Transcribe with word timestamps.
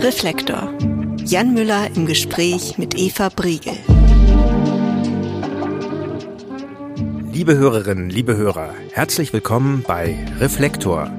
Reflektor. 0.00 0.72
Jan 1.24 1.54
Müller 1.54 1.88
im 1.96 2.06
Gespräch 2.06 2.78
mit 2.78 2.96
Eva 2.96 3.30
Briegel. 3.30 3.72
Liebe 7.32 7.56
Hörerinnen, 7.56 8.08
liebe 8.08 8.36
Hörer, 8.36 8.74
herzlich 8.92 9.32
willkommen 9.32 9.82
bei 9.84 10.24
Reflektor. 10.38 11.10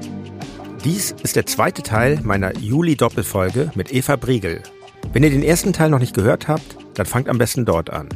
Dies 0.82 1.14
ist 1.22 1.36
der 1.36 1.44
zweite 1.44 1.82
Teil 1.82 2.20
meiner 2.22 2.56
Juli-Doppelfolge 2.56 3.70
mit 3.74 3.92
Eva 3.92 4.16
Briegel. 4.16 4.62
Wenn 5.12 5.24
ihr 5.24 5.30
den 5.30 5.42
ersten 5.42 5.74
Teil 5.74 5.90
noch 5.90 5.98
nicht 5.98 6.14
gehört 6.14 6.48
habt, 6.48 6.78
dann 6.94 7.04
fangt 7.04 7.28
am 7.28 7.36
besten 7.36 7.66
dort 7.66 7.90
an. 7.90 8.08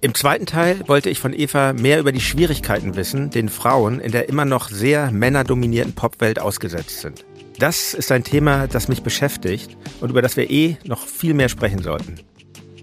Im 0.00 0.12
zweiten 0.14 0.46
Teil 0.46 0.80
wollte 0.88 1.08
ich 1.08 1.20
von 1.20 1.32
Eva 1.32 1.72
mehr 1.72 2.00
über 2.00 2.10
die 2.10 2.20
Schwierigkeiten 2.20 2.96
wissen, 2.96 3.30
den 3.30 3.48
Frauen 3.48 4.00
in 4.00 4.10
der 4.10 4.28
immer 4.28 4.44
noch 4.44 4.70
sehr 4.70 5.12
männerdominierten 5.12 5.94
Popwelt 5.94 6.40
ausgesetzt 6.40 7.00
sind. 7.00 7.24
Das 7.58 7.92
ist 7.92 8.12
ein 8.12 8.22
Thema, 8.22 8.68
das 8.68 8.86
mich 8.86 9.02
beschäftigt 9.02 9.76
und 10.00 10.10
über 10.10 10.22
das 10.22 10.36
wir 10.36 10.48
eh 10.48 10.76
noch 10.84 11.04
viel 11.04 11.34
mehr 11.34 11.48
sprechen 11.48 11.82
sollten. 11.82 12.14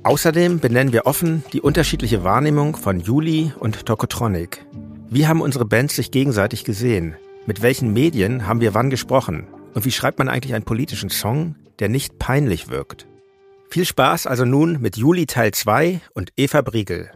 Außerdem 0.03 0.59
benennen 0.59 0.91
wir 0.91 1.05
offen 1.05 1.45
die 1.53 1.61
unterschiedliche 1.61 2.25
Wahrnehmung 2.25 2.75
von 2.75 2.99
Juli 2.99 3.53
und 3.57 3.85
Tokotronic. 3.85 4.65
Wie 5.09 5.27
haben 5.27 5.41
unsere 5.41 5.63
Bands 5.63 5.95
sich 5.95 6.11
gegenseitig 6.11 6.65
gesehen? 6.65 7.15
Mit 7.45 7.61
welchen 7.61 7.93
Medien 7.93 8.47
haben 8.47 8.59
wir 8.59 8.73
wann 8.73 8.89
gesprochen? 8.89 9.47
Und 9.73 9.85
wie 9.85 9.91
schreibt 9.91 10.19
man 10.19 10.27
eigentlich 10.27 10.53
einen 10.53 10.65
politischen 10.65 11.09
Song, 11.09 11.55
der 11.79 11.87
nicht 11.87 12.19
peinlich 12.19 12.67
wirkt? 12.67 13.07
Viel 13.69 13.85
Spaß 13.85 14.27
also 14.27 14.43
nun 14.43 14.81
mit 14.81 14.97
Juli 14.97 15.25
Teil 15.25 15.51
2 15.51 16.01
und 16.13 16.33
Eva 16.35 16.61
Briegel. 16.61 17.11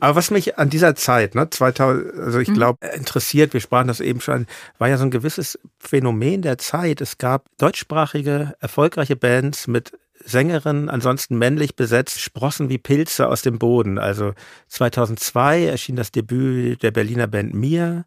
Aber 0.00 0.16
was 0.16 0.30
mich 0.30 0.58
an 0.58 0.70
dieser 0.70 0.94
Zeit, 0.94 1.34
ne, 1.34 1.48
2000, 1.48 2.18
also 2.18 2.38
ich 2.38 2.52
glaube, 2.52 2.78
mhm. 2.82 2.98
interessiert, 2.98 3.52
wir 3.52 3.60
sprachen 3.60 3.88
das 3.88 4.00
eben 4.00 4.20
schon, 4.20 4.46
war 4.78 4.88
ja 4.88 4.96
so 4.96 5.04
ein 5.04 5.10
gewisses 5.10 5.58
Phänomen 5.78 6.42
der 6.42 6.58
Zeit. 6.58 7.00
Es 7.00 7.18
gab 7.18 7.46
deutschsprachige, 7.58 8.54
erfolgreiche 8.60 9.16
Bands 9.16 9.66
mit 9.66 9.92
Sängerinnen, 10.24 10.88
ansonsten 10.88 11.38
männlich 11.38 11.76
besetzt, 11.76 12.20
sprossen 12.20 12.68
wie 12.68 12.78
Pilze 12.78 13.28
aus 13.28 13.42
dem 13.42 13.58
Boden. 13.58 13.98
Also 13.98 14.34
2002 14.68 15.64
erschien 15.64 15.96
das 15.96 16.12
Debüt 16.12 16.82
der 16.82 16.90
Berliner 16.90 17.26
Band 17.26 17.54
Mir. 17.54 18.04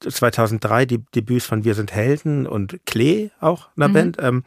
2003 0.00 0.86
die 0.86 1.04
Debüts 1.14 1.46
von 1.46 1.64
Wir 1.64 1.74
sind 1.74 1.92
Helden 1.92 2.46
und 2.46 2.80
Klee 2.86 3.30
auch 3.40 3.68
einer 3.76 3.88
mhm. 3.88 3.92
Band. 3.92 4.16
Ähm, 4.20 4.44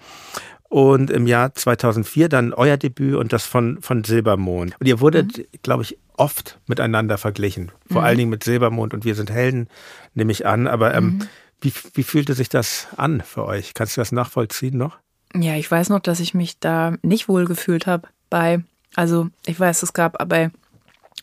und 0.68 1.10
im 1.10 1.28
Jahr 1.28 1.54
2004 1.54 2.28
dann 2.28 2.54
euer 2.54 2.78
Debüt 2.78 3.16
und 3.16 3.32
das 3.32 3.46
von, 3.46 3.82
von 3.82 4.04
Silbermond. 4.04 4.76
Und 4.80 4.88
ihr 4.88 5.00
wurdet, 5.00 5.38
mhm. 5.38 5.44
glaube 5.64 5.84
ich, 5.84 5.98
oft 6.18 6.60
miteinander 6.68 7.18
verglichen. 7.18 7.72
Vor 7.88 8.02
mhm. 8.02 8.08
allen 8.08 8.18
Dingen 8.18 8.30
mit 8.30 8.44
Silbermond 8.44 8.94
und 8.94 9.06
Wir 9.06 9.16
sind 9.16 9.32
Helden, 9.32 9.68
nehme 10.14 10.32
ich 10.32 10.46
an. 10.46 10.68
Aber 10.68 10.94
ähm, 10.94 11.06
mhm. 11.06 11.28
wie, 11.62 11.74
wie 11.94 12.04
fühlte 12.04 12.34
sich 12.34 12.50
das 12.50 12.88
an 12.98 13.22
für 13.22 13.46
euch? 13.46 13.74
Kannst 13.74 13.98
du 13.98 14.02
das 14.02 14.12
nachvollziehen 14.12 14.78
noch? 14.78 14.98
Ja, 15.34 15.56
ich 15.56 15.70
weiß 15.70 15.90
noch, 15.90 16.00
dass 16.00 16.20
ich 16.20 16.34
mich 16.34 16.60
da 16.60 16.96
nicht 17.02 17.28
wohl 17.28 17.46
gefühlt 17.46 17.88
habe 17.88 18.08
bei, 18.30 18.64
also 18.96 19.28
ich 19.46 19.60
weiß, 19.60 19.84
es 19.84 19.94
gab 19.94 20.28
bei 20.30 20.52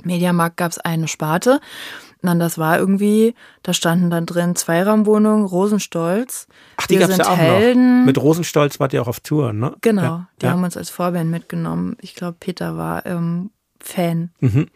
Mediamarkt 0.05 0.57
gab 0.57 0.73
es 0.73 0.79
eine 0.79 1.09
Sparte 1.09 1.61
Nein, 2.23 2.39
das 2.39 2.57
war 2.57 2.79
irgendwie, 2.79 3.35
da 3.65 3.75
standen 3.75 4.09
dann 4.09 4.27
drin 4.27 4.55
Zweiraumwohnungen, 4.55 5.45
Rosenstolz. 5.45 6.47
Ach, 6.77 6.87
die 6.87 6.97
gab 6.97 7.11
es 7.11 7.17
ja 7.17 7.27
auch 7.27 7.37
Helden. 7.37 8.01
noch. 8.01 8.07
Mit 8.07 8.19
Rosenstolz 8.19 8.79
wart 8.79 8.93
ihr 8.93 9.03
auch 9.03 9.09
auf 9.09 9.19
Tour, 9.19 9.53
ne? 9.53 9.75
Genau, 9.81 10.03
ja, 10.03 10.29
die 10.41 10.47
ja. 10.47 10.53
haben 10.53 10.63
uns 10.63 10.77
als 10.77 10.89
Vorband 10.89 11.31
mitgenommen. 11.31 11.97
Ich 12.01 12.15
glaube, 12.15 12.37
Peter 12.39 12.77
war 12.77 13.05
ähm, 13.07 13.51
Fan. 13.83 14.31
Mhm. 14.41 14.69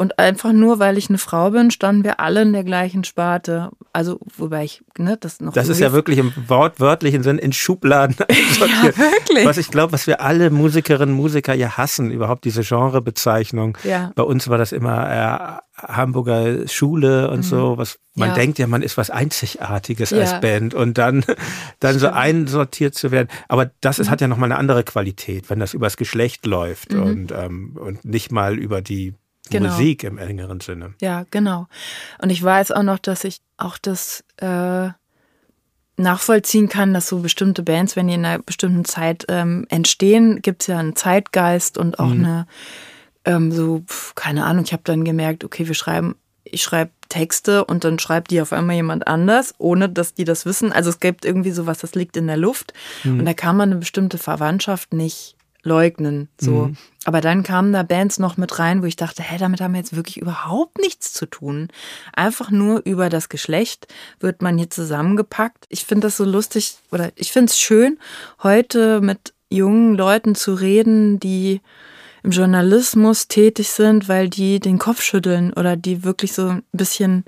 Und 0.00 0.18
einfach 0.18 0.54
nur, 0.54 0.78
weil 0.78 0.96
ich 0.96 1.10
eine 1.10 1.18
Frau 1.18 1.50
bin, 1.50 1.70
standen 1.70 2.04
wir 2.04 2.20
alle 2.20 2.40
in 2.40 2.54
der 2.54 2.64
gleichen 2.64 3.04
Sparte. 3.04 3.68
Also, 3.92 4.18
wobei 4.38 4.64
ich, 4.64 4.82
ne, 4.96 5.18
das 5.20 5.42
noch. 5.42 5.52
Das 5.52 5.68
ist 5.68 5.78
ja 5.78 5.92
wirklich 5.92 6.16
im 6.16 6.32
wortwörtlichen 6.48 7.22
Sinn 7.22 7.36
in 7.36 7.52
Schubladen 7.52 8.16
ja, 8.18 8.96
wirklich. 8.96 9.44
Was 9.44 9.58
ich 9.58 9.70
glaube, 9.70 9.92
was 9.92 10.06
wir 10.06 10.22
alle 10.22 10.48
Musikerinnen 10.48 11.14
und 11.14 11.20
Musiker 11.20 11.52
ja 11.52 11.76
hassen, 11.76 12.10
überhaupt 12.10 12.46
diese 12.46 12.62
Genrebezeichnung. 12.62 13.76
Ja. 13.84 14.10
Bei 14.14 14.22
uns 14.22 14.48
war 14.48 14.56
das 14.56 14.72
immer 14.72 15.60
äh, 15.76 15.86
Hamburger 15.86 16.66
Schule 16.66 17.30
und 17.30 17.40
mhm. 17.40 17.42
so, 17.42 17.76
was 17.76 17.98
man 18.14 18.30
ja. 18.30 18.34
denkt 18.36 18.58
ja, 18.58 18.66
man 18.66 18.80
ist 18.80 18.96
was 18.96 19.10
Einzigartiges 19.10 20.10
ja. 20.10 20.20
als 20.20 20.40
Band 20.40 20.72
und 20.72 20.96
dann, 20.96 21.26
dann 21.78 21.98
so 21.98 22.08
einsortiert 22.08 22.94
zu 22.94 23.10
werden. 23.10 23.28
Aber 23.48 23.70
das 23.82 23.98
ist, 23.98 24.06
mhm. 24.06 24.12
hat 24.12 24.22
ja 24.22 24.28
nochmal 24.28 24.50
eine 24.50 24.58
andere 24.58 24.82
Qualität, 24.82 25.50
wenn 25.50 25.58
das 25.58 25.74
übers 25.74 25.98
Geschlecht 25.98 26.46
läuft 26.46 26.94
mhm. 26.94 27.02
und, 27.02 27.32
ähm, 27.32 27.76
und 27.78 28.06
nicht 28.06 28.32
mal 28.32 28.58
über 28.58 28.80
die 28.80 29.12
genau. 29.50 29.70
Musik 29.70 30.04
im 30.04 30.18
engeren 30.18 30.60
Sinne. 30.60 30.94
Ja, 31.00 31.24
genau. 31.30 31.66
Und 32.20 32.30
ich 32.30 32.42
weiß 32.42 32.72
auch 32.72 32.82
noch, 32.82 32.98
dass 32.98 33.24
ich 33.24 33.40
auch 33.56 33.78
das 33.78 34.24
äh, 34.38 34.88
nachvollziehen 35.96 36.68
kann, 36.68 36.94
dass 36.94 37.08
so 37.08 37.18
bestimmte 37.18 37.62
Bands, 37.62 37.96
wenn 37.96 38.08
die 38.08 38.14
in 38.14 38.24
einer 38.24 38.38
bestimmten 38.38 38.84
Zeit 38.84 39.26
ähm, 39.28 39.66
entstehen, 39.68 40.40
gibt 40.42 40.62
es 40.62 40.68
ja 40.68 40.78
einen 40.78 40.96
Zeitgeist 40.96 41.78
und 41.78 41.98
auch 41.98 42.06
mhm. 42.06 42.24
eine 42.24 42.46
ähm, 43.24 43.52
so, 43.52 43.84
keine 44.14 44.46
Ahnung, 44.46 44.64
ich 44.64 44.72
habe 44.72 44.82
dann 44.84 45.04
gemerkt, 45.04 45.44
okay, 45.44 45.66
wir 45.66 45.74
schreiben, 45.74 46.16
ich 46.44 46.62
schreibe 46.62 46.90
Texte 47.08 47.64
und 47.64 47.84
dann 47.84 47.98
schreibt 47.98 48.30
die 48.30 48.40
auf 48.40 48.52
einmal 48.52 48.76
jemand 48.76 49.06
anders, 49.06 49.54
ohne 49.58 49.88
dass 49.88 50.14
die 50.14 50.24
das 50.24 50.46
wissen. 50.46 50.72
Also 50.72 50.90
es 50.90 51.00
gibt 51.00 51.24
irgendwie 51.24 51.50
sowas, 51.50 51.78
das 51.78 51.94
liegt 51.94 52.16
in 52.16 52.26
der 52.26 52.36
Luft. 52.36 52.72
Mhm. 53.04 53.20
Und 53.20 53.26
da 53.26 53.34
kann 53.34 53.56
man 53.56 53.70
eine 53.70 53.80
bestimmte 53.80 54.18
Verwandtschaft 54.18 54.94
nicht 54.94 55.36
leugnen. 55.62 56.28
So. 56.40 56.68
Mhm. 56.68 56.76
Aber 57.06 57.22
dann 57.22 57.42
kamen 57.42 57.72
da 57.72 57.82
Bands 57.82 58.18
noch 58.18 58.36
mit 58.36 58.58
rein, 58.58 58.82
wo 58.82 58.86
ich 58.86 58.96
dachte, 58.96 59.22
hä, 59.22 59.38
damit 59.38 59.60
haben 59.60 59.72
wir 59.72 59.80
jetzt 59.80 59.96
wirklich 59.96 60.18
überhaupt 60.18 60.78
nichts 60.78 61.14
zu 61.14 61.24
tun. 61.24 61.68
Einfach 62.12 62.50
nur 62.50 62.82
über 62.84 63.08
das 63.08 63.30
Geschlecht 63.30 63.86
wird 64.20 64.42
man 64.42 64.58
hier 64.58 64.68
zusammengepackt. 64.68 65.64
Ich 65.70 65.86
finde 65.86 66.08
das 66.08 66.18
so 66.18 66.24
lustig 66.24 66.76
oder 66.92 67.10
ich 67.16 67.32
finde 67.32 67.50
es 67.50 67.58
schön, 67.58 67.98
heute 68.42 69.00
mit 69.00 69.32
jungen 69.48 69.94
Leuten 69.94 70.34
zu 70.34 70.52
reden, 70.52 71.18
die 71.18 71.62
im 72.22 72.32
Journalismus 72.32 73.28
tätig 73.28 73.70
sind, 73.70 74.08
weil 74.08 74.28
die 74.28 74.60
den 74.60 74.78
Kopf 74.78 75.00
schütteln 75.02 75.54
oder 75.54 75.76
die 75.76 76.04
wirklich 76.04 76.34
so 76.34 76.48
ein 76.48 76.62
bisschen 76.72 77.24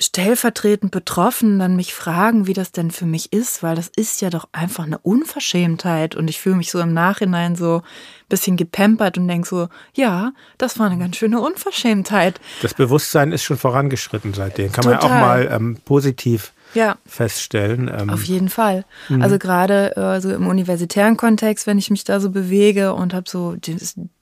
stellvertretend 0.00 0.90
betroffen 0.90 1.58
dann 1.58 1.76
mich 1.76 1.94
fragen, 1.94 2.46
wie 2.46 2.52
das 2.52 2.72
denn 2.72 2.90
für 2.90 3.06
mich 3.06 3.32
ist, 3.32 3.62
weil 3.62 3.76
das 3.76 3.90
ist 3.94 4.20
ja 4.20 4.30
doch 4.30 4.48
einfach 4.52 4.84
eine 4.84 4.98
Unverschämtheit 4.98 6.16
und 6.16 6.28
ich 6.28 6.40
fühle 6.40 6.56
mich 6.56 6.70
so 6.70 6.80
im 6.80 6.92
Nachhinein 6.94 7.54
so 7.54 7.76
ein 7.76 8.28
bisschen 8.28 8.56
gepampert 8.56 9.18
und 9.18 9.28
denke 9.28 9.48
so, 9.48 9.68
ja, 9.94 10.32
das 10.58 10.78
war 10.78 10.86
eine 10.86 10.98
ganz 10.98 11.16
schöne 11.16 11.40
Unverschämtheit. 11.40 12.40
Das 12.62 12.74
Bewusstsein 12.74 13.32
ist 13.32 13.42
schon 13.42 13.58
vorangeschritten 13.58 14.34
seitdem. 14.34 14.72
Kann 14.72 14.84
Total. 14.84 15.00
man 15.00 15.08
ja 15.10 15.16
auch 15.16 15.20
mal 15.20 15.48
ähm, 15.52 15.78
positiv 15.84 16.52
ja. 16.74 16.96
feststellen. 17.06 17.90
Ähm. 17.92 18.10
Auf 18.10 18.24
jeden 18.24 18.48
Fall. 18.48 18.84
Mhm. 19.08 19.22
Also 19.22 19.38
gerade 19.38 19.96
äh, 19.96 20.20
so 20.20 20.32
im 20.32 20.46
universitären 20.46 21.16
Kontext, 21.16 21.66
wenn 21.66 21.78
ich 21.78 21.90
mich 21.90 22.04
da 22.04 22.20
so 22.20 22.30
bewege 22.30 22.94
und 22.94 23.14
habe 23.14 23.28
so 23.28 23.56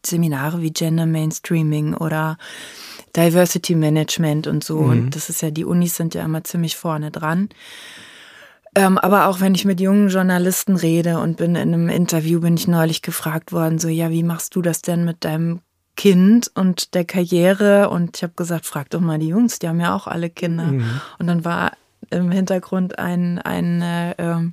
Seminare 0.05 0.61
wie 0.63 0.73
Gender 0.73 1.07
Mainstreaming 1.07 1.95
oder 1.95 2.39
Diversity 3.17 3.75
Management 3.75 4.47
und 4.47 4.65
so. 4.65 4.81
Mhm. 4.81 4.91
Und 4.91 5.17
das 5.17 5.29
ist 5.29 5.43
ja, 5.43 5.51
die 5.51 5.65
Unis 5.65 5.97
sind 5.97 6.15
ja 6.15 6.25
immer 6.25 6.45
ziemlich 6.45 6.77
vorne 6.77 7.11
dran. 7.11 7.49
Ähm, 8.75 8.99
aber 8.99 9.27
auch 9.27 9.41
wenn 9.41 9.55
ich 9.55 9.65
mit 9.65 9.81
jungen 9.81 10.09
Journalisten 10.09 10.77
rede 10.77 11.19
und 11.19 11.37
bin 11.37 11.57
in 11.57 11.75
einem 11.75 11.89
Interview, 11.89 12.41
bin 12.41 12.55
ich 12.55 12.69
neulich 12.69 13.03
gefragt 13.03 13.53
worden, 13.53 13.79
so, 13.79 13.89
ja, 13.89 14.11
wie 14.11 14.23
machst 14.23 14.55
du 14.55 14.63
das 14.63 14.83
denn 14.83 15.05
mit 15.05 15.25
deinem 15.25 15.61
Kind 15.97 16.51
und 16.55 16.95
der 16.95 17.05
Karriere? 17.05 17.91
Und 17.91 18.17
ich 18.17 18.23
habe 18.23 18.35
gesagt, 18.37 18.67
frag 18.67 18.91
doch 18.91 19.01
mal 19.01 19.19
die 19.19 19.29
Jungs, 19.29 19.59
die 19.59 19.69
haben 19.69 19.81
ja 19.81 19.97
auch 19.97 20.07
alle 20.07 20.31
Kinder. 20.31 20.67
Mhm. 20.67 21.01
Und 21.19 21.27
dann 21.27 21.45
war 21.45 21.73
im 22.11 22.31
Hintergrund 22.31 22.99
ein, 22.99 23.39
eine, 23.39 24.19
äh, 24.19 24.51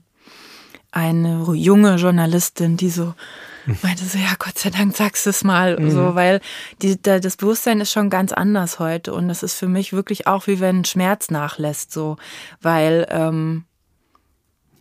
eine 0.91 1.43
junge 1.53 1.95
Journalistin, 1.95 2.77
die 2.77 2.89
so, 2.89 3.13
meinte 3.83 4.05
so, 4.05 4.17
ja, 4.17 4.33
Gott 4.37 4.57
sei 4.57 4.69
Dank 4.69 4.95
sagst 4.95 5.25
du 5.25 5.29
es 5.29 5.43
mal, 5.43 5.79
mhm. 5.79 5.91
so, 5.91 6.15
weil 6.15 6.41
die, 6.81 7.01
da, 7.01 7.19
das 7.19 7.37
Bewusstsein 7.37 7.81
ist 7.81 7.91
schon 7.91 8.09
ganz 8.09 8.31
anders 8.31 8.79
heute 8.79 9.13
und 9.13 9.27
das 9.27 9.43
ist 9.43 9.55
für 9.55 9.67
mich 9.67 9.93
wirklich 9.93 10.27
auch 10.27 10.47
wie 10.47 10.59
wenn 10.59 10.85
Schmerz 10.85 11.29
nachlässt, 11.29 11.91
so, 11.91 12.17
weil 12.61 13.07
ähm, 13.09 13.65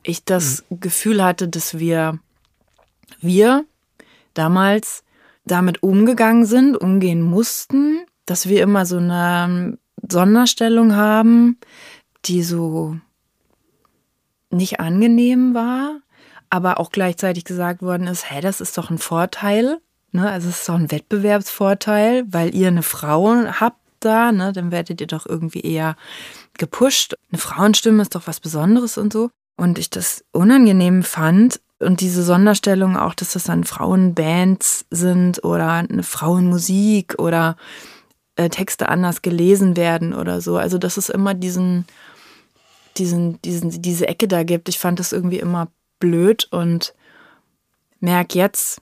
ich 0.02 0.24
das 0.24 0.64
mhm. 0.68 0.80
Gefühl 0.80 1.24
hatte, 1.24 1.48
dass 1.48 1.78
wir, 1.78 2.18
wir 3.20 3.64
damals 4.34 5.02
damit 5.44 5.82
umgegangen 5.82 6.46
sind, 6.46 6.76
umgehen 6.76 7.22
mussten, 7.22 8.04
dass 8.26 8.48
wir 8.48 8.62
immer 8.62 8.86
so 8.86 8.96
eine 8.96 9.78
Sonderstellung 10.08 10.94
haben, 10.96 11.58
die 12.26 12.42
so 12.42 12.96
nicht 14.50 14.80
angenehm 14.80 15.54
war, 15.54 16.00
aber 16.50 16.78
auch 16.78 16.90
gleichzeitig 16.90 17.44
gesagt 17.44 17.82
worden 17.82 18.06
ist, 18.06 18.30
hey, 18.30 18.40
das 18.40 18.60
ist 18.60 18.78
doch 18.78 18.90
ein 18.90 18.98
Vorteil, 18.98 19.80
ne? 20.12 20.30
Also 20.30 20.48
es 20.48 20.60
ist 20.60 20.68
doch 20.68 20.76
ein 20.76 20.90
Wettbewerbsvorteil, 20.90 22.24
weil 22.28 22.54
ihr 22.54 22.68
eine 22.68 22.82
Frau 22.82 23.34
habt 23.60 23.80
da, 24.00 24.32
ne? 24.32 24.52
Dann 24.52 24.70
werdet 24.70 25.00
ihr 25.00 25.06
doch 25.06 25.26
irgendwie 25.26 25.62
eher 25.62 25.96
gepusht. 26.58 27.16
Eine 27.32 27.40
Frauenstimme 27.40 28.02
ist 28.02 28.14
doch 28.14 28.26
was 28.26 28.40
Besonderes 28.40 28.98
und 28.98 29.12
so. 29.12 29.30
Und 29.56 29.78
ich 29.78 29.90
das 29.90 30.24
unangenehm 30.32 31.02
fand 31.02 31.60
und 31.78 32.00
diese 32.00 32.22
Sonderstellung 32.22 32.96
auch, 32.96 33.14
dass 33.14 33.32
das 33.32 33.44
dann 33.44 33.64
Frauenbands 33.64 34.86
sind 34.90 35.44
oder 35.44 35.72
eine 35.72 36.02
Frauenmusik 36.02 37.16
oder 37.18 37.56
äh, 38.36 38.48
Texte 38.48 38.88
anders 38.88 39.22
gelesen 39.22 39.76
werden 39.76 40.14
oder 40.14 40.40
so. 40.40 40.56
Also 40.56 40.78
dass 40.78 40.96
es 40.96 41.08
immer 41.08 41.34
diesen 41.34 41.86
diesen, 42.96 43.40
diesen, 43.42 43.82
diese 43.82 44.08
Ecke 44.08 44.28
da 44.28 44.42
gibt. 44.42 44.68
Ich 44.68 44.78
fand 44.78 44.98
das 44.98 45.12
irgendwie 45.12 45.38
immer 45.38 45.68
blöd 45.98 46.48
und 46.50 46.94
merke 48.00 48.38
jetzt, 48.38 48.80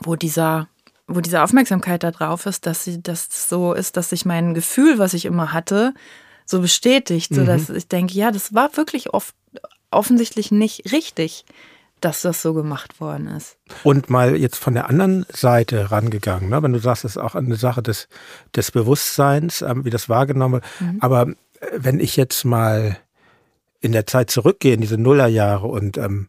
wo 0.00 0.16
dieser, 0.16 0.68
wo 1.06 1.20
diese 1.20 1.42
Aufmerksamkeit 1.42 2.02
da 2.02 2.10
drauf 2.10 2.46
ist, 2.46 2.66
dass 2.66 2.84
sie, 2.84 3.02
das 3.02 3.28
so 3.48 3.72
ist, 3.72 3.96
dass 3.96 4.10
sich 4.10 4.24
mein 4.24 4.54
Gefühl, 4.54 4.98
was 4.98 5.14
ich 5.14 5.24
immer 5.24 5.52
hatte, 5.52 5.94
so 6.46 6.60
bestätigt, 6.60 7.34
so 7.34 7.44
dass 7.44 7.68
mhm. 7.68 7.76
ich 7.76 7.88
denke, 7.88 8.14
ja, 8.14 8.30
das 8.30 8.54
war 8.54 8.76
wirklich 8.76 9.14
oft 9.14 9.34
offensichtlich 9.90 10.50
nicht 10.50 10.92
richtig, 10.92 11.44
dass 12.00 12.22
das 12.22 12.42
so 12.42 12.54
gemacht 12.54 13.00
worden 13.00 13.26
ist. 13.28 13.56
Und 13.82 14.08
mal 14.08 14.36
jetzt 14.36 14.56
von 14.56 14.74
der 14.74 14.88
anderen 14.88 15.26
Seite 15.28 15.90
rangegangen, 15.90 16.48
ne? 16.48 16.62
wenn 16.62 16.72
du 16.72 16.78
sagst, 16.78 17.04
es 17.04 17.12
ist 17.12 17.22
auch 17.22 17.34
eine 17.34 17.56
Sache 17.56 17.82
des, 17.82 18.08
des 18.54 18.70
Bewusstseins, 18.70 19.62
ähm, 19.62 19.84
wie 19.84 19.90
das 19.90 20.08
wahrgenommen 20.08 20.54
wird. 20.54 20.64
Mhm. 20.80 20.98
Aber 21.00 21.28
äh, 21.28 21.34
wenn 21.76 22.00
ich 22.00 22.16
jetzt 22.16 22.44
mal 22.44 22.96
in 23.80 23.92
der 23.92 24.06
Zeit 24.06 24.30
zurückgehe, 24.30 24.74
in 24.74 24.80
diese 24.80 24.98
Nullerjahre 24.98 25.66
und 25.66 25.96
ähm, 25.98 26.28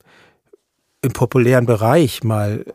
im 1.02 1.12
populären 1.12 1.66
Bereich 1.66 2.24
mal 2.24 2.66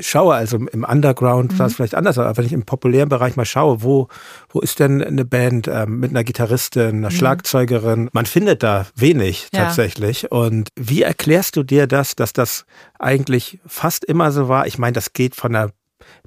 schaue, 0.00 0.34
also 0.34 0.56
im 0.56 0.84
Underground 0.84 1.52
mhm. 1.52 1.58
war 1.58 1.66
es 1.66 1.74
vielleicht 1.74 1.94
anders, 1.94 2.18
aber 2.18 2.36
wenn 2.36 2.44
ich 2.44 2.52
im 2.52 2.64
populären 2.64 3.08
Bereich 3.08 3.36
mal 3.36 3.44
schaue, 3.44 3.82
wo, 3.82 4.08
wo 4.50 4.60
ist 4.60 4.80
denn 4.80 5.02
eine 5.02 5.24
Band 5.24 5.68
ähm, 5.68 6.00
mit 6.00 6.10
einer 6.10 6.24
Gitarristin, 6.24 6.98
einer 6.98 7.10
mhm. 7.10 7.14
Schlagzeugerin? 7.14 8.10
Man 8.12 8.26
findet 8.26 8.62
da 8.62 8.86
wenig 8.94 9.48
ja. 9.52 9.64
tatsächlich. 9.64 10.30
Und 10.30 10.68
wie 10.76 11.02
erklärst 11.02 11.56
du 11.56 11.62
dir 11.62 11.86
das, 11.86 12.16
dass 12.16 12.32
das 12.32 12.66
eigentlich 12.98 13.60
fast 13.66 14.04
immer 14.04 14.32
so 14.32 14.48
war? 14.48 14.66
Ich 14.66 14.78
meine, 14.78 14.92
das 14.92 15.12
geht 15.12 15.34
von 15.34 15.54
einer 15.54 15.70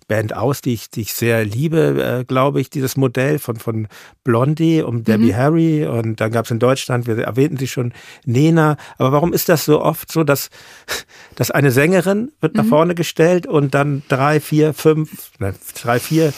Band 0.08 0.36
aus, 0.36 0.62
die 0.62 0.74
ich, 0.74 0.90
die 0.90 1.02
ich 1.02 1.14
sehr 1.14 1.46
liebe, 1.46 2.20
äh, 2.22 2.24
glaube 2.26 2.62
ich, 2.62 2.70
dieses 2.70 2.98
Modell 2.98 3.40
von, 3.40 3.58
von 3.58 3.88
Blondie 4.24 4.82
um 4.82 5.04
Debbie 5.04 5.32
mhm. 5.32 5.36
Harry 5.36 5.86
und 5.86 6.20
dann 6.20 6.32
gab 6.32 6.46
es 6.46 6.52
in 6.52 6.60
Deutschland, 6.60 7.08
wir 7.08 7.18
erwähnten 7.18 7.58
sie 7.58 7.68
schon, 7.68 7.94
Nena. 8.26 8.78
Aber 8.98 9.12
warum 9.12 9.34
ist 9.34 9.50
das 9.50 9.66
so 9.66 9.82
oft 9.82 10.12
so, 10.12 10.24
dass, 10.24 10.50
dass 11.36 11.52
eine 11.52 11.72
Sängerin 11.72 12.32
wird 12.42 12.56
nach 12.56 12.64
mhm. 12.64 12.70
vorne 12.70 12.96
gestellt 12.96 13.48
und 13.48 13.74
dann 13.74 14.04
drei, 14.08 14.40
vier, 14.40 14.74
fünf, 14.74 15.32
ne, 15.40 15.54
drei, 15.82 16.00
vier 16.00 16.34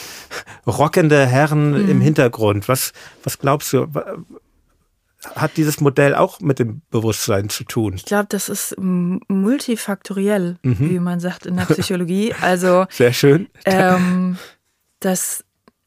rockende 0.66 1.26
Herren 1.26 1.84
mhm. 1.84 1.90
im 1.90 2.00
Hintergrund? 2.00 2.68
Was, 2.68 2.92
was 3.22 3.38
glaubst 3.38 3.72
du? 3.72 3.88
Hat 5.34 5.56
dieses 5.56 5.80
Modell 5.80 6.14
auch 6.14 6.40
mit 6.40 6.58
dem 6.58 6.82
Bewusstsein 6.90 7.48
zu 7.48 7.64
tun? 7.64 7.94
Ich 7.94 8.04
glaube, 8.04 8.26
das 8.28 8.48
ist 8.48 8.76
multifaktoriell, 8.78 10.58
mhm. 10.62 10.90
wie 10.90 10.98
man 10.98 11.20
sagt 11.20 11.46
in 11.46 11.56
der 11.56 11.64
Psychologie. 11.68 12.34
Also 12.40 12.86
sehr 12.90 13.12
schön. 13.12 13.48
Ähm, 13.64 14.38
das 15.00 15.44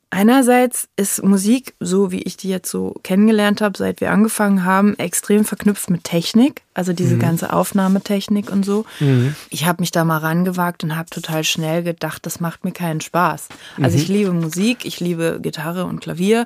Einerseits 0.09 0.87
ist 0.95 1.21
Musik, 1.21 1.73
so 1.81 2.13
wie 2.13 2.21
ich 2.21 2.37
die 2.37 2.47
jetzt 2.47 2.71
so 2.71 2.95
kennengelernt 3.03 3.59
habe, 3.59 3.77
seit 3.77 3.99
wir 3.99 4.11
angefangen 4.11 4.63
haben, 4.63 4.97
extrem 4.97 5.43
verknüpft 5.43 5.89
mit 5.89 6.05
Technik, 6.05 6.61
also 6.73 6.93
diese 6.93 7.15
mhm. 7.15 7.19
ganze 7.19 7.51
Aufnahmetechnik 7.51 8.49
und 8.49 8.63
so. 8.63 8.85
Mhm. 9.01 9.35
Ich 9.49 9.65
habe 9.65 9.81
mich 9.81 9.91
da 9.91 10.05
mal 10.05 10.19
rangewagt 10.19 10.85
und 10.85 10.95
habe 10.95 11.09
total 11.09 11.43
schnell 11.43 11.83
gedacht, 11.83 12.25
das 12.25 12.39
macht 12.39 12.63
mir 12.63 12.71
keinen 12.71 13.01
Spaß. 13.01 13.49
Also 13.81 13.97
mhm. 13.97 14.03
ich 14.03 14.07
liebe 14.07 14.31
Musik, 14.31 14.85
ich 14.85 15.01
liebe 15.01 15.39
Gitarre 15.41 15.83
und 15.83 15.99
Klavier, 15.99 16.45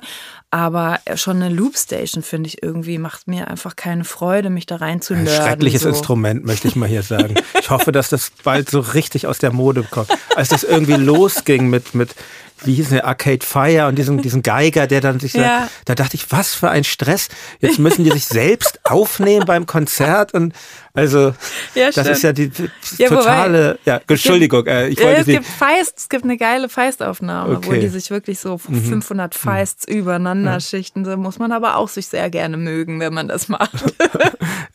aber 0.50 0.98
schon 1.14 1.36
eine 1.36 1.54
Loopstation 1.54 2.24
finde 2.24 2.48
ich 2.48 2.64
irgendwie 2.64 2.98
macht 2.98 3.28
mir 3.28 3.46
einfach 3.46 3.76
keine 3.76 4.04
Freude, 4.04 4.50
mich 4.50 4.66
da 4.66 4.76
rein 4.76 5.00
zu 5.00 5.14
nörden. 5.14 5.32
Schreckliches 5.32 5.82
so. 5.82 5.88
Instrument, 5.88 6.44
möchte 6.44 6.66
ich 6.66 6.74
mal 6.74 6.88
hier 6.88 7.04
sagen. 7.04 7.36
Ich 7.62 7.70
hoffe, 7.70 7.92
dass 7.92 8.08
das 8.08 8.32
bald 8.42 8.68
so 8.68 8.80
richtig 8.80 9.28
aus 9.28 9.38
der 9.38 9.52
Mode 9.52 9.84
kommt. 9.88 10.08
Als 10.34 10.48
das 10.48 10.64
irgendwie 10.64 10.94
losging 10.94 11.70
mit 11.70 11.94
mit 11.94 12.16
wie 12.64 12.74
hieß 12.74 12.90
der, 12.90 13.06
Arcade 13.06 13.44
Fire 13.44 13.86
und 13.88 13.96
diesen, 13.96 14.22
diesen 14.22 14.42
Geiger, 14.42 14.86
der 14.86 15.00
dann 15.00 15.20
sich 15.20 15.32
ja. 15.34 15.62
so, 15.62 15.68
da 15.86 15.94
dachte 15.94 16.16
ich, 16.16 16.30
was 16.30 16.54
für 16.54 16.70
ein 16.70 16.84
Stress. 16.84 17.28
Jetzt 17.60 17.78
müssen 17.78 18.04
die 18.04 18.10
sich 18.10 18.26
selbst 18.26 18.80
aufnehmen 18.90 19.46
beim 19.46 19.66
Konzert 19.66 20.34
und 20.34 20.54
also 20.94 21.32
ja, 21.74 21.90
das 21.90 22.06
ist 22.06 22.22
ja 22.22 22.32
die, 22.32 22.50
ja, 22.98 23.08
totale, 23.08 23.78
wobei, 23.78 23.90
ja, 23.90 24.00
Entschuldigung, 24.06 24.66
äh, 24.66 24.88
ich 24.88 25.00
wollte 25.00 25.22
es 25.22 25.26
gibt 25.26 25.46
Feist, 25.46 25.94
es 25.96 26.08
gibt 26.10 26.24
eine 26.24 26.36
geile 26.36 26.68
Feistaufnahme, 26.68 27.56
okay. 27.56 27.66
wo 27.66 27.72
die 27.72 27.88
sich 27.88 28.10
wirklich 28.10 28.38
so 28.38 28.58
500 28.58 29.32
mhm. 29.32 29.38
Feists 29.38 29.88
mhm. 29.88 29.94
übereinander 29.94 30.52
ja. 30.52 30.60
schichten, 30.60 31.06
so 31.06 31.16
muss 31.16 31.38
man 31.38 31.50
aber 31.52 31.76
auch 31.76 31.88
sich 31.88 32.08
sehr 32.08 32.28
gerne 32.28 32.58
mögen, 32.58 33.00
wenn 33.00 33.14
man 33.14 33.28
das 33.28 33.48
macht. 33.48 33.72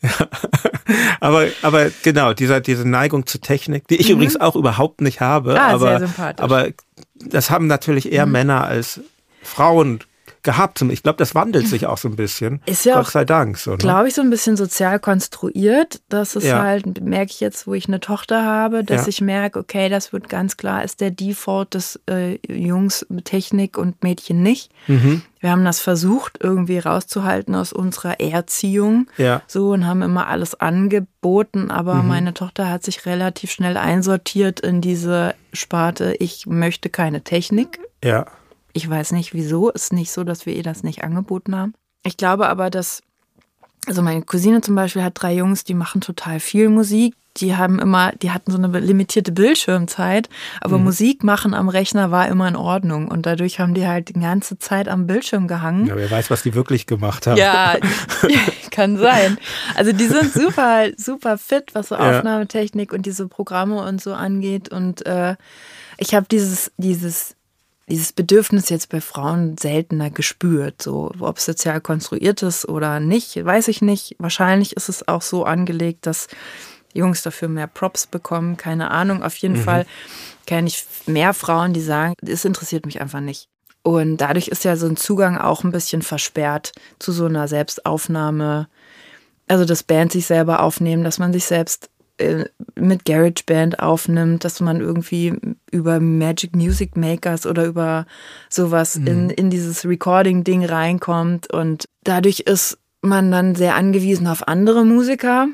ja. 0.02 0.10
Aber, 1.20 1.46
aber 1.62 1.90
genau, 2.02 2.32
dieser, 2.32 2.60
diese 2.60 2.88
Neigung 2.88 3.26
zur 3.26 3.40
Technik, 3.40 3.86
die 3.88 3.96
ich 3.96 4.08
mhm. 4.08 4.14
übrigens 4.14 4.40
auch 4.40 4.56
überhaupt 4.56 5.00
nicht 5.00 5.20
habe, 5.20 5.60
ah, 5.60 5.68
aber, 5.68 6.08
aber 6.38 6.68
das 7.24 7.50
haben 7.50 7.66
natürlich 7.66 8.12
eher 8.12 8.26
mhm. 8.26 8.32
Männer 8.32 8.64
als 8.64 9.00
Frauen 9.42 10.00
gehabt. 10.42 10.80
Ich 10.82 11.02
glaube, 11.02 11.18
das 11.18 11.34
wandelt 11.34 11.66
sich 11.66 11.86
auch 11.86 11.98
so 11.98 12.08
ein 12.08 12.16
bisschen. 12.16 12.60
Ist 12.66 12.84
ja 12.84 12.94
Gott 12.94 13.06
auch, 13.06 13.10
sei 13.10 13.24
Dank. 13.24 13.58
So, 13.58 13.72
ne? 13.72 13.78
glaube 13.78 14.08
ich, 14.08 14.14
so 14.14 14.22
ein 14.22 14.30
bisschen 14.30 14.56
sozial 14.56 14.98
konstruiert. 14.98 16.00
Das 16.08 16.36
ist 16.36 16.44
ja. 16.44 16.62
halt, 16.62 17.00
merke 17.02 17.30
ich 17.32 17.40
jetzt, 17.40 17.66
wo 17.66 17.74
ich 17.74 17.88
eine 17.88 18.00
Tochter 18.00 18.44
habe, 18.44 18.84
dass 18.84 19.02
ja. 19.02 19.08
ich 19.08 19.20
merke, 19.20 19.58
okay, 19.58 19.88
das 19.88 20.12
wird 20.12 20.28
ganz 20.28 20.56
klar, 20.56 20.84
ist 20.84 21.00
der 21.00 21.10
Default 21.10 21.74
des 21.74 22.00
äh, 22.08 22.38
Jungs 22.48 23.06
Technik 23.24 23.78
und 23.78 24.02
Mädchen 24.02 24.42
nicht. 24.42 24.70
Mhm. 24.86 25.22
Wir 25.40 25.50
haben 25.50 25.64
das 25.64 25.80
versucht, 25.80 26.38
irgendwie 26.42 26.78
rauszuhalten 26.78 27.54
aus 27.54 27.72
unserer 27.72 28.20
Erziehung. 28.20 29.08
Ja. 29.18 29.42
So 29.46 29.70
und 29.70 29.86
haben 29.86 30.02
immer 30.02 30.26
alles 30.26 30.58
angeboten, 30.58 31.70
aber 31.70 31.94
mhm. 31.94 32.08
meine 32.08 32.34
Tochter 32.34 32.68
hat 32.68 32.84
sich 32.84 33.06
relativ 33.06 33.50
schnell 33.52 33.76
einsortiert 33.76 34.60
in 34.60 34.80
diese 34.80 35.34
Sparte, 35.52 36.14
ich 36.18 36.46
möchte 36.46 36.90
keine 36.90 37.22
Technik. 37.22 37.78
Ja. 38.02 38.26
Ich 38.78 38.88
weiß 38.88 39.10
nicht 39.10 39.34
wieso. 39.34 39.70
Ist 39.70 39.92
nicht 39.92 40.12
so, 40.12 40.22
dass 40.22 40.46
wir 40.46 40.54
ihr 40.54 40.62
das 40.62 40.84
nicht 40.84 41.02
angeboten 41.02 41.56
haben. 41.56 41.74
Ich 42.04 42.16
glaube 42.16 42.48
aber, 42.48 42.70
dass, 42.70 43.02
also 43.88 44.02
meine 44.02 44.22
Cousine 44.22 44.60
zum 44.60 44.76
Beispiel 44.76 45.02
hat 45.02 45.14
drei 45.16 45.34
Jungs, 45.34 45.64
die 45.64 45.74
machen 45.74 46.00
total 46.00 46.38
viel 46.38 46.68
Musik. 46.68 47.16
Die 47.38 47.56
haben 47.56 47.80
immer, 47.80 48.12
die 48.12 48.30
hatten 48.30 48.52
so 48.52 48.56
eine 48.56 48.68
limitierte 48.78 49.32
Bildschirmzeit, 49.32 50.28
aber 50.60 50.78
mhm. 50.78 50.84
Musik 50.84 51.24
machen 51.24 51.54
am 51.54 51.68
Rechner 51.68 52.12
war 52.12 52.28
immer 52.28 52.46
in 52.46 52.54
Ordnung 52.54 53.08
und 53.08 53.26
dadurch 53.26 53.58
haben 53.58 53.74
die 53.74 53.86
halt 53.88 54.10
die 54.10 54.20
ganze 54.20 54.58
Zeit 54.58 54.86
am 54.86 55.08
Bildschirm 55.08 55.48
gehangen. 55.48 55.86
Ja, 55.86 55.96
wer 55.96 56.10
weiß, 56.10 56.30
was 56.30 56.44
die 56.44 56.54
wirklich 56.54 56.86
gemacht 56.86 57.26
haben. 57.26 57.36
Ja, 57.36 57.78
kann 58.70 58.96
sein. 58.96 59.38
Also 59.74 59.90
die 59.90 60.06
sind 60.06 60.32
super, 60.32 60.86
super 60.96 61.36
fit, 61.36 61.74
was 61.74 61.88
so 61.88 61.96
ja. 61.96 62.18
Aufnahmetechnik 62.18 62.92
und 62.92 63.06
diese 63.06 63.26
Programme 63.26 63.82
und 63.82 64.00
so 64.00 64.14
angeht 64.14 64.68
und 64.68 65.04
äh, 65.04 65.34
ich 65.96 66.14
habe 66.14 66.26
dieses, 66.30 66.70
dieses 66.76 67.34
dieses 67.88 68.12
Bedürfnis 68.12 68.68
jetzt 68.68 68.90
bei 68.90 69.00
Frauen 69.00 69.56
seltener 69.58 70.10
gespürt. 70.10 70.82
So, 70.82 71.10
ob 71.18 71.38
es 71.38 71.46
sozial 71.46 71.80
konstruiert 71.80 72.42
ist 72.42 72.68
oder 72.68 73.00
nicht, 73.00 73.44
weiß 73.44 73.68
ich 73.68 73.82
nicht. 73.82 74.16
Wahrscheinlich 74.18 74.76
ist 74.76 74.88
es 74.88 75.08
auch 75.08 75.22
so 75.22 75.44
angelegt, 75.44 76.06
dass 76.06 76.28
Jungs 76.92 77.22
dafür 77.22 77.48
mehr 77.48 77.66
Props 77.66 78.06
bekommen. 78.06 78.56
Keine 78.56 78.90
Ahnung. 78.90 79.22
Auf 79.22 79.36
jeden 79.36 79.56
mhm. 79.56 79.62
Fall 79.62 79.86
kenne 80.46 80.68
ich 80.68 80.86
mehr 81.06 81.34
Frauen, 81.34 81.72
die 81.72 81.80
sagen, 81.80 82.14
es 82.26 82.44
interessiert 82.44 82.86
mich 82.86 83.00
einfach 83.00 83.20
nicht. 83.20 83.48
Und 83.82 84.18
dadurch 84.18 84.48
ist 84.48 84.64
ja 84.64 84.76
so 84.76 84.86
ein 84.86 84.96
Zugang 84.96 85.38
auch 85.38 85.64
ein 85.64 85.72
bisschen 85.72 86.02
versperrt 86.02 86.72
zu 86.98 87.12
so 87.12 87.26
einer 87.26 87.48
Selbstaufnahme. 87.48 88.68
Also, 89.46 89.64
dass 89.64 89.82
Bands 89.82 90.12
sich 90.12 90.26
selber 90.26 90.62
aufnehmen, 90.62 91.04
dass 91.04 91.18
man 91.18 91.32
sich 91.32 91.44
selbst 91.44 91.88
mit 92.74 93.04
GarageBand 93.04 93.80
aufnimmt, 93.80 94.44
dass 94.44 94.60
man 94.60 94.80
irgendwie 94.80 95.34
über 95.70 96.00
Magic 96.00 96.54
Music 96.56 96.96
Makers 96.96 97.46
oder 97.46 97.64
über 97.64 98.06
sowas 98.48 98.98
mhm. 98.98 99.06
in, 99.06 99.30
in 99.30 99.50
dieses 99.50 99.84
Recording-Ding 99.84 100.64
reinkommt. 100.64 101.52
Und 101.52 101.88
dadurch 102.04 102.40
ist 102.40 102.78
man 103.00 103.30
dann 103.30 103.54
sehr 103.54 103.74
angewiesen 103.74 104.26
auf 104.26 104.48
andere 104.48 104.84
Musiker, 104.84 105.48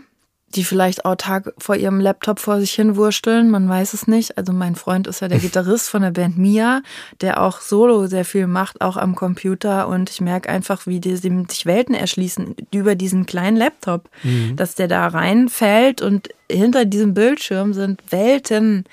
die 0.55 0.65
vielleicht 0.65 1.05
autark 1.05 1.53
vor 1.59 1.77
ihrem 1.77 2.01
Laptop 2.01 2.39
vor 2.39 2.61
sich 2.61 2.73
hin 2.73 2.97
wursteln, 2.97 3.51
man 3.51 3.69
weiß 3.69 3.95
es 3.95 4.07
nicht. 4.07 4.39
Also 4.39 4.53
mein 4.53 4.75
Freund 4.75 5.07
ist 5.07 5.21
ja 5.21 5.29
der 5.29 5.39
Gitarrist 5.41 5.89
von 5.89 6.03
der 6.03 6.11
Band 6.11 6.39
Mia, 6.39 6.83
der 7.21 7.43
auch 7.43 7.61
solo 7.61 8.07
sehr 8.07 8.25
viel 8.25 8.47
macht, 8.47 8.81
auch 8.81 8.97
am 8.97 9.15
Computer 9.15 9.89
und 9.89 10.11
ich 10.11 10.21
merke 10.21 10.49
einfach, 10.49 10.87
wie 10.87 11.01
die, 11.01 11.17
sich 11.17 11.67
Welten 11.67 11.95
erschließen 11.95 12.57
über 12.73 12.95
diesen 12.95 13.27
kleinen 13.27 13.57
Laptop, 13.57 14.09
mhm. 14.23 14.57
dass 14.57 14.75
der 14.75 14.89
da 14.89 15.07
reinfällt 15.07 16.03
und 16.03 16.29
hinter 16.51 16.85
diesem 16.85 17.15
Bildschirm 17.15 17.73
sind 17.75 18.03
Welten, 18.11 18.85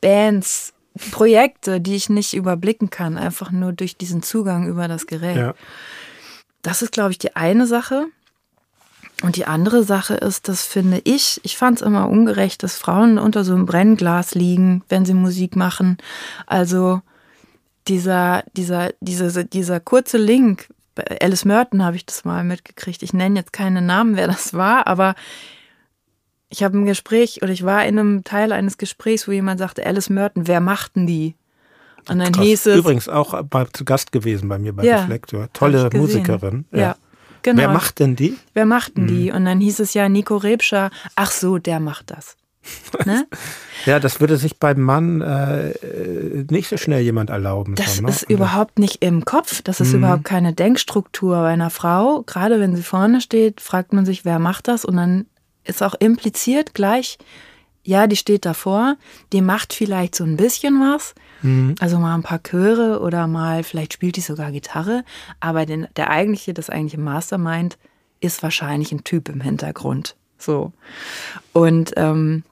Bands, 0.00 0.72
Projekte, 1.10 1.80
die 1.80 1.94
ich 1.94 2.08
nicht 2.08 2.34
überblicken 2.34 2.90
kann, 2.90 3.18
einfach 3.18 3.50
nur 3.50 3.72
durch 3.72 3.96
diesen 3.96 4.22
Zugang 4.22 4.66
über 4.66 4.88
das 4.88 5.06
Gerät. 5.06 5.36
Ja. 5.36 5.54
Das 6.62 6.82
ist, 6.82 6.92
glaube 6.92 7.12
ich, 7.12 7.18
die 7.18 7.36
eine 7.36 7.66
Sache. 7.66 8.06
Und 9.22 9.36
die 9.36 9.46
andere 9.46 9.82
Sache 9.82 10.14
ist, 10.14 10.48
das 10.48 10.66
finde 10.66 11.00
ich, 11.04 11.40
ich 11.42 11.56
fand 11.56 11.80
es 11.80 11.86
immer 11.86 12.08
ungerecht, 12.08 12.62
dass 12.62 12.76
Frauen 12.76 13.18
unter 13.18 13.44
so 13.44 13.54
einem 13.54 13.64
Brennglas 13.64 14.34
liegen, 14.34 14.82
wenn 14.88 15.06
sie 15.06 15.14
Musik 15.14 15.56
machen. 15.56 15.96
Also 16.46 17.00
dieser, 17.88 18.44
dieser, 18.52 18.90
dieser, 19.00 19.44
dieser 19.44 19.80
kurze 19.80 20.18
Link, 20.18 20.68
bei 20.94 21.04
Alice 21.20 21.46
Merton 21.46 21.82
habe 21.82 21.96
ich 21.96 22.04
das 22.04 22.24
mal 22.24 22.44
mitgekriegt. 22.44 23.02
Ich 23.02 23.14
nenne 23.14 23.38
jetzt 23.38 23.52
keinen 23.54 23.86
Namen, 23.86 24.16
wer 24.16 24.26
das 24.26 24.52
war, 24.52 24.86
aber 24.86 25.14
ich 26.50 26.62
habe 26.62 26.76
ein 26.78 26.86
Gespräch 26.86 27.42
oder 27.42 27.52
ich 27.52 27.64
war 27.64 27.84
in 27.86 27.98
einem 27.98 28.24
Teil 28.24 28.52
eines 28.52 28.76
Gesprächs, 28.76 29.26
wo 29.26 29.32
jemand 29.32 29.58
sagte, 29.58 29.84
Alice 29.84 30.10
Merton, 30.10 30.46
wer 30.46 30.60
machten 30.60 31.06
die? 31.06 31.36
Und 32.08 32.18
dann 32.18 32.32
Krass. 32.32 32.44
hieß 32.44 32.66
es. 32.66 32.76
Übrigens 32.76 33.08
auch 33.08 33.42
bei, 33.44 33.64
zu 33.64 33.84
Gast 33.84 34.12
gewesen 34.12 34.48
bei 34.48 34.58
mir 34.58 34.74
bei 34.74 34.84
ja, 34.84 35.00
Reflektor. 35.00 35.48
Tolle 35.54 35.88
Musikerin. 35.92 36.66
ja. 36.70 36.78
ja 36.78 36.96
Genau. 37.46 37.58
Wer 37.58 37.68
macht 37.68 38.00
denn 38.00 38.16
die? 38.16 38.36
Wer 38.54 38.66
macht 38.66 38.96
denn 38.96 39.06
die? 39.06 39.30
Und 39.30 39.44
dann 39.44 39.60
hieß 39.60 39.78
es 39.78 39.94
ja 39.94 40.08
Nico 40.08 40.36
Rebscher, 40.36 40.90
ach 41.14 41.30
so, 41.30 41.58
der 41.58 41.78
macht 41.78 42.10
das. 42.10 42.36
Ne? 43.06 43.28
Ja, 43.84 44.00
das 44.00 44.20
würde 44.20 44.36
sich 44.36 44.58
beim 44.58 44.80
Mann 44.80 45.20
äh, 45.20 45.72
nicht 46.50 46.68
so 46.68 46.76
schnell 46.76 47.02
jemand 47.02 47.30
erlauben. 47.30 47.76
Das 47.76 47.98
so, 47.98 48.02
ne? 48.02 48.08
ist 48.08 48.28
überhaupt 48.28 48.80
nicht 48.80 49.04
im 49.04 49.24
Kopf. 49.24 49.62
Das 49.62 49.78
ist 49.80 49.92
überhaupt 49.92 50.24
keine 50.24 50.54
Denkstruktur 50.54 51.36
bei 51.36 51.52
einer 51.52 51.70
Frau. 51.70 52.22
Gerade 52.22 52.58
wenn 52.58 52.74
sie 52.74 52.82
vorne 52.82 53.20
steht, 53.20 53.60
fragt 53.60 53.92
man 53.92 54.04
sich, 54.04 54.24
wer 54.24 54.40
macht 54.40 54.66
das? 54.66 54.84
Und 54.84 54.96
dann 54.96 55.26
ist 55.62 55.84
auch 55.84 55.94
impliziert 55.94 56.74
gleich, 56.74 57.16
ja, 57.84 58.08
die 58.08 58.16
steht 58.16 58.44
davor, 58.44 58.96
die 59.32 59.42
macht 59.42 59.72
vielleicht 59.72 60.16
so 60.16 60.24
ein 60.24 60.36
bisschen 60.36 60.80
was. 60.80 61.14
Also 61.80 61.98
mal 61.98 62.14
ein 62.14 62.22
paar 62.22 62.42
Chöre 62.42 63.00
oder 63.00 63.26
mal, 63.26 63.62
vielleicht 63.62 63.92
spielt 63.92 64.16
die 64.16 64.20
sogar 64.22 64.52
Gitarre. 64.52 65.04
Aber 65.40 65.66
den, 65.66 65.86
der 65.96 66.10
eigentliche, 66.10 66.54
das 66.54 66.70
eigentliche 66.70 67.00
Mastermind 67.00 67.78
ist 68.20 68.42
wahrscheinlich 68.42 68.92
ein 68.92 69.04
Typ 69.04 69.28
im 69.28 69.40
Hintergrund. 69.40 70.16
So. 70.38 70.72
Und 71.52 71.92
ähm, 71.96 72.42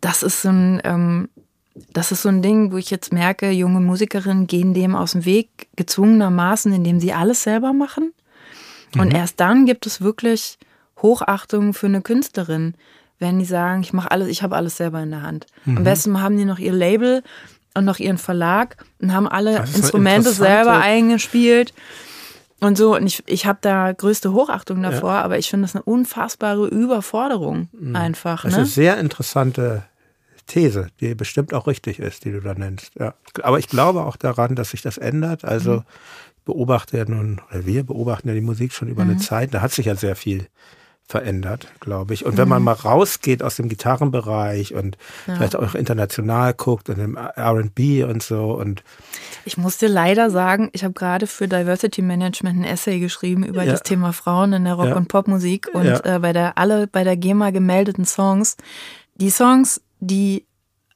das 0.00 0.22
ist 0.22 0.42
so 0.42 0.48
ein, 0.48 0.80
ähm, 0.84 1.28
das 1.92 2.12
ist 2.12 2.22
so 2.22 2.28
ein 2.28 2.42
Ding, 2.42 2.72
wo 2.72 2.76
ich 2.76 2.90
jetzt 2.90 3.12
merke, 3.12 3.50
junge 3.50 3.80
Musikerinnen 3.80 4.46
gehen 4.46 4.74
dem 4.74 4.94
aus 4.94 5.12
dem 5.12 5.24
Weg 5.24 5.68
gezwungenermaßen, 5.76 6.72
indem 6.72 7.00
sie 7.00 7.12
alles 7.12 7.42
selber 7.42 7.72
machen. 7.72 8.12
Und 8.98 9.14
erst 9.14 9.38
dann 9.38 9.66
gibt 9.66 9.86
es 9.86 10.00
wirklich 10.00 10.58
Hochachtung 11.00 11.74
für 11.74 11.86
eine 11.86 12.02
Künstlerin, 12.02 12.74
wenn 13.20 13.38
die 13.38 13.44
sagen, 13.44 13.82
ich 13.82 13.92
mache 13.92 14.10
alles, 14.10 14.26
ich 14.28 14.42
habe 14.42 14.56
alles 14.56 14.76
selber 14.76 15.00
in 15.02 15.10
der 15.10 15.22
Hand. 15.22 15.46
Am 15.66 15.84
besten 15.84 16.20
haben 16.20 16.36
die 16.36 16.44
noch 16.44 16.58
ihr 16.58 16.72
Label 16.72 17.22
und 17.74 17.84
noch 17.84 17.98
ihren 18.00 18.18
Verlag 18.18 18.76
und 19.00 19.12
haben 19.14 19.28
alle 19.28 19.52
ist 19.52 19.58
eine 19.60 19.76
Instrumente 19.76 20.32
selber 20.32 20.78
eingespielt. 20.80 21.72
Und 22.62 22.76
so, 22.76 22.96
und 22.96 23.06
ich, 23.06 23.22
ich 23.26 23.46
habe 23.46 23.58
da 23.62 23.92
größte 23.92 24.32
Hochachtung 24.32 24.82
davor, 24.82 25.12
aber 25.12 25.38
ich 25.38 25.48
finde 25.48 25.64
das 25.66 25.74
eine 25.76 25.82
unfassbare 25.84 26.66
Überforderung 26.66 27.68
einfach. 27.94 28.42
Das 28.42 28.52
ist 28.52 28.56
Ne? 28.56 28.58
eine 28.62 28.66
sehr 28.66 28.98
interessante 28.98 29.84
These, 30.46 30.88
die 31.00 31.14
bestimmt 31.14 31.54
auch 31.54 31.66
richtig 31.66 31.98
ist, 32.00 32.24
die 32.24 32.32
du 32.32 32.40
da 32.40 32.54
nennst. 32.54 32.90
Ja. 32.98 33.14
Aber 33.42 33.58
ich 33.58 33.68
glaube 33.68 34.02
auch 34.04 34.16
daran, 34.16 34.56
dass 34.56 34.70
sich 34.70 34.82
das 34.82 34.98
ändert. 34.98 35.44
Also 35.44 35.76
Mhm. 35.76 35.82
beobachte 36.44 36.96
ja 36.98 37.04
nun, 37.06 37.40
oder 37.50 37.64
wir 37.66 37.84
beobachten 37.84 38.28
ja 38.28 38.34
die 38.34 38.40
Musik 38.40 38.72
schon 38.72 38.88
über 38.88 39.02
eine 39.02 39.14
Mhm. 39.14 39.20
Zeit. 39.20 39.54
Da 39.54 39.60
hat 39.62 39.72
sich 39.72 39.86
ja 39.86 39.94
sehr 39.94 40.16
viel 40.16 40.46
verändert, 41.10 41.66
glaube 41.80 42.14
ich. 42.14 42.24
Und 42.24 42.36
wenn 42.36 42.44
Mhm. 42.44 42.50
man 42.50 42.62
mal 42.62 42.72
rausgeht 42.72 43.42
aus 43.42 43.56
dem 43.56 43.68
Gitarrenbereich 43.68 44.74
und 44.74 44.96
vielleicht 45.24 45.56
auch 45.56 45.74
international 45.74 46.54
guckt 46.54 46.88
und 46.88 46.98
im 46.98 47.16
R&B 47.16 48.04
und 48.04 48.22
so 48.22 48.52
und 48.52 48.82
Ich 49.44 49.56
muss 49.58 49.78
dir 49.78 49.88
leider 49.88 50.30
sagen, 50.30 50.70
ich 50.72 50.84
habe 50.84 50.94
gerade 50.94 51.26
für 51.26 51.48
Diversity 51.48 52.02
Management 52.02 52.60
ein 52.60 52.64
Essay 52.64 53.00
geschrieben 53.00 53.44
über 53.44 53.64
Ja. 53.64 53.72
das 53.72 53.82
Thema 53.82 54.12
Frauen 54.12 54.52
in 54.52 54.64
der 54.64 54.74
Rock- 54.74 54.86
Ja. 54.88 54.96
und 54.96 55.08
Popmusik 55.08 55.68
und 55.72 55.86
Ja. 55.86 56.16
äh, 56.16 56.18
bei 56.20 56.32
der 56.32 56.56
alle 56.58 56.86
bei 56.86 57.02
der 57.04 57.16
GEMA 57.16 57.50
gemeldeten 57.50 58.04
Songs, 58.04 58.56
die 59.16 59.30
Songs, 59.30 59.80
die 59.98 60.46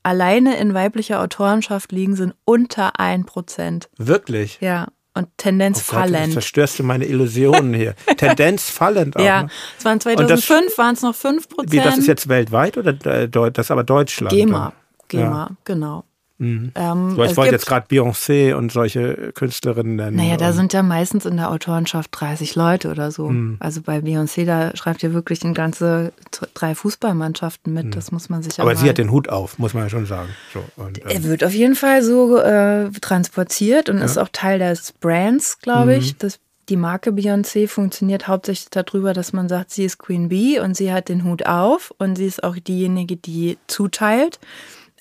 alleine 0.04 0.56
in 0.59 0.75
weiblicher 0.75 1.21
Autorenschaft 1.21 1.90
liegen, 1.90 2.14
sind 2.14 2.35
unter 2.44 3.00
ein 3.00 3.25
Prozent. 3.25 3.88
wirklich. 3.99 4.59
Ja. 4.61 4.88
Und 5.16 5.28
Tendenz 5.37 5.78
Oh 5.78 5.92
Gott, 5.94 6.02
jetzt 6.06 6.12
fallend. 6.12 6.33
zerstörst 6.33 6.78
du 6.78 6.83
meine 6.83 7.04
Illusionen 7.04 7.73
hier. 7.73 7.94
Tendenz 8.16 8.68
fallend 8.68 9.16
auch. 9.16 9.25
ja, 9.25 9.44
ne? 9.44 9.49
es 9.78 9.85
waren 9.85 9.94
Und 9.94 10.04
das- 10.30 10.40
2005, 10.44 10.78
waren 10.78 10.94
es 10.94 11.02
noch 11.02 11.14
5 11.14 11.49
Prozent. 11.49 11.73
Wie, 11.73 11.78
das 11.80 11.99
ist 11.99 12.09
jetzt 12.09 12.28
weltweit 12.28 12.76
oder 12.76 12.90
äh, 13.06 13.28
das 13.28 13.66
ist 13.66 13.71
aber 13.71 13.85
Deutschland? 13.85 14.35
GEMA. 14.35 14.59
dann? 14.59 14.73
GEMA, 15.09 15.50
genau. 15.64 16.04
Mhm. 16.38 16.72
Ähm, 16.74 17.14
So, 17.14 17.22
ich 17.22 17.36
wollte 17.36 17.52
jetzt 17.52 17.66
gerade 17.66 17.86
Beyoncé 17.86 18.54
und 18.54 18.72
solche 18.72 19.30
Künstlerinnen 19.34 19.94
nennen. 19.94 20.16
Naja, 20.16 20.36
da 20.36 20.48
und- 20.48 20.54
sind 20.54 20.72
ja 20.72 20.82
meistens 20.82 21.26
in 21.26 21.36
der 21.36 21.50
Autorenschaft 21.50 22.10
30 22.12 22.56
Leute 22.56 22.90
oder 22.90 23.12
so. 23.12 23.28
Hm. 23.28 23.56
Also 23.60 23.82
bei 23.82 23.98
Beyoncé, 23.98 24.44
da 24.44 24.74
schreibt 24.76 25.02
ja 25.02 25.12
wirklich 25.12 25.44
eine 25.44 25.52
ganze 25.54 26.12
drei 26.54 26.74
Fußballmannschaften 26.74 27.72
mit. 27.72 27.94
Das 27.94 28.10
muss 28.10 28.28
man 28.30 28.42
sich 28.42 28.56
ja 28.56 28.64
aber 28.64 28.74
sie 28.74 28.88
hat 28.88 28.98
den 28.98 29.12
Hut 29.12 29.28
auf, 29.28 29.58
muss 29.58 29.74
man 29.74 29.84
ja 29.84 29.88
schon 29.90 30.06
sagen. 30.06 30.28
So, 30.52 30.64
und, 30.82 30.98
er 30.98 31.12
ähm, 31.12 31.24
wird 31.24 31.44
auf 31.44 31.52
jeden 31.54 31.76
Fall 31.76 32.02
so 32.02 32.36
äh, 32.38 32.90
transportiert 33.00 33.88
und 33.88 33.98
ist 33.98 34.18
auch 34.18 34.28
Teil 34.32 34.58
des 34.58 34.90
Brands, 34.92 35.58
glaube 35.60 35.92
Mhm. 35.92 35.98
ich. 36.00 36.16
Das, 36.18 36.40
die 36.68 36.76
Marke 36.76 37.10
Beyoncé 37.10 37.68
funktioniert 37.68 38.26
hauptsächlich 38.26 38.70
darüber, 38.70 39.12
dass 39.12 39.32
man 39.32 39.48
sagt, 39.48 39.70
sie 39.70 39.84
ist 39.84 39.98
Queen 39.98 40.28
Bee 40.30 40.58
und 40.58 40.76
sie 40.76 40.92
hat 40.92 41.08
den 41.08 41.22
Hut 41.24 41.46
auf 41.46 41.92
und 41.98 42.16
sie 42.16 42.26
ist 42.26 42.42
auch 42.42 42.56
diejenige, 42.56 43.16
die 43.16 43.56
zuteilt. 43.68 44.40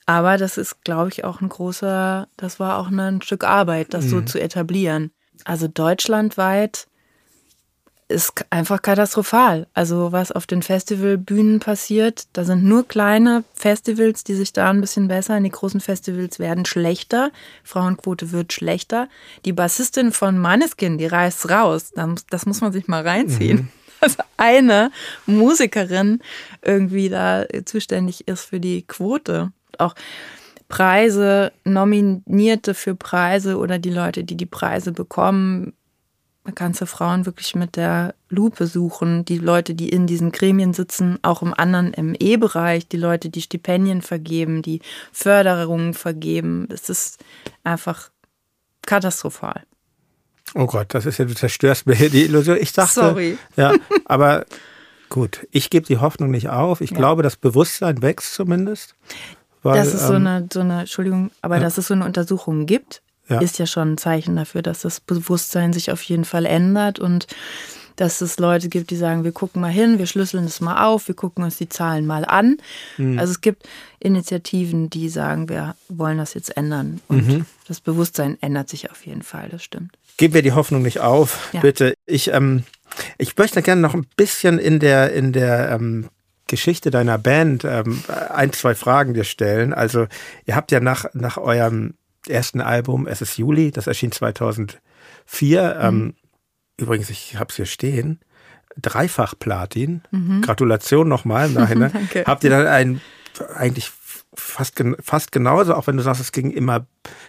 Aber 0.05 0.37
das 0.37 0.57
ist, 0.57 0.83
glaube 0.83 1.09
ich, 1.09 1.23
auch 1.23 1.39
ein 1.41 1.49
großer, 1.49 2.27
das 2.37 2.59
war 2.59 2.77
auch 2.77 2.89
ein 2.89 3.21
Stück 3.21 3.43
Arbeit, 3.43 3.93
das 3.93 4.05
so 4.09 4.17
Mhm. 4.17 4.27
zu 4.27 4.39
etablieren. 4.41 5.11
Also 5.45 5.67
deutschlandweit 5.67 6.87
ist 8.09 8.45
einfach 8.49 8.81
katastrophal. 8.81 9.65
Also 9.73 10.11
was 10.11 10.31
auf 10.31 10.45
den 10.45 10.61
Festivalbühnen 10.61 11.59
passiert, 11.59 12.27
da 12.33 12.43
sind 12.43 12.63
nur 12.63 12.87
kleine 12.87 13.43
Festivals, 13.53 14.23
die 14.23 14.35
sich 14.35 14.51
da 14.53 14.69
ein 14.69 14.81
bisschen 14.81 15.07
bessern. 15.07 15.43
Die 15.43 15.49
großen 15.49 15.79
Festivals 15.79 16.37
werden 16.37 16.65
schlechter. 16.65 17.31
Frauenquote 17.63 18.31
wird 18.31 18.53
schlechter. 18.53 19.07
Die 19.45 19.53
Bassistin 19.53 20.11
von 20.11 20.37
Maneskin, 20.37 20.97
die 20.97 21.07
reißt 21.07 21.49
raus. 21.49 21.93
Das 22.29 22.45
muss 22.45 22.61
man 22.61 22.73
sich 22.73 22.87
mal 22.87 23.07
reinziehen. 23.07 23.69
Dass 24.01 24.17
eine 24.35 24.91
Musikerin 25.25 26.19
irgendwie 26.61 27.07
da 27.07 27.45
zuständig 27.65 28.27
ist 28.27 28.43
für 28.43 28.59
die 28.59 28.81
Quote. 28.85 29.53
Auch 29.79 29.95
Preise, 30.67 31.51
Nominierte 31.63 32.73
für 32.73 32.95
Preise 32.95 33.57
oder 33.57 33.79
die 33.79 33.91
Leute, 33.91 34.23
die 34.23 34.37
die 34.37 34.45
Preise 34.45 34.91
bekommen, 34.91 35.73
man 36.43 36.55
kann 36.55 36.73
du 36.73 36.87
Frauen 36.87 37.25
wirklich 37.25 37.55
mit 37.55 37.77
der 37.77 38.15
Lupe 38.29 38.67
suchen. 38.67 39.23
Die 39.23 39.37
Leute, 39.37 39.75
die 39.75 39.89
in 39.89 40.07
diesen 40.07 40.31
Gremien 40.33 40.73
sitzen, 40.73 41.17
auch 41.21 41.41
im 41.41 41.53
anderen, 41.53 41.93
im 41.93 42.15
E-Bereich, 42.19 42.87
die 42.87 42.97
Leute, 42.97 43.29
die 43.29 43.41
Stipendien 43.41 44.01
vergeben, 44.01 44.61
die 44.61 44.81
Förderungen 45.13 45.93
vergeben. 45.93 46.67
Es 46.69 46.89
ist 46.89 47.23
einfach 47.63 48.09
katastrophal. 48.85 49.63
oh 50.53 50.65
Gott, 50.65 50.93
das 50.93 51.05
ist 51.05 51.17
ja, 51.17 51.25
du 51.25 51.33
zerstörst 51.33 51.87
mir 51.87 51.95
hier 51.95 52.09
die 52.09 52.25
Illusion. 52.25 52.57
Ich 52.59 52.73
dachte, 52.73 52.99
Sorry. 52.99 53.37
ja, 53.55 53.73
aber 54.05 54.45
gut, 55.07 55.47
ich 55.51 55.69
gebe 55.69 55.85
die 55.85 55.99
Hoffnung 55.99 56.29
nicht 56.29 56.49
auf. 56.49 56.81
Ich 56.81 56.93
glaube, 56.93 57.23
das 57.23 57.37
Bewusstsein 57.37 58.01
wächst 58.01 58.33
zumindest. 58.33 58.95
Weil, 59.63 59.77
Dass 59.79 59.93
es 59.93 60.05
so 60.07 60.13
ähm, 60.13 60.27
eine, 60.27 60.47
so 60.51 60.59
eine, 60.59 60.81
Entschuldigung, 60.81 61.31
aber 61.41 61.59
dass 61.59 61.77
es 61.77 61.87
so 61.87 61.93
eine 61.93 62.05
Untersuchung 62.05 62.65
gibt, 62.65 63.01
Ja. 63.29 63.39
ist 63.39 63.57
ja 63.59 63.65
schon 63.65 63.93
ein 63.93 63.97
Zeichen 63.97 64.35
dafür, 64.35 64.61
dass 64.61 64.81
das 64.81 64.99
Bewusstsein 64.99 65.71
sich 65.73 65.91
auf 65.91 66.01
jeden 66.03 66.25
Fall 66.25 66.45
ändert 66.45 66.99
und 66.99 67.27
dass 67.95 68.21
es 68.21 68.39
Leute 68.39 68.69
gibt, 68.69 68.89
die 68.89 68.95
sagen, 68.95 69.23
wir 69.23 69.31
gucken 69.31 69.61
mal 69.61 69.71
hin, 69.71 69.99
wir 69.99 70.07
schlüsseln 70.07 70.45
es 70.45 70.59
mal 70.61 70.83
auf, 70.85 71.07
wir 71.07 71.15
gucken 71.15 71.43
uns 71.43 71.57
die 71.57 71.69
Zahlen 71.69 72.07
mal 72.07 72.25
an. 72.25 72.57
Mhm. 72.97 73.19
Also 73.19 73.31
es 73.31 73.39
gibt 73.41 73.63
Initiativen, 73.99 74.89
die 74.89 75.09
sagen, 75.09 75.47
wir 75.47 75.75
wollen 75.89 76.17
das 76.17 76.33
jetzt 76.33 76.57
ändern. 76.57 77.01
Und 77.07 77.27
Mhm. 77.27 77.45
das 77.67 77.79
Bewusstsein 77.81 78.37
ändert 78.41 78.67
sich 78.69 78.91
auf 78.91 79.05
jeden 79.05 79.21
Fall, 79.23 79.49
das 79.49 79.63
stimmt. 79.63 79.95
Gib 80.17 80.33
mir 80.33 80.41
die 80.41 80.51
Hoffnung 80.53 80.81
nicht 80.81 80.99
auf, 80.99 81.49
Ja. 81.53 81.61
bitte. 81.61 81.93
Ich, 82.05 82.31
ähm, 82.33 82.63
ich 83.17 83.37
möchte 83.37 83.61
gerne 83.61 83.81
noch 83.81 83.93
ein 83.93 84.05
bisschen 84.17 84.59
in 84.59 84.79
der, 84.79 85.13
in 85.13 85.31
der 85.33 85.69
ähm, 85.71 86.09
Geschichte 86.53 86.91
deiner 86.91 87.17
Band 87.17 87.65
ähm, 87.65 88.03
ein, 88.29 88.53
zwei 88.53 88.75
Fragen 88.75 89.13
dir 89.13 89.23
stellen. 89.23 89.73
Also, 89.73 90.07
ihr 90.45 90.55
habt 90.55 90.71
ja 90.71 90.79
nach, 90.79 91.05
nach 91.13 91.37
eurem 91.37 91.95
ersten 92.27 92.61
Album, 92.61 93.07
es 93.07 93.21
ist 93.21 93.37
Juli, 93.37 93.71
das 93.71 93.87
erschien 93.87 94.11
2004. 94.11 94.79
Ähm, 95.79 96.13
übrigens, 96.77 97.09
ich 97.09 97.37
habe 97.37 97.49
es 97.49 97.55
hier 97.55 97.65
stehen. 97.65 98.19
Dreifach 98.81 99.35
Platin. 99.37 100.01
Gratulation 100.41 101.07
nochmal 101.07 101.47
im 101.47 101.53
Nachhinein. 101.53 101.91
Danke. 101.93 102.23
Habt 102.25 102.43
ihr 102.43 102.49
dann 102.49 102.67
ein 102.67 103.01
eigentlich 103.55 103.91
fast, 104.35 104.83
fast 105.01 105.31
genauso, 105.31 105.75
auch 105.75 105.87
wenn 105.87 105.97
du 105.97 106.03
sagst, 106.03 106.21
es 106.21 106.31
ging 106.31 106.51
immer, 106.51 106.85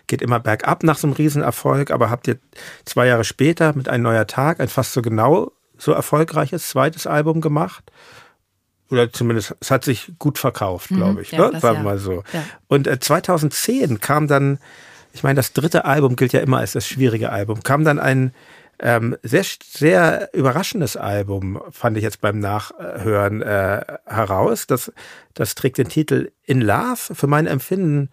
geht 0.06 0.22
immer 0.22 0.40
bergab 0.40 0.82
nach 0.82 0.96
so 0.96 1.06
einem 1.06 1.14
Riesenerfolg, 1.14 1.90
aber 1.90 2.10
habt 2.10 2.28
ihr 2.28 2.38
zwei 2.84 3.06
Jahre 3.06 3.24
später 3.24 3.74
mit 3.74 3.88
Ein 3.88 4.02
neuer 4.02 4.26
Tag 4.26 4.60
ein 4.60 4.68
fast 4.68 4.92
so 4.92 5.02
genau 5.02 5.52
so 5.76 5.92
erfolgreiches 5.92 6.68
zweites 6.68 7.06
Album 7.06 7.40
gemacht? 7.40 7.90
Oder 8.94 9.12
zumindest, 9.12 9.56
es 9.60 9.70
hat 9.70 9.84
sich 9.84 10.12
gut 10.18 10.38
verkauft, 10.38 10.88
glaube 10.88 11.22
ich. 11.22 11.32
Mhm. 11.32 11.38
ja, 11.38 11.50
ne? 11.50 11.60
Sagen 11.60 11.78
wir 11.78 11.84
mal 11.84 11.98
so. 11.98 12.22
Ja. 12.32 12.44
Und 12.68 12.86
äh, 12.86 12.98
2010 12.98 14.00
kam 14.00 14.28
dann, 14.28 14.58
ich 15.12 15.22
meine, 15.22 15.36
das 15.36 15.52
dritte 15.52 15.84
Album 15.84 16.16
gilt 16.16 16.32
ja 16.32 16.40
immer 16.40 16.58
als 16.58 16.72
das 16.72 16.86
schwierige 16.86 17.30
Album, 17.30 17.62
kam 17.62 17.84
dann 17.84 17.98
ein 17.98 18.32
ähm, 18.80 19.16
sehr, 19.22 19.44
sehr 19.62 20.30
überraschendes 20.32 20.96
Album, 20.96 21.60
fand 21.70 21.96
ich 21.96 22.02
jetzt 22.02 22.20
beim 22.20 22.38
Nachhören 22.38 23.42
äh, 23.42 23.82
heraus. 24.06 24.66
Das, 24.66 24.92
das 25.34 25.54
trägt 25.54 25.78
den 25.78 25.88
Titel 25.88 26.30
In 26.44 26.60
Love. 26.60 27.14
Für 27.14 27.26
mein 27.26 27.46
Empfinden 27.46 28.10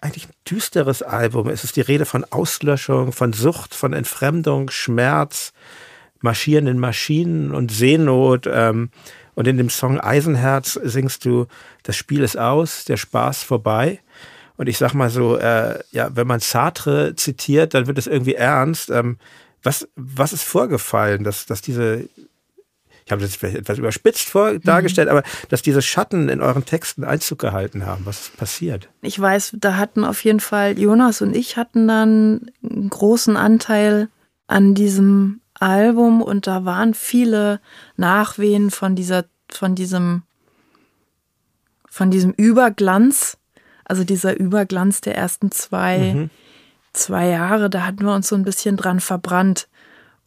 eigentlich 0.00 0.28
ein 0.28 0.34
düsteres 0.48 1.02
Album. 1.02 1.48
Es 1.48 1.64
ist 1.64 1.76
die 1.76 1.80
Rede 1.80 2.04
von 2.04 2.24
Auslöschung, 2.30 3.12
von 3.12 3.32
Sucht, 3.32 3.74
von 3.74 3.92
Entfremdung, 3.92 4.70
Schmerz, 4.70 5.52
marschierenden 6.20 6.78
Maschinen 6.78 7.52
und 7.52 7.70
Seenot. 7.72 8.48
Ähm, 8.50 8.90
und 9.40 9.48
in 9.48 9.56
dem 9.56 9.70
Song 9.70 9.98
Eisenherz 9.98 10.78
singst 10.84 11.24
du, 11.24 11.46
das 11.82 11.96
Spiel 11.96 12.22
ist 12.22 12.36
aus, 12.38 12.84
der 12.84 12.98
Spaß 12.98 13.42
vorbei. 13.42 14.00
Und 14.58 14.68
ich 14.68 14.76
sag 14.76 14.92
mal 14.92 15.08
so, 15.08 15.38
äh, 15.38 15.78
ja, 15.92 16.14
wenn 16.14 16.26
man 16.26 16.40
Sartre 16.40 17.16
zitiert, 17.16 17.72
dann 17.72 17.86
wird 17.86 17.96
es 17.96 18.06
irgendwie 18.06 18.34
ernst. 18.34 18.90
Ähm, 18.90 19.16
Was, 19.62 19.88
was 19.96 20.34
ist 20.34 20.44
vorgefallen, 20.44 21.24
dass, 21.24 21.46
dass 21.46 21.62
diese, 21.62 22.06
ich 23.06 23.12
habe 23.12 23.22
das 23.22 23.36
vielleicht 23.36 23.56
etwas 23.56 23.78
überspitzt 23.78 24.28
vor, 24.28 24.52
mhm. 24.52 24.60
dargestellt, 24.60 25.08
aber 25.08 25.22
dass 25.48 25.62
diese 25.62 25.80
Schatten 25.80 26.28
in 26.28 26.42
euren 26.42 26.66
Texten 26.66 27.02
Einzug 27.02 27.38
gehalten 27.38 27.86
haben? 27.86 28.04
Was 28.04 28.20
ist 28.20 28.36
passiert? 28.36 28.90
Ich 29.00 29.18
weiß, 29.18 29.56
da 29.58 29.78
hatten 29.78 30.04
auf 30.04 30.22
jeden 30.22 30.40
Fall, 30.40 30.78
Jonas 30.78 31.22
und 31.22 31.34
ich 31.34 31.56
hatten 31.56 31.88
dann 31.88 32.50
einen 32.62 32.90
großen 32.90 33.38
Anteil 33.38 34.08
an 34.46 34.74
diesem 34.74 35.40
Album 35.60 36.22
und 36.22 36.46
da 36.46 36.64
waren 36.64 36.94
viele 36.94 37.60
Nachwehen 37.96 38.70
von 38.70 38.96
dieser, 38.96 39.24
von 39.50 39.74
diesem, 39.74 40.22
von 41.88 42.10
diesem 42.10 42.32
Überglanz, 42.32 43.38
also 43.84 44.04
dieser 44.04 44.38
Überglanz 44.38 45.00
der 45.00 45.16
ersten 45.16 45.50
zwei, 45.50 46.14
mhm. 46.14 46.30
zwei 46.92 47.28
Jahre, 47.28 47.70
da 47.70 47.84
hatten 47.86 48.04
wir 48.04 48.14
uns 48.14 48.28
so 48.28 48.36
ein 48.36 48.44
bisschen 48.44 48.76
dran 48.76 49.00
verbrannt. 49.00 49.68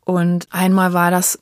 Und 0.06 0.48
einmal 0.52 0.94
war 0.94 1.12
das 1.12 1.40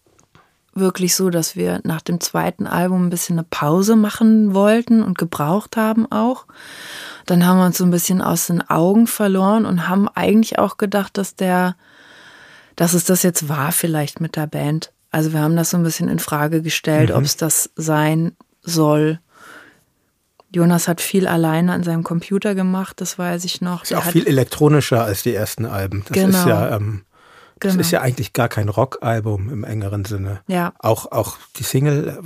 wirklich 0.73 1.15
so, 1.15 1.29
dass 1.29 1.55
wir 1.55 1.81
nach 1.83 2.01
dem 2.01 2.19
zweiten 2.19 2.65
Album 2.67 3.07
ein 3.07 3.09
bisschen 3.09 3.37
eine 3.37 3.47
Pause 3.49 3.95
machen 3.95 4.53
wollten 4.53 5.03
und 5.03 5.17
gebraucht 5.17 5.75
haben 5.75 6.09
auch. 6.11 6.45
Dann 7.25 7.45
haben 7.45 7.57
wir 7.57 7.65
uns 7.65 7.77
so 7.77 7.83
ein 7.83 7.91
bisschen 7.91 8.21
aus 8.21 8.47
den 8.47 8.67
Augen 8.69 9.07
verloren 9.07 9.65
und 9.65 9.89
haben 9.89 10.07
eigentlich 10.07 10.59
auch 10.59 10.77
gedacht, 10.77 11.17
dass 11.17 11.35
der 11.35 11.75
dass 12.81 12.95
es 12.95 13.03
das 13.03 13.21
jetzt 13.21 13.47
war 13.47 13.71
vielleicht 13.71 14.21
mit 14.21 14.35
der 14.35 14.47
Band. 14.47 14.91
Also 15.11 15.33
wir 15.33 15.41
haben 15.41 15.55
das 15.55 15.69
so 15.69 15.77
ein 15.77 15.83
bisschen 15.83 16.09
in 16.09 16.17
Frage 16.17 16.63
gestellt, 16.63 17.11
mhm. 17.11 17.15
ob 17.17 17.23
es 17.25 17.37
das 17.37 17.69
sein 17.75 18.31
soll. 18.63 19.19
Jonas 20.51 20.87
hat 20.87 20.99
viel 20.99 21.27
alleine 21.27 21.73
an 21.73 21.83
seinem 21.83 22.01
Computer 22.01 22.55
gemacht, 22.55 22.99
das 22.99 23.19
weiß 23.19 23.45
ich 23.45 23.61
noch. 23.61 23.83
Ist 23.83 23.91
ja 23.91 23.99
auch 23.99 24.05
viel 24.05 24.25
elektronischer 24.25 25.03
als 25.05 25.21
die 25.21 25.35
ersten 25.35 25.67
Alben. 25.67 26.03
Das 26.07 26.15
genau. 26.15 26.39
ist 26.39 26.47
ja 26.47 26.75
ähm, 26.75 27.03
das 27.61 27.73
genau. 27.73 27.81
ist 27.81 27.91
ja 27.91 28.01
eigentlich 28.01 28.33
gar 28.33 28.49
kein 28.49 28.69
Rockalbum 28.69 29.49
im 29.49 29.63
engeren 29.63 30.03
Sinne. 30.03 30.41
Ja. 30.47 30.73
Auch, 30.79 31.11
auch 31.11 31.37
die 31.57 31.63
Single, 31.63 32.17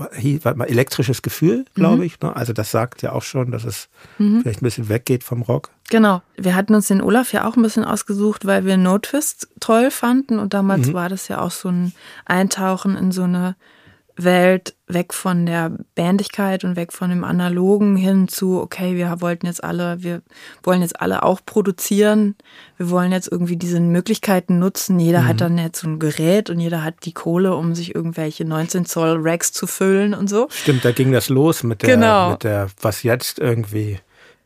warte 0.44 0.58
mal, 0.58 0.66
elektrisches 0.66 1.22
Gefühl, 1.22 1.66
glaube 1.76 1.98
mhm. 1.98 2.04
ich. 2.04 2.22
Ne? 2.22 2.34
Also 2.34 2.54
das 2.54 2.72
sagt 2.72 3.02
ja 3.02 3.12
auch 3.12 3.24
schon, 3.24 3.52
dass 3.52 3.66
es 3.66 3.90
mhm. 4.18 4.42
vielleicht 4.42 4.62
ein 4.62 4.66
bisschen 4.66 4.88
weggeht 4.88 5.26
vom 5.26 5.42
Rock. 5.42 5.72
Genau. 5.90 6.22
Wir 6.38 6.56
hatten 6.56 6.74
uns 6.74 6.88
den 6.88 7.02
Olaf 7.02 7.34
ja 7.34 7.46
auch 7.46 7.58
ein 7.58 7.62
bisschen 7.62 7.84
ausgesucht, 7.84 8.46
weil 8.46 8.66
wir 8.66 8.78
No 8.78 8.98
Twist 8.98 9.50
toll 9.60 9.92
fanden. 9.92 10.40
Und 10.40 10.54
damals 10.54 10.88
mhm. 10.88 10.94
war 10.94 11.10
das 11.10 11.28
ja 11.28 11.42
auch 11.42 11.52
so 11.52 11.70
ein 11.70 11.94
Eintauchen 12.26 12.96
in 12.96 13.12
so 13.12 13.24
eine 13.24 13.56
Welt 14.18 14.76
weg 14.88 15.14
von 15.14 15.46
der 15.46 15.72
Bandigkeit 15.96 16.64
und 16.64 16.76
weg 16.76 16.94
von 16.94 17.10
dem 17.10 17.24
Analogen 17.24 17.96
hin 17.96 18.28
zu, 18.28 18.62
okay, 18.62 18.96
wir 18.96 19.20
wollten 19.20 19.46
jetzt 19.46 19.64
alle, 19.64 20.02
wir 20.04 20.22
wollen 20.64 20.82
jetzt 20.82 21.02
alle 21.02 21.24
auch 21.24 21.42
produzieren. 21.46 22.36
Wir 22.78 22.90
wollen 22.90 23.12
jetzt 23.12 23.30
irgendwie 23.30 23.58
diese 23.58 23.80
Möglichkeiten 23.80 24.60
nutzen. 24.60 25.00
Jeder 25.00 25.22
mhm. 25.22 25.28
hat 25.28 25.42
dann 25.42 25.58
jetzt 25.58 25.82
so 25.82 25.88
ein 25.88 26.00
Gerät 26.00 26.50
und 26.50 26.60
jeder 26.60 26.84
hat 26.84 26.96
die 27.04 27.14
Kohle, 27.14 27.56
um 27.56 27.76
sich 27.76 27.94
irgendwelche 27.94 28.46
19 28.46 28.86
Zoll 28.86 29.18
Racks 29.20 29.52
zu 29.52 29.68
füllen 29.68 30.14
und 30.14 30.30
so. 30.30 30.48
Stimmt, 30.50 30.86
da 30.86 30.92
ging 30.92 31.12
das 31.12 31.30
los 31.30 31.64
mit 31.64 31.82
der, 31.82 31.96
genau. 31.96 32.32
mit 32.32 32.44
der, 32.44 32.68
was 32.82 33.04
jetzt 33.04 33.40
irgendwie 33.40 34.00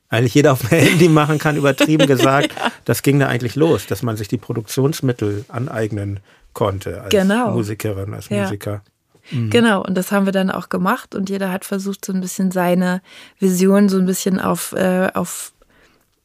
eigentlich 0.10 0.34
jeder 0.34 0.54
auf 0.54 0.62
dem 0.62 0.70
Handy 0.70 1.10
machen 1.10 1.38
kann, 1.38 1.56
übertrieben 1.56 2.08
gesagt. 2.08 2.54
ja. 2.58 2.72
Das 2.86 3.04
ging 3.04 3.20
da 3.20 3.28
eigentlich 3.28 3.56
los, 3.56 3.86
dass 3.86 4.02
man 4.02 4.18
sich 4.18 4.28
die 4.28 4.38
Produktionsmittel 4.38 5.46
aneignen 5.48 6.22
konnte 6.54 7.02
als 7.04 7.12
genau. 7.12 7.52
Musikerin, 7.52 8.16
als 8.16 8.30
ja. 8.30 8.44
Musiker. 8.44 8.82
Mhm. 9.32 9.50
Genau, 9.50 9.84
und 9.84 9.96
das 9.96 10.12
haben 10.12 10.26
wir 10.26 10.34
dann 10.34 10.52
auch 10.52 10.70
gemacht 10.70 11.16
und 11.16 11.30
jeder 11.30 11.52
hat 11.52 11.66
versucht, 11.66 12.06
so 12.06 12.14
ein 12.14 12.22
bisschen 12.22 12.52
seine 12.52 13.02
Vision 13.40 13.90
so 13.90 13.98
ein 13.98 14.06
bisschen 14.06 14.40
auf, 14.40 14.74
äh, 14.74 15.10
auf, 15.14 15.54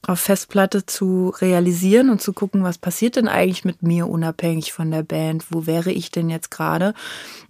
auf 0.02 0.20
Festplatte 0.20 0.87
zu 0.87 1.34
realisieren 1.40 2.11
und 2.11 2.20
zu 2.20 2.32
gucken, 2.32 2.62
was 2.62 2.78
passiert 2.78 3.16
denn 3.16 3.28
eigentlich 3.28 3.64
mit 3.64 3.82
mir 3.82 4.08
unabhängig 4.08 4.73
von 4.73 4.90
der 4.90 5.02
Band, 5.02 5.46
wo 5.50 5.66
wäre 5.66 5.90
ich 5.90 6.11
denn 6.11 6.30
jetzt 6.30 6.50
gerade? 6.50 6.94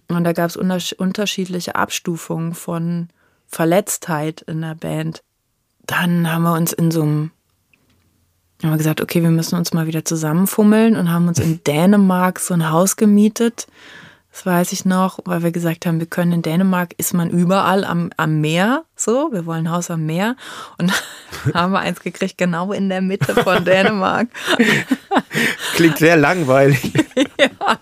Und 0.07 0.23
da 0.23 0.33
gab 0.33 0.49
es 0.49 0.57
unterschiedliche 0.57 1.75
Abstufungen 1.75 2.53
von 2.53 3.09
Verletztheit 3.47 4.41
in 4.41 4.61
der 4.61 4.75
Band. 4.75 5.23
Dann 5.85 6.31
haben 6.31 6.43
wir 6.43 6.53
uns 6.53 6.73
in 6.73 6.91
so 6.91 7.01
einem 7.01 7.31
haben 8.63 8.71
wir 8.71 8.77
gesagt, 8.77 9.01
okay, 9.01 9.21
wir 9.21 9.31
müssen 9.31 9.57
uns 9.57 9.73
mal 9.73 9.85
wieder 9.85 10.05
zusammenfummeln 10.05 10.95
und 10.95 11.11
haben 11.11 11.27
uns 11.27 11.39
in 11.39 11.61
Dänemark 11.65 12.39
so 12.39 12.53
ein 12.53 12.69
Haus 12.69 12.95
gemietet 12.95 13.67
das 14.35 14.45
weiß 14.45 14.73
ich 14.73 14.83
noch, 14.83 15.19
weil 15.23 15.43
wir 15.43 15.53
gesagt 15.53 15.85
haben, 15.85 16.01
wir 16.01 16.07
können 16.07 16.33
in 16.33 16.41
Dänemark, 16.41 16.93
ist 16.97 17.13
man 17.13 17.29
überall 17.29 17.85
am, 17.85 18.09
am 18.17 18.41
Meer, 18.41 18.83
so, 18.93 19.29
wir 19.31 19.45
wollen 19.45 19.67
ein 19.67 19.71
Haus 19.71 19.89
am 19.89 20.05
Meer 20.05 20.35
und 20.77 20.91
haben 21.53 21.71
wir 21.71 21.79
eins 21.79 22.01
gekriegt, 22.01 22.37
genau 22.37 22.73
in 22.73 22.89
der 22.89 22.99
Mitte 22.99 23.33
von 23.33 23.63
Dänemark. 23.63 24.27
Klingt 25.75 25.99
sehr 25.99 26.17
langweilig. 26.17 26.91
ja. 27.39 27.79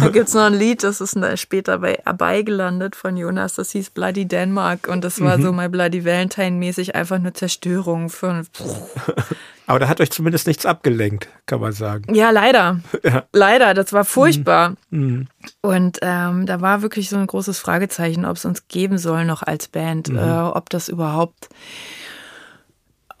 Da 0.00 0.08
gibt 0.08 0.28
es 0.28 0.34
noch 0.34 0.44
ein 0.44 0.54
Lied, 0.54 0.84
das 0.84 1.02
ist 1.02 1.18
später 1.38 1.78
bei 1.80 1.98
Abai 2.06 2.42
gelandet 2.44 2.96
von 2.96 3.18
Jonas, 3.18 3.54
das 3.56 3.72
hieß 3.72 3.90
Bloody 3.90 4.24
Denmark 4.24 4.88
und 4.88 5.04
das 5.04 5.20
war 5.20 5.36
mhm. 5.36 5.42
so 5.42 5.52
My 5.52 5.68
Bloody 5.68 6.02
Valentine 6.02 6.52
mäßig 6.52 6.94
einfach 6.94 7.18
nur 7.18 7.34
Zerstörung. 7.34 8.08
Für, 8.08 8.42
Aber 9.68 9.78
da 9.78 9.88
hat 9.88 10.00
euch 10.00 10.10
zumindest 10.10 10.46
nichts 10.46 10.64
abgelenkt, 10.64 11.28
kann 11.44 11.60
man 11.60 11.72
sagen. 11.72 12.14
Ja, 12.14 12.30
leider. 12.30 12.80
Ja. 13.04 13.24
Leider, 13.32 13.74
das 13.74 13.92
war 13.92 14.04
furchtbar. 14.04 14.74
Mhm. 14.90 15.00
mhm. 15.00 15.26
Und 15.62 15.98
ähm, 16.02 16.46
da 16.46 16.60
war 16.60 16.82
wirklich 16.82 17.08
so 17.08 17.16
ein 17.16 17.26
großes 17.26 17.58
Fragezeichen, 17.58 18.24
ob 18.24 18.36
es 18.36 18.44
uns 18.44 18.66
geben 18.66 18.98
soll 18.98 19.24
noch 19.24 19.42
als 19.42 19.68
Band, 19.68 20.08
mhm. 20.08 20.18
äh, 20.18 20.40
ob 20.40 20.68
das 20.70 20.88
überhaupt 20.88 21.48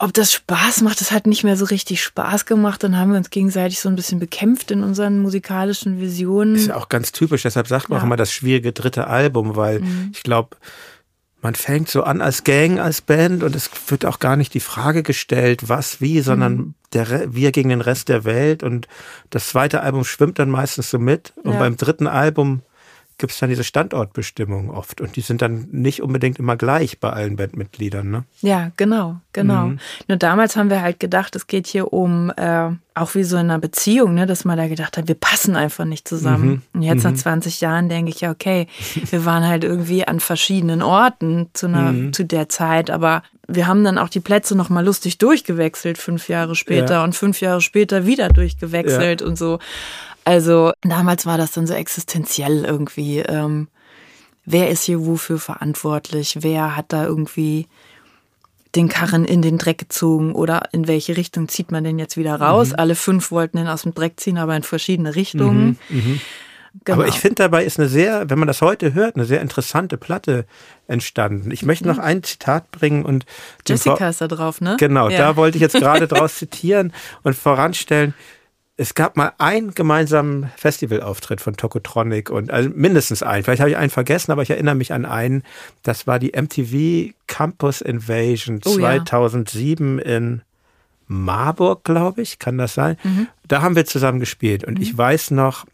ob 0.00 0.14
das 0.14 0.32
Spaß 0.32 0.82
macht, 0.82 1.00
das 1.00 1.10
hat 1.10 1.26
nicht 1.26 1.42
mehr 1.42 1.56
so 1.56 1.64
richtig 1.64 2.02
Spaß 2.02 2.46
gemacht. 2.46 2.84
Dann 2.84 2.96
haben 2.96 3.10
wir 3.10 3.18
uns 3.18 3.30
gegenseitig 3.30 3.80
so 3.80 3.88
ein 3.88 3.96
bisschen 3.96 4.20
bekämpft 4.20 4.70
in 4.70 4.84
unseren 4.84 5.18
musikalischen 5.18 6.00
Visionen. 6.00 6.54
Ist 6.54 6.68
ja 6.68 6.76
auch 6.76 6.88
ganz 6.88 7.10
typisch, 7.10 7.42
deshalb 7.42 7.66
sagt 7.66 7.88
man 7.88 7.96
ja. 7.96 8.00
auch 8.00 8.06
immer 8.06 8.16
das 8.16 8.32
schwierige 8.32 8.72
dritte 8.72 9.08
Album, 9.08 9.56
weil 9.56 9.80
mhm. 9.80 10.12
ich 10.14 10.22
glaube, 10.22 10.56
man 11.40 11.54
fängt 11.54 11.88
so 11.88 12.02
an 12.02 12.20
als 12.20 12.44
Gang, 12.44 12.80
als 12.80 13.00
Band 13.00 13.42
und 13.42 13.54
es 13.54 13.70
wird 13.88 14.04
auch 14.04 14.18
gar 14.18 14.36
nicht 14.36 14.54
die 14.54 14.60
Frage 14.60 15.02
gestellt, 15.02 15.68
was, 15.68 16.00
wie, 16.00 16.20
sondern 16.20 16.52
mhm. 16.52 16.74
der, 16.92 17.32
wir 17.32 17.52
gegen 17.52 17.68
den 17.68 17.80
Rest 17.80 18.08
der 18.08 18.24
Welt 18.24 18.62
und 18.62 18.88
das 19.30 19.48
zweite 19.48 19.82
Album 19.82 20.04
schwimmt 20.04 20.38
dann 20.38 20.50
meistens 20.50 20.90
so 20.90 20.98
mit 20.98 21.32
und 21.44 21.52
ja. 21.52 21.58
beim 21.58 21.76
dritten 21.76 22.06
Album 22.06 22.62
gibt 23.18 23.32
es 23.32 23.38
dann 23.38 23.50
diese 23.50 23.64
Standortbestimmungen 23.64 24.70
oft 24.70 25.00
und 25.00 25.16
die 25.16 25.20
sind 25.20 25.42
dann 25.42 25.68
nicht 25.72 26.02
unbedingt 26.02 26.38
immer 26.38 26.56
gleich 26.56 27.00
bei 27.00 27.10
allen 27.10 27.36
Bandmitgliedern. 27.36 28.10
Ne? 28.10 28.24
Ja, 28.40 28.70
genau, 28.76 29.20
genau. 29.32 29.66
Mhm. 29.66 29.78
Nur 30.06 30.18
damals 30.18 30.56
haben 30.56 30.70
wir 30.70 30.82
halt 30.82 31.00
gedacht, 31.00 31.36
es 31.36 31.46
geht 31.48 31.66
hier 31.66 31.92
um 31.92 32.30
äh, 32.36 32.70
auch 32.98 33.14
wie 33.14 33.24
so 33.24 33.36
in 33.36 33.44
einer 33.44 33.58
Beziehung, 33.58 34.14
ne, 34.14 34.26
dass 34.26 34.44
man 34.44 34.56
da 34.56 34.66
gedacht 34.66 34.96
hat, 34.96 35.08
wir 35.08 35.14
passen 35.14 35.56
einfach 35.56 35.84
nicht 35.84 36.06
zusammen. 36.06 36.48
Mhm. 36.48 36.62
Und 36.74 36.82
jetzt 36.82 37.04
mhm. 37.04 37.12
nach 37.12 37.18
20 37.18 37.60
Jahren 37.60 37.88
denke 37.88 38.10
ich 38.10 38.20
ja, 38.20 38.30
okay, 38.30 38.66
wir 39.10 39.24
waren 39.24 39.46
halt 39.46 39.64
irgendwie 39.64 40.06
an 40.06 40.20
verschiedenen 40.20 40.82
Orten 40.82 41.48
zu, 41.52 41.66
einer, 41.66 41.92
mhm. 41.92 42.12
zu 42.12 42.24
der 42.24 42.48
Zeit, 42.48 42.90
aber 42.90 43.22
wir 43.46 43.66
haben 43.66 43.82
dann 43.82 43.96
auch 43.96 44.10
die 44.10 44.20
Plätze 44.20 44.54
nochmal 44.54 44.84
lustig 44.84 45.16
durchgewechselt, 45.18 45.96
fünf 45.96 46.28
Jahre 46.28 46.54
später 46.54 46.94
ja. 46.94 47.04
und 47.04 47.14
fünf 47.14 47.40
Jahre 47.40 47.62
später 47.62 48.04
wieder 48.04 48.28
durchgewechselt 48.28 49.22
ja. 49.22 49.26
und 49.26 49.38
so. 49.38 49.58
Also 50.28 50.72
damals 50.82 51.24
war 51.24 51.38
das 51.38 51.52
dann 51.52 51.66
so 51.66 51.72
existenziell 51.72 52.66
irgendwie. 52.66 53.20
Ähm, 53.20 53.68
wer 54.44 54.68
ist 54.68 54.82
hier 54.82 55.06
wofür 55.06 55.38
verantwortlich? 55.38 56.40
Wer 56.40 56.76
hat 56.76 56.92
da 56.92 57.06
irgendwie 57.06 57.66
den 58.74 58.90
Karren 58.90 59.24
in 59.24 59.40
den 59.40 59.56
Dreck 59.56 59.78
gezogen 59.78 60.34
oder 60.34 60.64
in 60.72 60.86
welche 60.86 61.16
Richtung 61.16 61.48
zieht 61.48 61.72
man 61.72 61.82
den 61.82 61.98
jetzt 61.98 62.18
wieder 62.18 62.38
raus? 62.38 62.72
Mhm. 62.72 62.74
Alle 62.76 62.94
fünf 62.94 63.30
wollten 63.30 63.56
den 63.56 63.68
aus 63.68 63.84
dem 63.84 63.94
Dreck 63.94 64.20
ziehen, 64.20 64.36
aber 64.36 64.54
in 64.54 64.64
verschiedene 64.64 65.14
Richtungen. 65.14 65.78
Mhm. 65.88 65.96
Mhm. 65.96 66.20
Genau. 66.84 66.98
Aber 66.98 67.08
ich 67.08 67.18
finde 67.18 67.36
dabei 67.36 67.64
ist 67.64 67.78
eine 67.78 67.88
sehr, 67.88 68.28
wenn 68.28 68.38
man 68.38 68.48
das 68.48 68.60
heute 68.60 68.92
hört, 68.92 69.16
eine 69.16 69.24
sehr 69.24 69.40
interessante 69.40 69.96
Platte 69.96 70.44
entstanden. 70.88 71.50
Ich 71.52 71.62
möchte 71.62 71.88
noch 71.88 71.96
mhm. 71.96 72.02
ein 72.02 72.22
Zitat 72.22 72.70
bringen 72.70 73.06
und 73.06 73.24
Jessica 73.66 74.10
ist 74.10 74.20
da 74.20 74.28
drauf, 74.28 74.60
ne? 74.60 74.76
Genau, 74.78 75.08
ja. 75.08 75.16
da 75.16 75.36
wollte 75.36 75.56
ich 75.56 75.62
jetzt 75.62 75.76
gerade 75.76 76.06
draus 76.06 76.34
zitieren 76.38 76.92
und 77.22 77.34
voranstellen 77.34 78.12
es 78.80 78.94
gab 78.94 79.16
mal 79.16 79.32
einen 79.38 79.74
gemeinsamen 79.74 80.50
Festivalauftritt 80.56 81.40
von 81.40 81.56
Tokotronic 81.56 82.30
und 82.30 82.52
also 82.52 82.70
mindestens 82.72 83.24
einen. 83.24 83.42
Vielleicht 83.42 83.60
habe 83.60 83.70
ich 83.70 83.76
einen 83.76 83.90
vergessen, 83.90 84.30
aber 84.30 84.42
ich 84.42 84.50
erinnere 84.50 84.76
mich 84.76 84.92
an 84.92 85.04
einen. 85.04 85.42
Das 85.82 86.06
war 86.06 86.20
die 86.20 86.32
MTV 86.40 87.12
Campus 87.26 87.80
Invasion 87.80 88.60
oh, 88.64 88.70
2007 88.70 89.98
ja. 89.98 90.04
in 90.04 90.42
Marburg, 91.08 91.82
glaube 91.82 92.22
ich. 92.22 92.38
Kann 92.38 92.56
das 92.56 92.74
sein? 92.74 92.96
Mhm. 93.02 93.26
Da 93.48 93.62
haben 93.62 93.74
wir 93.74 93.84
zusammen 93.84 94.20
gespielt 94.20 94.62
und 94.62 94.78
mhm. 94.78 94.82
ich 94.82 94.96
weiß 94.96 95.32
noch, 95.32 95.66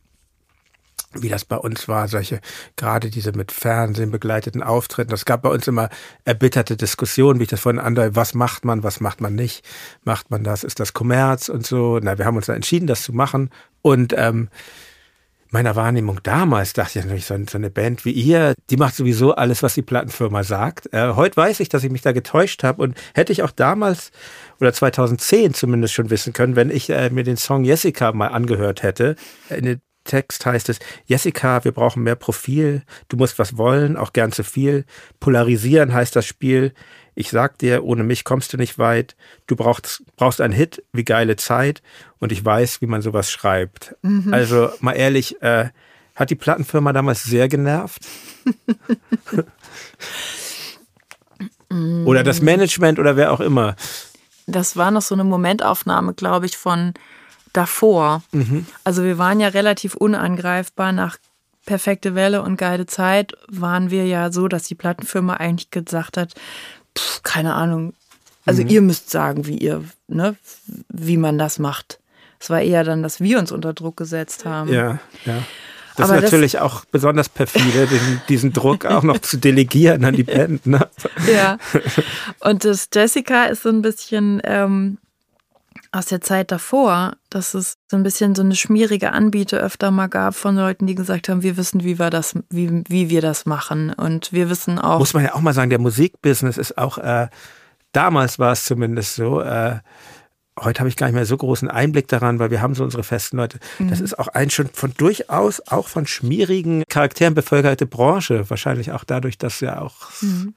wie 1.21 1.29
das 1.29 1.45
bei 1.45 1.57
uns 1.57 1.89
war, 1.89 2.09
solche, 2.09 2.41
gerade 2.77 3.11
diese 3.11 3.33
mit 3.33 3.53
Fernsehen 3.53 4.11
begleiteten 4.11 4.63
Auftritten. 4.63 5.11
Das 5.11 5.25
gab 5.25 5.43
bei 5.43 5.51
uns 5.51 5.67
immer 5.69 5.89
erbitterte 6.25 6.77
Diskussionen, 6.77 7.39
wie 7.39 7.45
ich 7.45 7.51
das 7.51 7.61
vorhin 7.61 7.81
andeutet, 7.81 8.17
was 8.17 8.35
macht 8.35 8.65
man, 8.65 8.83
was 8.83 9.01
macht 9.01 9.21
man 9.21 9.35
nicht, 9.35 9.65
macht 10.05 10.31
man 10.31 10.45
das, 10.45 10.65
ist 10.65 10.81
das 10.81 10.93
Kommerz 10.93 11.49
und 11.49 11.67
so. 11.67 11.99
Na, 12.03 12.19
wir 12.19 12.25
haben 12.25 12.37
uns 12.37 12.47
da 12.47 12.55
entschieden, 12.55 12.87
das 12.87 13.03
zu 13.03 13.13
machen 13.13 13.51
und 13.83 14.15
ähm, 14.17 14.49
meiner 15.55 15.77
Wahrnehmung 15.77 16.21
damals 16.23 16.75
dachte 16.75 16.99
ich 16.99 17.05
natürlich, 17.05 17.27
so, 17.27 17.35
eine 17.35 17.71
Band 17.71 18.05
wie 18.05 18.11
ihr, 18.11 18.55
die 18.71 18.77
macht 18.77 18.97
sowieso 18.97 19.37
alles, 19.37 19.63
was 19.63 19.75
die 19.75 19.83
Plattenfirma 19.83 20.43
sagt. 20.43 20.93
Äh, 20.93 21.13
heute 21.15 21.37
weiß 21.37 21.61
ich, 21.61 21.69
dass 21.71 21.85
ich 21.85 21.91
mich 21.91 22.03
da 22.03 22.13
getäuscht 22.13 22.65
habe 22.65 22.83
und 22.83 22.99
hätte 23.15 23.33
ich 23.33 23.43
auch 23.43 23.53
damals 23.53 24.11
oder 24.61 24.73
2010 24.73 25.55
zumindest 25.55 25.95
schon 25.95 26.11
wissen 26.11 26.33
können, 26.33 26.57
wenn 26.57 26.71
ich 26.71 26.91
äh, 26.91 27.09
mir 27.11 27.23
den 27.23 27.37
Song 27.37 27.65
Jessica 27.65 28.13
mal 28.13 28.29
angehört 28.29 28.83
hätte. 28.83 29.15
In 29.49 29.65
dem 29.65 29.81
Text 30.05 30.45
heißt 30.47 30.69
es, 30.69 30.79
Jessica, 31.07 31.65
wir 31.65 31.73
brauchen 31.73 32.03
mehr 32.03 32.15
Profil, 32.15 32.83
du 33.09 33.17
musst 33.17 33.39
was 33.39 33.57
wollen, 33.57 33.97
auch 33.97 34.13
gern 34.13 34.33
zu 34.33 34.45
viel. 34.45 34.85
Polarisieren 35.21 35.93
heißt 35.93 36.15
das 36.15 36.27
Spiel. 36.27 36.73
Ich 37.15 37.31
sag 37.31 37.59
dir, 37.59 37.85
ohne 37.85 38.03
mich 38.03 38.25
kommst 38.25 38.53
du 38.53 38.57
nicht 38.57 38.79
weit. 38.79 39.17
Du 39.47 39.57
brauchst, 39.57 40.03
brauchst 40.17 40.41
einen 40.41 40.53
Hit, 40.53 40.83
wie 40.93 41.05
geile 41.05 41.37
Zeit. 41.37 41.83
Und 42.19 42.33
ich 42.33 42.45
weiß, 42.45 42.81
wie 42.81 42.87
man 42.87 43.03
sowas 43.03 43.31
schreibt. 43.31 43.95
Mhm. 44.03 44.35
Also 44.35 44.71
mal 44.81 44.93
ehrlich, 44.93 45.41
äh, 45.43 45.69
hat 46.15 46.31
die 46.31 46.37
Plattenfirma 46.37 46.93
damals 46.93 47.25
sehr 47.25 47.49
genervt? 47.49 48.03
oder 52.05 52.23
das 52.23 52.41
Management 52.41 52.99
oder 52.99 53.17
wer 53.17 53.33
auch 53.33 53.41
immer? 53.41 53.75
Das 54.47 54.77
war 54.77 54.91
noch 54.91 55.03
so 55.03 55.15
eine 55.15 55.25
Momentaufnahme, 55.25 56.15
glaube 56.15 56.47
ich, 56.47 56.57
von 56.57 56.95
davor. 57.55 58.23
Mhm. 58.33 58.67
Also 58.85 59.03
wir 59.03 59.17
waren 59.17 59.41
ja 59.41 59.49
relativ 59.49 59.95
unangreifbar 59.95 60.93
nach 60.93 61.17
perfekte 61.65 62.15
Welle 62.15 62.43
und 62.43 62.59
geile 62.59 62.87
Zeit 62.87 63.33
waren 63.49 63.91
wir 63.91 64.07
ja 64.07 64.31
so, 64.31 64.49
dass 64.49 64.65
die 64.65 64.75
Plattenfirma 64.75 65.35
eigentlich 65.35 65.71
gesagt 65.71 66.19
hat, 66.19 66.35
pff, 66.97 67.23
keine 67.23 67.55
Ahnung. 67.55 67.95
Also 68.45 68.63
mhm. 68.63 68.69
ihr 68.69 68.83
müsst 68.83 69.11
sagen, 69.11 69.47
wie 69.47 69.57
ihr, 69.57 69.83
ne, 70.07 70.37
wie 70.89 71.17
man 71.17 71.39
das 71.39 71.59
macht. 71.59 71.99
Es 72.39 72.51
war 72.51 72.61
eher 72.61 72.85
dann, 72.85 73.03
dass 73.03 73.21
wir 73.21 73.39
uns 73.39 73.53
unter 73.53 73.73
Druck 73.73 73.97
gesetzt 73.97 74.45
haben. 74.45 74.71
Ja, 74.71 74.99
ja. 75.25 75.43
Das 75.97 76.11
Aber 76.11 76.19
ist 76.19 76.25
natürlich 76.25 76.53
das, 76.53 76.63
auch 76.63 76.85
besonders 76.87 77.29
perfide, 77.29 77.87
den, 77.91 78.21
diesen 78.29 78.53
Druck 78.53 78.85
auch 78.85 79.05
noch 79.05 79.19
zu 79.19 79.37
delegieren 79.37 80.05
an 80.05 80.15
die 80.15 80.25
Band. 80.25 80.67
Ne? 80.67 80.89
Ja. 81.33 81.59
Und 82.41 82.65
das 82.65 82.89
Jessica 82.93 83.45
ist 83.45 83.63
so 83.63 83.69
ein 83.69 83.81
bisschen 83.81 84.43
ähm, 84.45 84.99
aus 85.95 86.07
der 86.07 86.21
Zeit 86.21 86.51
davor, 86.51 87.17
dass 87.31 87.55
es 87.55 87.77
so 87.89 87.97
ein 87.97 88.03
bisschen 88.03 88.35
so 88.35 88.43
eine 88.43 88.57
schmierige 88.57 89.13
Anbiete 89.13 89.59
öfter 89.59 89.91
mal 89.91 90.09
gab 90.09 90.35
von 90.35 90.57
Leuten, 90.57 90.87
die 90.87 90.95
gesagt 90.95 91.29
haben, 91.29 91.43
wir 91.43 91.57
wissen, 91.57 91.85
wie 91.85 91.99
wir 91.99 92.11
das, 92.11 92.35
wie, 92.51 92.83
wie 92.89 93.11
wir 93.11 93.21
das 93.21 93.47
machen. 93.47 93.93
Und 93.93 94.33
wir 94.33 94.51
wissen 94.51 94.79
auch. 94.79 94.99
Muss 94.99 95.15
man 95.15 95.25
ja 95.25 95.35
auch 95.35 95.41
mal 95.41 95.55
sagen, 95.55 95.71
der 95.71 95.79
Musikbusiness 95.79 96.59
ist 96.59 96.79
auch, 96.79 96.99
äh, 96.99 97.29
damals 97.93 98.39
war 98.39 98.53
es 98.53 98.65
zumindest 98.65 99.15
so, 99.15 99.41
äh, 99.41 99.79
heute 100.59 100.81
habe 100.81 100.89
ich 100.89 100.97
gar 100.97 101.07
nicht 101.07 101.15
mehr 101.15 101.27
so 101.27 101.37
großen 101.37 101.69
Einblick 101.69 102.09
daran, 102.09 102.39
weil 102.39 102.51
wir 102.51 102.61
haben 102.61 102.75
so 102.75 102.83
unsere 102.83 103.05
festen 103.05 103.37
Leute. 103.37 103.59
Mhm. 103.79 103.91
Das 103.91 104.01
ist 104.01 104.19
auch 104.19 104.29
ein 104.29 104.51
schon 104.51 104.69
von 104.73 104.93
durchaus 104.97 105.61
auch 105.69 105.89
von 105.89 106.07
schmierigen 106.07 106.83
Charakteren 106.89 107.35
bevölkerte 107.35 107.87
Branche. 107.87 108.49
Wahrscheinlich 108.51 108.93
auch 108.93 109.05
dadurch, 109.05 109.39
dass 109.39 109.61
ja 109.61 109.81
auch 109.81 110.11
mhm. 110.23 110.55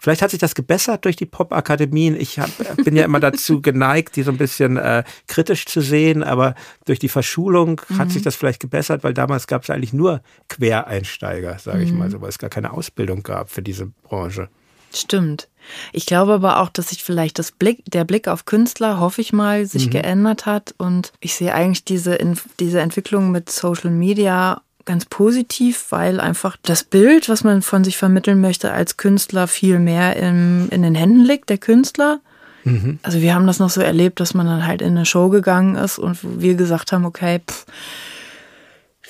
Vielleicht 0.00 0.22
hat 0.22 0.30
sich 0.30 0.40
das 0.40 0.54
gebessert 0.54 1.04
durch 1.04 1.16
die 1.16 1.26
Pop-Akademien. 1.26 2.18
Ich 2.18 2.38
hab, 2.38 2.50
bin 2.76 2.96
ja 2.96 3.04
immer 3.04 3.20
dazu 3.20 3.60
geneigt, 3.62 4.16
die 4.16 4.22
so 4.22 4.30
ein 4.30 4.38
bisschen 4.38 4.78
äh, 4.78 5.04
kritisch 5.28 5.66
zu 5.66 5.82
sehen, 5.82 6.22
aber 6.22 6.54
durch 6.86 6.98
die 6.98 7.10
Verschulung 7.10 7.82
mhm. 7.88 7.98
hat 7.98 8.10
sich 8.10 8.22
das 8.22 8.34
vielleicht 8.34 8.60
gebessert, 8.60 9.04
weil 9.04 9.12
damals 9.12 9.46
gab 9.46 9.62
es 9.62 9.70
eigentlich 9.70 9.92
nur 9.92 10.22
Quereinsteiger, 10.48 11.58
sage 11.58 11.78
mhm. 11.78 11.84
ich 11.84 11.92
mal 11.92 12.10
so, 12.10 12.22
weil 12.22 12.30
es 12.30 12.38
gar 12.38 12.48
keine 12.48 12.72
Ausbildung 12.72 13.22
gab 13.22 13.50
für 13.50 13.60
diese 13.60 13.86
Branche. 14.02 14.48
Stimmt. 14.92 15.48
Ich 15.92 16.06
glaube 16.06 16.32
aber 16.32 16.60
auch, 16.60 16.70
dass 16.70 16.88
sich 16.88 17.04
vielleicht 17.04 17.38
das 17.38 17.52
Blick, 17.52 17.82
der 17.86 18.04
Blick 18.04 18.26
auf 18.26 18.46
Künstler, 18.46 18.98
hoffe 18.98 19.20
ich 19.20 19.34
mal, 19.34 19.66
sich 19.66 19.86
mhm. 19.86 19.90
geändert 19.90 20.46
hat. 20.46 20.74
Und 20.78 21.12
ich 21.20 21.34
sehe 21.34 21.54
eigentlich 21.54 21.84
diese, 21.84 22.18
diese 22.58 22.80
Entwicklung 22.80 23.30
mit 23.30 23.50
Social 23.50 23.90
Media 23.90 24.62
ganz 24.84 25.04
positiv, 25.04 25.86
weil 25.90 26.20
einfach 26.20 26.56
das 26.62 26.84
Bild, 26.84 27.28
was 27.28 27.44
man 27.44 27.62
von 27.62 27.84
sich 27.84 27.96
vermitteln 27.96 28.40
möchte 28.40 28.72
als 28.72 28.96
Künstler, 28.96 29.46
viel 29.46 29.78
mehr 29.78 30.16
im, 30.16 30.68
in 30.70 30.82
den 30.82 30.94
Händen 30.94 31.24
liegt, 31.24 31.50
der 31.50 31.58
Künstler. 31.58 32.20
Mhm. 32.64 32.98
Also 33.02 33.20
wir 33.20 33.34
haben 33.34 33.46
das 33.46 33.58
noch 33.58 33.70
so 33.70 33.80
erlebt, 33.80 34.20
dass 34.20 34.34
man 34.34 34.46
dann 34.46 34.66
halt 34.66 34.82
in 34.82 34.96
eine 34.96 35.06
Show 35.06 35.28
gegangen 35.28 35.76
ist 35.76 35.98
und 35.98 36.18
wir 36.22 36.54
gesagt 36.54 36.92
haben, 36.92 37.04
okay, 37.04 37.40
pff, 37.46 37.66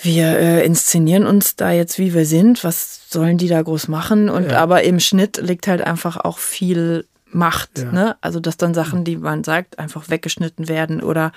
wir 0.02 0.38
äh, 0.38 0.64
inszenieren 0.64 1.26
uns 1.26 1.56
da 1.56 1.72
jetzt, 1.72 1.98
wie 1.98 2.14
wir 2.14 2.24
sind, 2.24 2.64
was 2.64 3.10
sollen 3.10 3.38
die 3.38 3.48
da 3.48 3.60
groß 3.60 3.88
machen? 3.88 4.28
Und 4.28 4.50
ja. 4.50 4.58
aber 4.58 4.82
im 4.82 5.00
Schnitt 5.00 5.36
liegt 5.36 5.66
halt 5.66 5.82
einfach 5.82 6.16
auch 6.16 6.38
viel 6.38 7.06
Macht, 7.32 7.78
ja. 7.78 7.92
ne? 7.92 8.16
Also 8.20 8.40
dass 8.40 8.56
dann 8.56 8.74
Sachen, 8.74 9.04
die 9.04 9.16
man 9.16 9.44
sagt, 9.44 9.78
einfach 9.78 10.08
weggeschnitten 10.08 10.68
werden 10.68 11.02
oder 11.02 11.32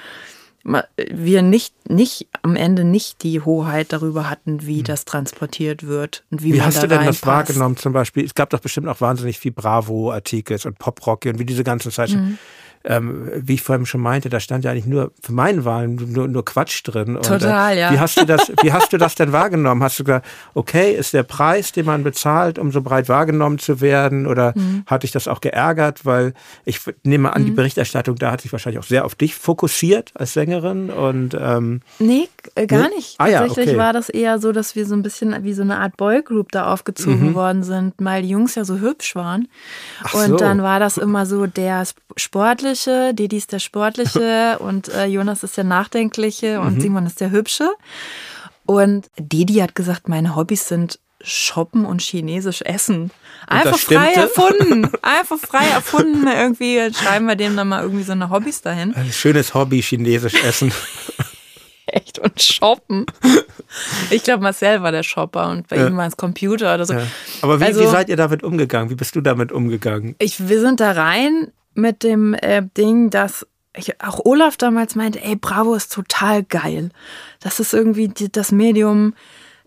wir 0.63 1.41
nicht, 1.41 1.89
nicht 1.89 2.28
am 2.41 2.56
Ende 2.56 2.84
nicht 2.84 3.23
die 3.23 3.41
Hoheit 3.41 3.91
darüber 3.91 4.30
hatten, 4.30 4.65
wie 4.65 4.78
hm. 4.78 4.84
das 4.86 5.06
transportiert 5.06 5.86
wird 5.86 6.23
und 6.32 6.41
wie, 6.41 6.54
wie 6.54 6.58
man 6.58 6.67
hast 6.67 6.78
da 6.78 6.82
du 6.82 6.88
denn 6.88 7.06
das 7.06 7.26
wahrgenommen 7.26 7.78
zum 7.78 7.93
Beispiel? 7.93 8.23
Es 8.23 8.34
gab 8.34 8.49
doch 8.49 8.60
bestimmt 8.60 8.88
auch 8.88 9.02
wahnsinnig 9.02 9.39
viel 9.39 9.52
Bravo-Artikel 9.52 10.60
und 10.65 10.80
Pop-Rock 10.80 11.26
und 11.26 11.39
wie 11.39 11.45
diese 11.45 11.63
ganzen 11.63 11.91
Zeitschriften. 11.91 12.32
Mhm 12.32 12.38
ähm, 12.86 13.30
wie 13.36 13.54
ich 13.54 13.62
vorhin 13.62 13.86
schon 13.86 14.02
meinte, 14.02 14.30
da 14.30 14.39
stand 14.39 14.65
ja 14.65 14.72
eigentlich 14.72 14.86
nur 14.86 15.12
für 15.22 15.32
meinen 15.32 15.63
Wahlen 15.63 15.96
nur, 16.12 16.28
nur 16.28 16.43
Quatsch 16.43 16.82
drin. 16.84 17.15
Und, 17.15 17.26
Total, 17.26 17.78
äh, 17.78 17.80
ja. 17.80 17.91
Wie 17.93 18.00
hast 18.00 18.19
du 18.19 18.26
das, 18.26 18.52
wie 18.62 18.74
hast 18.74 18.91
du 18.91 18.98
das 18.98 19.15
denn 19.15 19.32
wahrgenommen? 19.32 19.82
Hast 19.82 20.00
du 20.00 20.04
gesagt, 20.04 20.26
okay, 20.54 20.93
ist 20.93 21.13
der 21.13 21.24
Preis, 21.24 21.72
den 21.72 21.86
man 21.86 22.04
bezahlt, 22.04 22.60
um 22.60 22.72
so 22.72 22.82
breit 22.82 23.08
wahrgenommen 23.08 23.58
zu 23.58 23.80
werden? 23.80 24.28
Oder 24.28 24.54
mhm. 24.56 24.84
hat 24.86 25.04
dich 25.04 25.12
das 25.12 25.30
auch 25.30 25.39
geärgert? 25.39 26.06
Weil 26.06 26.34
ich 26.65 26.82
nehme 27.04 27.34
an, 27.34 27.43
mhm. 27.43 27.46
die 27.46 27.52
Berichterstattung 27.52 28.17
da 28.17 28.32
hat 28.32 28.41
sich 28.41 28.52
wahrscheinlich 28.52 28.80
auch 28.80 28.88
sehr 28.88 29.06
auf 29.06 29.15
dich 29.15 29.36
fokussiert 29.36 30.12
als 30.15 30.34
Sängerin 30.34 30.89
und 30.89 31.38
ähm, 31.39 31.82
Nee, 32.00 32.28
äh, 32.56 32.67
gar 32.67 32.89
nee? 32.89 32.96
nicht. 32.96 33.15
Ah, 33.17 33.30
Tatsächlich 33.30 33.67
ja, 33.67 33.72
okay. 33.72 33.78
war 33.78 33.93
das 33.93 34.10
eher 34.10 34.39
so, 34.39 34.52
dass 34.52 34.76
wir 34.76 34.86
so 34.86 34.96
ein 34.96 35.04
bisschen 35.04 35.43
wie 35.43 35.54
so 35.54 35.62
eine 35.62 35.78
Art 35.78 35.96
Boygroup 35.96 36.52
da 36.52 36.72
aufgezogen 36.72 37.30
mhm. 37.30 37.34
worden 37.34 37.63
sind, 37.63 37.93
weil 38.00 38.24
die 38.24 38.30
Jungs 38.30 38.56
ja 38.56 38.65
so 38.65 38.80
hübsch 38.80 39.15
waren. 39.15 39.48
Ach 40.04 40.15
und 40.15 40.28
so. 40.28 40.36
dann 40.36 40.62
war 40.62 40.82
das 40.82 40.98
immer 40.98 41.26
so 41.26 41.46
der 41.46 41.86
sportliche 42.17 42.73
Sportliche, 42.74 43.14
Didi 43.14 43.38
ist 43.38 43.52
der 43.52 43.60
Sportliche 43.60 44.58
und 44.60 44.90
äh, 44.90 45.06
Jonas 45.06 45.44
ist 45.44 45.58
der 45.58 45.64
Nachdenkliche 45.64 46.60
und 46.60 46.78
mhm. 46.78 46.82
Simon 46.82 47.06
ist 47.06 47.22
der 47.22 47.32
Hübsche. 47.32 47.70
Und 48.66 49.10
Didi 49.18 49.56
hat 49.56 49.76
gesagt, 49.76 50.08
meine 50.08 50.36
Hobbys 50.36 50.68
sind 50.68 51.00
Shoppen 51.22 51.86
und 51.86 52.02
chinesisch 52.02 52.62
essen. 52.64 53.12
Einfach 53.48 53.78
frei 53.78 54.14
erfunden. 54.14 54.90
Einfach 55.02 55.40
frei 55.40 55.68
erfunden. 55.68 56.28
Irgendwie 56.28 56.94
schreiben 56.94 57.28
wir 57.28 57.36
dem 57.36 57.56
dann 57.56 57.70
mal 57.70 57.82
irgendwie 57.82 58.04
so 58.04 58.12
eine 58.12 58.30
Hobbys 58.30 58.62
dahin. 58.62 58.94
Ein 58.94 59.12
schönes 59.12 59.54
Hobby, 59.54 59.82
chinesisch 59.82 60.44
essen. 60.44 60.74
Echt 61.86 62.20
und 62.20 62.42
shoppen. 62.42 63.06
Ich 64.10 64.24
glaube, 64.24 64.44
Marcel 64.44 64.82
war 64.82 64.92
der 64.92 65.04
Shopper 65.04 65.50
und 65.50 65.68
bei 65.68 65.78
ja. 65.78 65.88
ihm 65.88 65.96
war 65.96 66.08
es 66.08 66.18
Computer 66.18 66.74
oder 66.74 66.86
so. 66.86 66.94
Ja. 66.94 67.06
Aber 67.42 67.60
wie, 67.60 67.66
also, 67.66 67.82
wie 67.82 67.88
seid 67.88 68.10
ihr 68.10 68.18
damit 68.18 68.44
umgegangen? 68.44 68.90
Wie 68.90 68.96
bist 68.96 69.16
du 69.16 69.22
damit 69.22 69.52
umgegangen? 69.52 70.16
Ich, 70.18 70.48
wir 70.48 70.60
sind 70.60 70.80
da 70.80 70.92
rein 70.92 71.52
mit 71.76 72.04
dem 72.04 72.34
äh, 72.34 72.64
Ding, 72.78 73.10
dass 73.10 73.46
ich, 73.76 74.02
auch 74.02 74.24
Olaf 74.24 74.58
damals 74.58 74.96
meinte, 74.96 75.22
ey, 75.24 75.36
Bravo 75.36 75.74
ist 75.74 75.92
total 75.92 76.44
geil. 76.44 76.90
Das 77.40 77.60
ist 77.60 77.74
irgendwie 77.74 78.08
die, 78.08 78.32
das 78.32 78.52
Medium, 78.52 79.14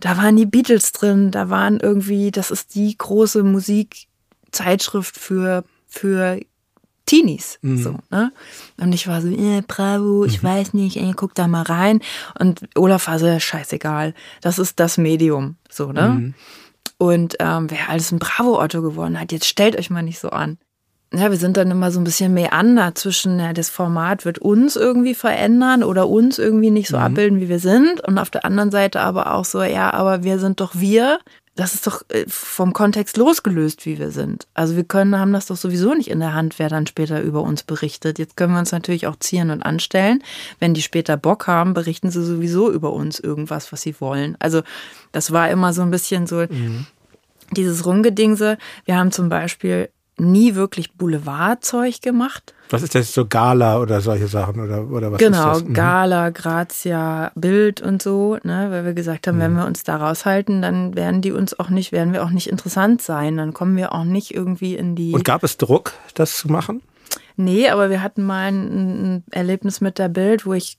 da 0.01 0.17
waren 0.17 0.37
die 0.37 0.47
Beatles 0.47 0.93
drin, 0.93 1.31
da 1.31 1.49
waren 1.49 1.81
irgendwie, 1.81 2.31
das 2.31 2.51
ist 2.51 2.75
die 2.75 2.97
große 2.97 3.43
Musikzeitschrift 3.43 5.17
für, 5.17 5.65
für 5.87 6.41
Teenies. 7.07 7.59
Mhm. 7.63 7.79
So, 7.79 7.99
ne? 8.11 8.33
Und 8.79 8.93
ich 8.93 9.09
war 9.09 9.23
so, 9.23 9.29
äh, 9.29 9.63
Bravo, 9.67 10.25
ich 10.25 10.43
mhm. 10.43 10.47
weiß 10.47 10.75
nicht, 10.75 10.97
ey, 10.99 11.13
guck 11.17 11.35
da 11.35 11.49
mal 11.49 11.63
rein. 11.63 12.01
Und 12.39 12.61
Olaf 12.77 13.09
war 13.09 13.19
so, 13.19 13.39
scheißegal, 13.39 14.15
das 14.41 14.59
ist 14.59 14.79
das 14.79 14.99
Medium. 14.99 15.57
So, 15.71 15.93
ne? 15.93 16.09
Mhm. 16.09 16.35
Und 16.99 17.37
ähm, 17.41 17.71
wer 17.71 17.91
alles 17.91 18.13
ein 18.13 18.19
Bravo-Otto 18.19 18.83
geworden 18.83 19.21
hat, 19.21 19.33
jetzt 19.33 19.47
stellt 19.47 19.77
euch 19.79 19.91
mal 19.91 20.03
nicht 20.03 20.19
so 20.19 20.31
an 20.31 20.59
ja, 21.13 21.31
wir 21.31 21.39
sind 21.39 21.57
dann 21.57 21.71
immer 21.71 21.91
so 21.91 22.01
ein 22.01 22.05
bisschen 22.05 22.35
mehr 22.35 22.51
meander 22.51 22.95
zwischen, 22.95 23.39
ja, 23.39 23.53
das 23.53 23.71
Format 23.71 24.25
wird 24.25 24.39
uns 24.39 24.77
irgendwie 24.77 25.15
verändern 25.15 25.83
oder 25.85 26.09
uns 26.09 26.39
irgendwie 26.39 26.71
nicht 26.71 26.89
so 26.89 26.97
mhm. 26.97 27.03
abbilden, 27.03 27.41
wie 27.41 27.49
wir 27.49 27.61
sind. 27.61 28.01
Und 28.01 28.19
auf 28.19 28.31
der 28.31 28.45
anderen 28.45 28.71
Seite 28.71 29.01
aber 29.01 29.33
auch 29.35 29.45
so, 29.45 29.63
ja, 29.63 29.93
aber 29.93 30.25
wir 30.25 30.39
sind 30.39 30.61
doch 30.61 30.75
wir. 30.75 31.21
Das 31.55 31.75
ist 31.75 31.87
doch 31.87 32.03
äh, 32.11 32.25
vom 32.29 32.73
Kontext 32.75 33.17
losgelöst, 33.17 33.87
wie 33.87 33.99
wir 33.99 34.11
sind. 34.11 34.47
Also 34.53 34.77
wir 34.77 34.85
können, 34.85 35.19
haben 35.19 35.33
das 35.33 35.47
doch 35.47 35.57
sowieso 35.57 35.95
nicht 35.95 36.11
in 36.11 36.21
der 36.21 36.35
Hand, 36.35 36.59
wer 36.59 36.69
dann 36.69 36.87
später 36.87 37.23
über 37.23 37.41
uns 37.43 37.63
berichtet. 37.63 38.19
Jetzt 38.19 38.37
können 38.37 38.53
wir 38.53 38.59
uns 38.59 38.73
natürlich 38.73 39.07
auch 39.07 39.17
zieren 39.17 39.51
und 39.51 39.63
anstellen. 39.63 40.23
Wenn 40.59 40.75
die 40.75 40.83
später 40.83 41.17
Bock 41.17 41.47
haben, 41.47 41.73
berichten 41.73 42.11
sie 42.11 42.23
sowieso 42.23 42.71
über 42.71 42.93
uns 42.93 43.21
irgendwas, 43.21 43.73
was 43.73 43.81
sie 43.81 43.99
wollen. 44.01 44.37
Also 44.39 44.63
das 45.13 45.33
war 45.33 45.49
immer 45.51 45.73
so 45.73 45.83
ein 45.83 45.91
bisschen 45.91 46.27
so, 46.27 46.45
mhm 46.49 46.87
dieses 47.53 47.87
Rumgedingse. 47.87 48.59
Wir 48.87 48.97
haben 48.97 49.13
zum 49.13 49.29
Beispiel 49.29 49.89
nie 50.19 50.55
wirklich 50.55 50.95
Boulevardzeug 50.95 52.01
gemacht. 52.01 52.55
Was 52.71 52.83
ist 52.83 52.95
das 52.95 53.13
so 53.13 53.27
Gala 53.27 53.81
oder 53.81 54.01
solche 54.01 54.29
Sachen 54.29 54.61
oder, 54.61 54.89
oder 54.91 55.13
was 55.13 55.19
genau, 55.19 55.53
ist 55.53 55.61
das? 55.61 55.69
Mhm. 55.69 55.75
Gala, 55.75 56.31
Grazia, 56.31 57.31
Bild 57.35 57.81
und 57.81 58.03
so, 58.03 58.39
ne, 58.43 58.69
weil 58.71 58.85
wir 58.85 58.95
gesagt 58.95 59.27
haben, 59.27 59.37
mhm. 59.37 59.43
wenn 59.43 59.57
wir 59.57 59.67
uns 59.67 59.85
da 59.85 59.97
raushalten, 59.97 60.63
dann 60.63 60.97
werden 60.97 61.23
die 61.23 61.33
uns 61.33 61.59
auch 61.59 61.69
nicht, 61.69 61.93
werden 61.93 62.13
wir 62.13 62.25
auch 62.25 62.31
nicht 62.31 62.49
interessant 62.49 63.03
sein, 63.03 63.37
dann 63.37 63.53
kommen 63.53 63.77
wir 63.77 63.93
auch 63.93 64.05
nicht 64.05 64.35
irgendwie 64.35 64.75
in 64.75 64.97
die. 64.97 65.13
Und 65.13 65.25
gab 65.25 65.45
es 65.45 65.59
Druck, 65.59 65.93
das 66.15 66.37
zu 66.37 66.49
machen? 66.49 66.83
Nee, 67.37 67.69
aber 67.69 67.91
wir 67.91 68.03
hatten 68.03 68.25
mal 68.25 68.49
ein, 68.49 69.17
ein 69.17 69.25
Erlebnis 69.31 69.81
mit 69.81 69.99
der 69.99 70.09
Bild, 70.09 70.47
wo 70.47 70.55
ich 70.55 70.79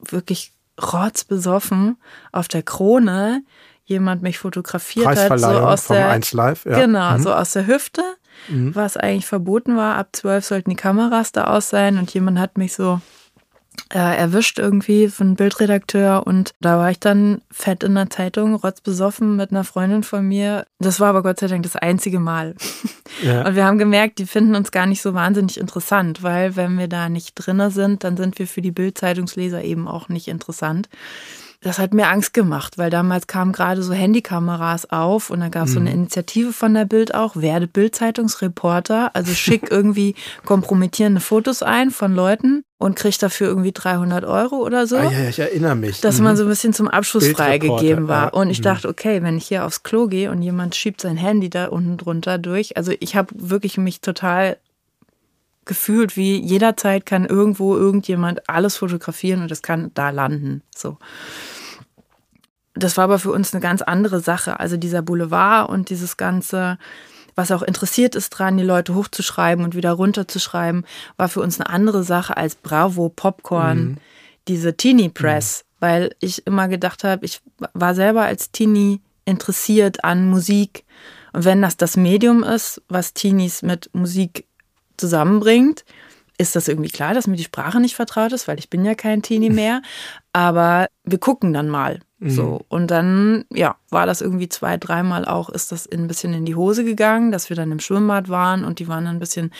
wirklich 0.00 0.52
rotzbesoffen 0.80 1.96
auf 2.32 2.48
der 2.48 2.62
Krone 2.62 3.42
jemand 3.84 4.22
mich 4.22 4.38
fotografiert 4.38 5.06
hat, 5.06 5.38
so 5.38 5.46
aus 5.46 5.84
vom 5.84 5.96
der 5.96 6.10
1 6.10 6.32
Live, 6.32 6.64
ja. 6.66 6.80
genau, 6.80 7.12
Mhm. 7.12 7.22
so 7.22 7.32
aus 7.32 7.52
der 7.52 7.66
Hüfte, 7.66 8.02
Mhm. 8.48 8.74
was 8.74 8.96
eigentlich 8.96 9.26
verboten 9.26 9.76
war. 9.76 9.96
Ab 9.96 10.10
zwölf 10.12 10.44
sollten 10.44 10.70
die 10.70 10.76
Kameras 10.76 11.32
da 11.32 11.44
aus 11.44 11.70
sein 11.70 11.98
und 11.98 12.12
jemand 12.12 12.38
hat 12.38 12.58
mich 12.58 12.74
so 12.74 13.00
äh, 13.92 14.16
erwischt 14.16 14.58
irgendwie 14.58 15.08
von 15.08 15.36
Bildredakteur 15.36 16.26
und 16.26 16.54
da 16.60 16.78
war 16.78 16.90
ich 16.90 16.98
dann 16.98 17.42
fett 17.50 17.84
in 17.84 17.94
der 17.94 18.10
Zeitung, 18.10 18.54
rotzbesoffen 18.54 19.36
mit 19.36 19.50
einer 19.50 19.64
Freundin 19.64 20.02
von 20.02 20.26
mir. 20.26 20.66
Das 20.78 20.98
war 20.98 21.10
aber 21.10 21.22
Gott 21.22 21.40
sei 21.40 21.46
Dank 21.46 21.62
das 21.62 21.76
einzige 21.76 22.20
Mal. 22.20 22.54
Ja. 23.22 23.46
Und 23.46 23.54
wir 23.54 23.64
haben 23.64 23.78
gemerkt, 23.78 24.18
die 24.18 24.26
finden 24.26 24.54
uns 24.54 24.72
gar 24.72 24.84
nicht 24.84 25.00
so 25.00 25.14
wahnsinnig 25.14 25.58
interessant, 25.58 26.22
weil 26.22 26.56
wenn 26.56 26.76
wir 26.78 26.88
da 26.88 27.08
nicht 27.08 27.34
drinne 27.34 27.70
sind, 27.70 28.04
dann 28.04 28.16
sind 28.16 28.38
wir 28.38 28.46
für 28.46 28.60
die 28.60 28.72
Bildzeitungsleser 28.72 29.62
eben 29.62 29.88
auch 29.88 30.08
nicht 30.08 30.28
interessant. 30.28 30.88
Das 31.62 31.78
hat 31.78 31.94
mir 31.94 32.08
Angst 32.08 32.34
gemacht, 32.34 32.78
weil 32.78 32.90
damals 32.90 33.26
kamen 33.26 33.52
gerade 33.52 33.82
so 33.82 33.92
Handykameras 33.92 34.90
auf 34.90 35.30
und 35.30 35.40
da 35.40 35.48
gab 35.48 35.66
es 35.66 35.72
so 35.72 35.80
eine 35.80 35.90
Initiative 35.92 36.52
von 36.52 36.74
der 36.74 36.84
Bild 36.84 37.14
auch, 37.14 37.36
werde 37.36 37.66
Bildzeitungsreporter, 37.66 39.10
also 39.14 39.32
schick 39.34 39.70
irgendwie 39.70 40.14
kompromittierende 40.44 41.20
Fotos 41.20 41.62
ein 41.62 41.90
von 41.90 42.14
Leuten 42.14 42.62
und 42.78 42.94
krieg 42.96 43.18
dafür 43.18 43.48
irgendwie 43.48 43.72
300 43.72 44.24
Euro 44.24 44.56
oder 44.56 44.86
so 44.86 44.96
Ah, 44.96 45.10
ja, 45.10 45.28
ich 45.28 45.38
erinnere 45.38 45.76
mich. 45.76 46.00
dass 46.00 46.18
Mhm. 46.18 46.24
man 46.24 46.36
so 46.36 46.42
ein 46.42 46.48
bisschen 46.48 46.72
zum 46.74 46.88
Abschluss 46.88 47.26
freigegeben 47.28 48.06
war. 48.08 48.34
Und 48.34 48.50
ich 48.50 48.58
Mhm. 48.58 48.64
dachte, 48.64 48.88
okay, 48.88 49.22
wenn 49.22 49.36
ich 49.38 49.46
hier 49.46 49.64
aufs 49.64 49.82
Klo 49.82 50.08
gehe 50.08 50.30
und 50.30 50.42
jemand 50.42 50.74
schiebt 50.76 51.00
sein 51.00 51.16
Handy 51.16 51.48
da 51.48 51.66
unten 51.66 51.96
drunter 51.96 52.38
durch, 52.38 52.76
also 52.76 52.92
ich 53.00 53.16
habe 53.16 53.28
wirklich 53.34 53.78
mich 53.78 54.00
total 54.02 54.58
gefühlt, 55.66 56.16
wie 56.16 56.40
jederzeit 56.40 57.04
kann 57.04 57.26
irgendwo 57.26 57.76
irgendjemand 57.76 58.48
alles 58.48 58.76
fotografieren 58.76 59.42
und 59.42 59.50
es 59.50 59.62
kann 59.62 59.90
da 59.94 60.10
landen. 60.10 60.62
So. 60.74 60.96
Das 62.74 62.96
war 62.96 63.04
aber 63.04 63.18
für 63.18 63.32
uns 63.32 63.52
eine 63.52 63.60
ganz 63.60 63.82
andere 63.82 64.20
Sache. 64.20 64.60
Also 64.60 64.76
dieser 64.76 65.02
Boulevard 65.02 65.68
und 65.68 65.90
dieses 65.90 66.16
ganze, 66.16 66.78
was 67.34 67.50
auch 67.50 67.62
interessiert 67.62 68.14
ist 68.14 68.30
dran, 68.30 68.56
die 68.56 68.64
Leute 68.64 68.94
hochzuschreiben 68.94 69.64
und 69.64 69.74
wieder 69.74 69.92
runterzuschreiben, 69.92 70.86
war 71.16 71.28
für 71.28 71.40
uns 71.40 71.58
eine 71.58 71.68
andere 71.68 72.04
Sache 72.04 72.36
als 72.36 72.54
Bravo, 72.54 73.08
Popcorn, 73.08 73.98
diese 74.46 74.76
Teenie 74.76 75.08
Press, 75.08 75.64
weil 75.80 76.14
ich 76.20 76.46
immer 76.46 76.68
gedacht 76.68 77.02
habe, 77.02 77.24
ich 77.24 77.40
war 77.72 77.94
selber 77.94 78.22
als 78.22 78.52
Teenie 78.52 79.00
interessiert 79.24 80.04
an 80.04 80.28
Musik. 80.28 80.84
Und 81.32 81.44
wenn 81.44 81.60
das 81.62 81.76
das 81.76 81.96
Medium 81.96 82.44
ist, 82.44 82.80
was 82.88 83.12
Teenies 83.14 83.62
mit 83.62 83.90
Musik 83.92 84.44
zusammenbringt, 84.96 85.84
ist 86.38 86.54
das 86.54 86.68
irgendwie 86.68 86.90
klar, 86.90 87.14
dass 87.14 87.26
mir 87.26 87.36
die 87.36 87.44
Sprache 87.44 87.80
nicht 87.80 87.96
vertraut 87.96 88.32
ist, 88.32 88.46
weil 88.46 88.58
ich 88.58 88.68
bin 88.68 88.84
ja 88.84 88.94
kein 88.94 89.22
Teenie 89.22 89.50
mehr. 89.62 89.82
Aber 90.32 90.88
wir 91.04 91.18
gucken 91.18 91.52
dann 91.52 91.68
mal. 91.68 92.00
So. 92.18 92.62
Und 92.68 92.90
dann, 92.90 93.44
ja, 93.52 93.76
war 93.90 94.06
das 94.06 94.22
irgendwie 94.22 94.48
zwei, 94.48 94.78
dreimal 94.78 95.26
auch, 95.26 95.50
ist 95.50 95.70
das 95.70 95.86
ein 95.90 96.08
bisschen 96.08 96.32
in 96.32 96.46
die 96.46 96.54
Hose 96.54 96.82
gegangen, 96.82 97.30
dass 97.30 97.50
wir 97.50 97.56
dann 97.56 97.70
im 97.70 97.78
Schwimmbad 97.78 98.30
waren 98.30 98.64
und 98.64 98.78
die 98.78 98.88
waren 98.88 99.04
dann 99.04 99.16
ein 99.16 99.20
bisschen, 99.20 99.50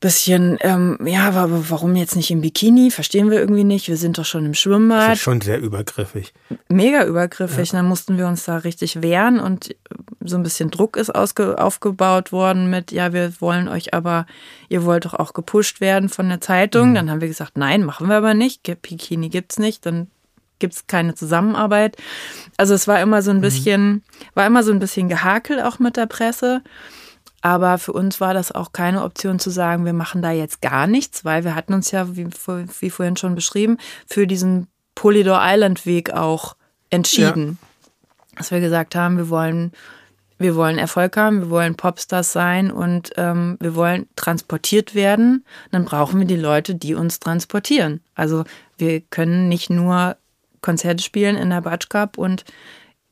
bisschen, 0.00 0.58
ähm, 0.60 0.98
ja, 1.04 1.28
aber 1.28 1.70
warum 1.70 1.96
jetzt 1.96 2.14
nicht 2.14 2.30
im 2.30 2.40
Bikini? 2.40 2.90
Verstehen 2.90 3.30
wir 3.30 3.40
irgendwie 3.40 3.64
nicht. 3.64 3.88
Wir 3.88 3.96
sind 3.96 4.16
doch 4.18 4.24
schon 4.24 4.44
im 4.46 4.52
Das 4.52 4.60
Schwimmbad 4.60 5.14
ist 5.14 5.22
schon 5.22 5.40
sehr 5.40 5.60
übergriffig. 5.60 6.32
mega 6.68 7.04
übergriffig. 7.04 7.70
Dann 7.70 7.86
mussten 7.86 8.16
wir 8.16 8.28
uns 8.28 8.44
da 8.44 8.58
richtig 8.58 9.02
wehren 9.02 9.40
und 9.40 9.74
so 10.20 10.36
ein 10.36 10.42
bisschen 10.42 10.70
Druck 10.70 10.96
ist 10.96 11.10
aufgebaut 11.14 12.32
worden 12.32 12.70
mit, 12.70 12.92
ja, 12.92 13.12
wir 13.12 13.32
wollen 13.40 13.68
euch 13.68 13.94
aber, 13.94 14.26
ihr 14.68 14.84
wollt 14.84 15.04
doch 15.04 15.14
auch 15.14 15.32
gepusht 15.32 15.80
werden 15.80 16.08
von 16.08 16.28
der 16.28 16.40
Zeitung. 16.40 16.94
Dann 16.94 17.10
haben 17.10 17.20
wir 17.20 17.28
gesagt, 17.28 17.56
nein, 17.56 17.84
machen 17.84 18.08
wir 18.08 18.16
aber 18.16 18.34
nicht. 18.34 18.62
Bikini 18.82 19.28
gibt's 19.30 19.58
nicht. 19.58 19.84
Dann 19.84 20.08
gibt's 20.58 20.86
keine 20.86 21.14
Zusammenarbeit. 21.14 21.96
Also 22.56 22.74
es 22.74 22.86
war 22.88 23.00
immer 23.00 23.22
so 23.22 23.30
ein 23.30 23.40
bisschen, 23.40 24.02
war 24.34 24.46
immer 24.46 24.62
so 24.62 24.72
ein 24.72 24.78
bisschen 24.80 25.08
Gehakel 25.08 25.60
auch 25.62 25.78
mit 25.78 25.96
der 25.96 26.06
Presse. 26.06 26.62
Aber 27.40 27.78
für 27.78 27.92
uns 27.92 28.20
war 28.20 28.34
das 28.34 28.52
auch 28.52 28.72
keine 28.72 29.04
Option 29.04 29.38
zu 29.38 29.50
sagen, 29.50 29.84
wir 29.84 29.92
machen 29.92 30.22
da 30.22 30.32
jetzt 30.32 30.60
gar 30.60 30.86
nichts, 30.86 31.24
weil 31.24 31.44
wir 31.44 31.54
hatten 31.54 31.72
uns 31.72 31.90
ja, 31.90 32.16
wie, 32.16 32.26
wie 32.26 32.90
vorhin 32.90 33.16
schon 33.16 33.34
beschrieben, 33.34 33.78
für 34.06 34.26
diesen 34.26 34.66
Polydor 34.94 35.40
Island 35.42 35.86
Weg 35.86 36.12
auch 36.12 36.56
entschieden. 36.90 37.58
Dass 38.36 38.50
wir 38.50 38.60
gesagt 38.60 38.94
haben, 38.94 39.16
wir 39.16 39.30
wollen, 39.30 39.72
wir 40.38 40.56
wollen 40.56 40.78
Erfolg 40.78 41.16
haben, 41.16 41.42
wir 41.42 41.50
wollen 41.50 41.76
Popstars 41.76 42.32
sein 42.32 42.70
und 42.72 43.12
ähm, 43.16 43.56
wir 43.60 43.76
wollen 43.76 44.08
transportiert 44.16 44.94
werden. 44.94 45.44
Dann 45.70 45.84
brauchen 45.84 46.18
wir 46.18 46.26
die 46.26 46.36
Leute, 46.36 46.74
die 46.74 46.94
uns 46.94 47.20
transportieren. 47.20 48.00
Also 48.14 48.44
wir 48.76 49.00
können 49.00 49.48
nicht 49.48 49.70
nur 49.70 50.16
Konzerte 50.60 51.02
spielen 51.02 51.36
in 51.36 51.50
der 51.50 51.60
Batsch 51.60 51.88
Cup 51.88 52.18
und 52.18 52.44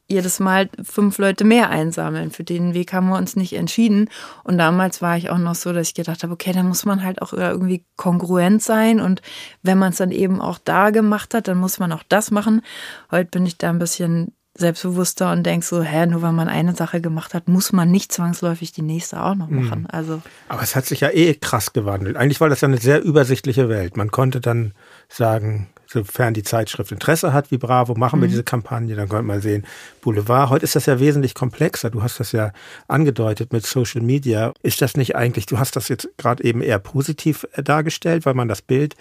jedes 0.08 0.38
Mal 0.38 0.68
fünf 0.82 1.18
Leute 1.18 1.44
mehr 1.44 1.70
einsammeln. 1.70 2.30
Für 2.30 2.44
den 2.44 2.74
Weg 2.74 2.92
haben 2.92 3.08
wir 3.08 3.16
uns 3.16 3.34
nicht 3.34 3.54
entschieden. 3.54 4.08
Und 4.44 4.58
damals 4.58 5.02
war 5.02 5.16
ich 5.16 5.30
auch 5.30 5.38
noch 5.38 5.54
so, 5.54 5.72
dass 5.72 5.88
ich 5.88 5.94
gedacht 5.94 6.22
habe, 6.22 6.32
okay, 6.32 6.52
dann 6.52 6.68
muss 6.68 6.84
man 6.84 7.02
halt 7.02 7.22
auch 7.22 7.32
irgendwie 7.32 7.84
kongruent 7.96 8.62
sein. 8.62 9.00
Und 9.00 9.20
wenn 9.62 9.78
man 9.78 9.90
es 9.90 9.98
dann 9.98 10.12
eben 10.12 10.40
auch 10.40 10.58
da 10.62 10.90
gemacht 10.90 11.34
hat, 11.34 11.48
dann 11.48 11.58
muss 11.58 11.78
man 11.78 11.92
auch 11.92 12.04
das 12.08 12.30
machen. 12.30 12.62
Heute 13.10 13.30
bin 13.30 13.46
ich 13.46 13.58
da 13.58 13.70
ein 13.70 13.80
bisschen 13.80 14.32
selbstbewusster 14.58 15.32
und 15.32 15.44
denke 15.44 15.66
so, 15.66 15.82
hä, 15.82 16.06
nur 16.06 16.22
weil 16.22 16.32
man 16.32 16.48
eine 16.48 16.74
Sache 16.74 17.00
gemacht 17.00 17.34
hat, 17.34 17.48
muss 17.48 17.72
man 17.72 17.90
nicht 17.90 18.12
zwangsläufig 18.12 18.72
die 18.72 18.82
nächste 18.82 19.22
auch 19.22 19.34
noch 19.34 19.50
machen. 19.50 19.86
Also 19.86 20.22
Aber 20.48 20.62
es 20.62 20.74
hat 20.74 20.86
sich 20.86 21.00
ja 21.00 21.10
eh 21.10 21.34
krass 21.34 21.72
gewandelt. 21.72 22.16
Eigentlich 22.16 22.40
war 22.40 22.48
das 22.48 22.62
ja 22.62 22.68
eine 22.68 22.78
sehr 22.78 23.02
übersichtliche 23.02 23.68
Welt. 23.68 23.96
Man 23.96 24.10
konnte 24.10 24.40
dann 24.40 24.72
sagen, 25.08 25.68
sofern 25.86 26.34
die 26.34 26.42
Zeitschrift 26.42 26.92
Interesse 26.92 27.32
hat, 27.32 27.50
wie 27.50 27.58
Bravo, 27.58 27.94
machen 27.94 28.20
wir 28.20 28.28
diese 28.28 28.42
Kampagne, 28.42 28.96
dann 28.96 29.08
konnte 29.08 29.24
man 29.24 29.40
sehen, 29.40 29.64
Boulevard. 30.00 30.50
Heute 30.50 30.64
ist 30.64 30.76
das 30.76 30.86
ja 30.86 30.98
wesentlich 31.00 31.34
komplexer. 31.34 31.90
Du 31.90 32.02
hast 32.02 32.20
das 32.20 32.32
ja 32.32 32.52
angedeutet 32.88 33.52
mit 33.52 33.64
Social 33.66 34.02
Media. 34.02 34.52
Ist 34.62 34.82
das 34.82 34.96
nicht 34.96 35.16
eigentlich, 35.16 35.46
du 35.46 35.58
hast 35.58 35.76
das 35.76 35.88
jetzt 35.88 36.08
gerade 36.18 36.42
eben 36.44 36.60
eher 36.62 36.78
positiv 36.78 37.46
äh, 37.52 37.62
dargestellt, 37.62 38.26
weil 38.26 38.34
man 38.34 38.48
das 38.48 38.62
Bild 38.62 38.96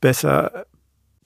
besser 0.00 0.66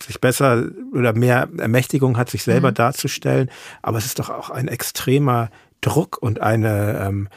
sich 0.02 0.20
besser 0.20 0.64
oder 0.92 1.12
mehr 1.12 1.48
Ermächtigung 1.58 2.16
hat, 2.16 2.28
sich 2.28 2.42
selber 2.42 2.72
darzustellen. 2.72 3.50
Aber 3.82 3.98
es 3.98 4.06
ist 4.06 4.18
doch 4.18 4.30
auch 4.30 4.50
ein 4.50 4.66
extremer 4.66 5.48
Druck 5.80 6.18
und 6.20 6.40
eine, 6.40 6.98
ähm, 7.06 7.28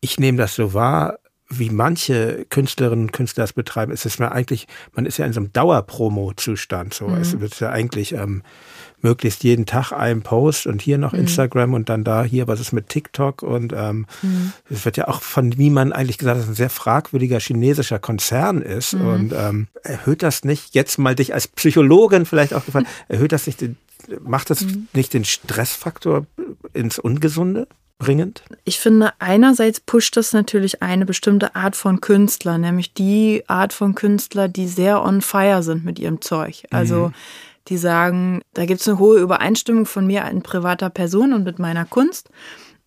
ich 0.00 0.20
nehme 0.20 0.38
das 0.38 0.54
so 0.54 0.72
wahr, 0.72 1.18
wie 1.58 1.70
manche 1.70 2.46
Künstlerinnen 2.48 3.06
und 3.06 3.12
Künstler 3.12 3.44
es 3.44 3.52
betreiben, 3.52 3.92
ist 3.92 4.06
es 4.06 4.18
mir 4.18 4.32
eigentlich, 4.32 4.66
man 4.94 5.06
ist 5.06 5.18
ja 5.18 5.26
in 5.26 5.32
so 5.32 5.40
einem 5.40 5.52
Dauerpromo-Zustand. 5.52 6.94
So. 6.94 7.08
Es 7.08 7.38
wird 7.40 7.58
ja 7.60 7.70
eigentlich 7.70 8.12
ähm, 8.12 8.42
möglichst 9.04 9.44
jeden 9.44 9.66
Tag 9.66 9.92
ein 9.92 10.22
Post 10.22 10.66
und 10.66 10.82
hier 10.82 10.98
noch 10.98 11.12
Instagram 11.12 11.74
und 11.74 11.88
dann 11.88 12.04
da 12.04 12.24
hier, 12.24 12.48
was 12.48 12.58
ist 12.58 12.72
mit 12.72 12.88
TikTok? 12.88 13.42
Und 13.42 13.72
ähm, 13.76 14.06
es 14.70 14.84
wird 14.84 14.96
ja 14.96 15.08
auch 15.08 15.20
von, 15.20 15.56
wie 15.58 15.70
man 15.70 15.92
eigentlich 15.92 16.18
gesagt 16.18 16.40
hat, 16.40 16.48
ein 16.48 16.54
sehr 16.54 16.70
fragwürdiger 16.70 17.38
chinesischer 17.38 17.98
Konzern 17.98 18.62
ist. 18.62 18.94
Und 18.94 19.32
ähm, 19.32 19.68
erhöht 19.82 20.22
das 20.22 20.44
nicht, 20.44 20.74
jetzt 20.74 20.98
mal 20.98 21.14
dich 21.14 21.34
als 21.34 21.46
Psychologin 21.48 22.24
vielleicht 22.24 22.54
auch 22.54 22.64
gefallen, 22.64 22.86
erhöht 23.08 23.32
das 23.32 23.46
nicht 23.46 23.60
den, 23.60 23.76
macht 24.20 24.50
das 24.50 24.64
nicht 24.94 25.12
den 25.12 25.24
Stressfaktor 25.24 26.26
ins 26.72 26.98
Ungesunde 26.98 27.68
bringend? 27.98 28.42
Ich 28.64 28.78
finde, 28.78 29.12
einerseits 29.18 29.80
pusht 29.80 30.16
das 30.16 30.32
natürlich 30.32 30.82
eine 30.82 31.06
bestimmte 31.06 31.54
Art 31.54 31.76
von 31.76 32.00
Künstler, 32.00 32.58
nämlich 32.58 32.92
die 32.94 33.44
Art 33.46 33.72
von 33.72 33.94
Künstler, 33.94 34.48
die 34.48 34.68
sehr 34.68 35.02
on 35.02 35.22
fire 35.22 35.62
sind 35.62 35.84
mit 35.84 35.98
ihrem 35.98 36.20
Zeug. 36.20 36.64
Also 36.70 37.12
die 37.68 37.76
sagen, 37.78 38.42
da 38.52 38.66
gibt 38.66 38.80
es 38.80 38.88
eine 38.88 38.98
hohe 38.98 39.18
Übereinstimmung 39.18 39.86
von 39.86 40.06
mir 40.06 40.24
in 40.26 40.42
privater 40.42 40.90
Person 40.90 41.32
und 41.32 41.44
mit 41.44 41.58
meiner 41.58 41.84
Kunst. 41.84 42.28